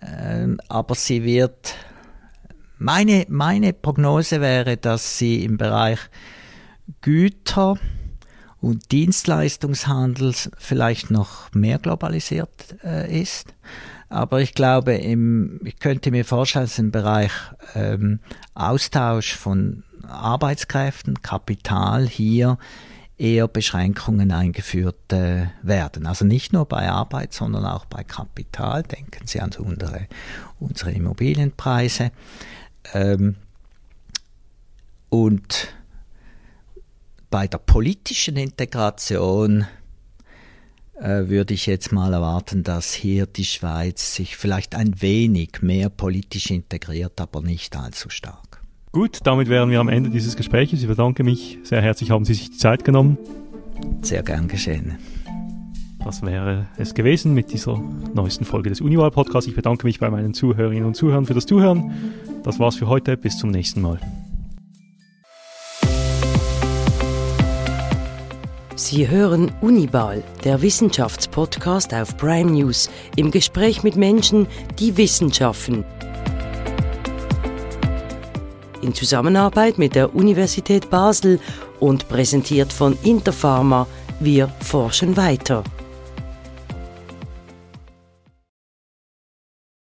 äh, 0.00 0.48
aber 0.68 0.94
sie 0.94 1.24
wird 1.24 1.74
meine, 2.76 3.24
meine 3.30 3.72
Prognose 3.72 4.42
wäre, 4.42 4.76
dass 4.76 5.16
sie 5.16 5.44
im 5.44 5.56
Bereich 5.56 5.98
Güter, 7.00 7.78
und 8.60 8.92
Dienstleistungshandel 8.92 10.34
vielleicht 10.58 11.10
noch 11.10 11.52
mehr 11.54 11.78
globalisiert 11.78 12.76
äh, 12.84 13.20
ist. 13.20 13.54
Aber 14.08 14.40
ich 14.40 14.54
glaube, 14.54 14.94
im, 14.94 15.60
ich 15.64 15.78
könnte 15.78 16.10
mir 16.10 16.24
vorstellen, 16.24 16.66
dass 16.66 16.78
im 16.78 16.90
Bereich 16.90 17.32
ähm, 17.74 18.20
Austausch 18.54 19.34
von 19.34 19.84
Arbeitskräften, 20.10 21.22
Kapital 21.22 22.06
hier 22.06 22.58
eher 23.20 23.48
Beschränkungen 23.48 24.32
eingeführt 24.32 25.12
äh, 25.12 25.48
werden. 25.62 26.06
Also 26.06 26.24
nicht 26.24 26.54
nur 26.54 26.64
bei 26.64 26.88
Arbeit, 26.88 27.34
sondern 27.34 27.66
auch 27.66 27.84
bei 27.84 28.02
Kapital. 28.02 28.82
Denken 28.82 29.26
Sie 29.26 29.40
an 29.40 29.50
unsere, 29.58 30.06
unsere 30.58 30.92
Immobilienpreise. 30.92 32.12
Ähm, 32.94 33.36
und 35.10 35.74
bei 37.28 37.46
der 37.46 37.58
politischen 37.58 38.36
Integration 38.36 39.66
äh, 40.94 41.28
würde 41.28 41.54
ich 41.54 41.66
jetzt 41.66 41.92
mal 41.92 42.12
erwarten, 42.12 42.62
dass 42.62 42.92
hier 42.94 43.26
die 43.26 43.44
Schweiz 43.44 44.14
sich 44.14 44.36
vielleicht 44.36 44.74
ein 44.74 45.00
wenig 45.02 45.62
mehr 45.62 45.90
politisch 45.90 46.50
integriert, 46.50 47.20
aber 47.20 47.42
nicht 47.42 47.76
allzu 47.76 48.08
stark. 48.08 48.49
Gut, 48.92 49.18
damit 49.22 49.48
wären 49.48 49.70
wir 49.70 49.78
am 49.78 49.88
Ende 49.88 50.10
dieses 50.10 50.34
Gesprächs. 50.34 50.72
Ich 50.72 50.84
bedanke 50.84 51.22
mich 51.22 51.58
sehr 51.62 51.80
herzlich, 51.80 52.10
haben 52.10 52.24
Sie 52.24 52.34
sich 52.34 52.50
die 52.50 52.56
Zeit 52.56 52.84
genommen. 52.84 53.18
Sehr 54.02 54.24
gern 54.24 54.48
geschehen. 54.48 54.98
Das 56.02 56.22
wäre 56.22 56.66
es 56.76 56.92
gewesen 56.92 57.32
mit 57.32 57.52
dieser 57.52 57.80
neuesten 58.14 58.44
Folge 58.44 58.68
des 58.68 58.80
Unival 58.80 59.12
Podcasts. 59.12 59.46
Ich 59.46 59.54
bedanke 59.54 59.86
mich 59.86 60.00
bei 60.00 60.10
meinen 60.10 60.34
Zuhörerinnen 60.34 60.84
und 60.84 60.96
Zuhörern 60.96 61.24
für 61.24 61.34
das 61.34 61.46
Zuhören. 61.46 61.92
Das 62.42 62.58
war's 62.58 62.74
für 62.74 62.88
heute. 62.88 63.16
Bis 63.16 63.38
zum 63.38 63.52
nächsten 63.52 63.80
Mal. 63.80 64.00
Sie 68.74 69.08
hören 69.08 69.52
Unibal, 69.60 70.24
der 70.42 70.62
Wissenschaftspodcast 70.62 71.94
auf 71.94 72.16
Prime 72.16 72.50
News, 72.50 72.90
im 73.14 73.30
Gespräch 73.30 73.84
mit 73.84 73.94
Menschen, 73.94 74.48
die 74.80 74.96
Wissenschaften. 74.96 75.84
In 78.82 78.94
Zusammenarbeit 78.94 79.78
mit 79.78 79.94
der 79.94 80.14
Universität 80.14 80.90
Basel 80.90 81.38
und 81.80 82.08
präsentiert 82.08 82.72
von 82.72 82.96
Interpharma. 83.02 83.86
Wir 84.20 84.48
forschen 84.60 85.16
weiter. 85.16 85.64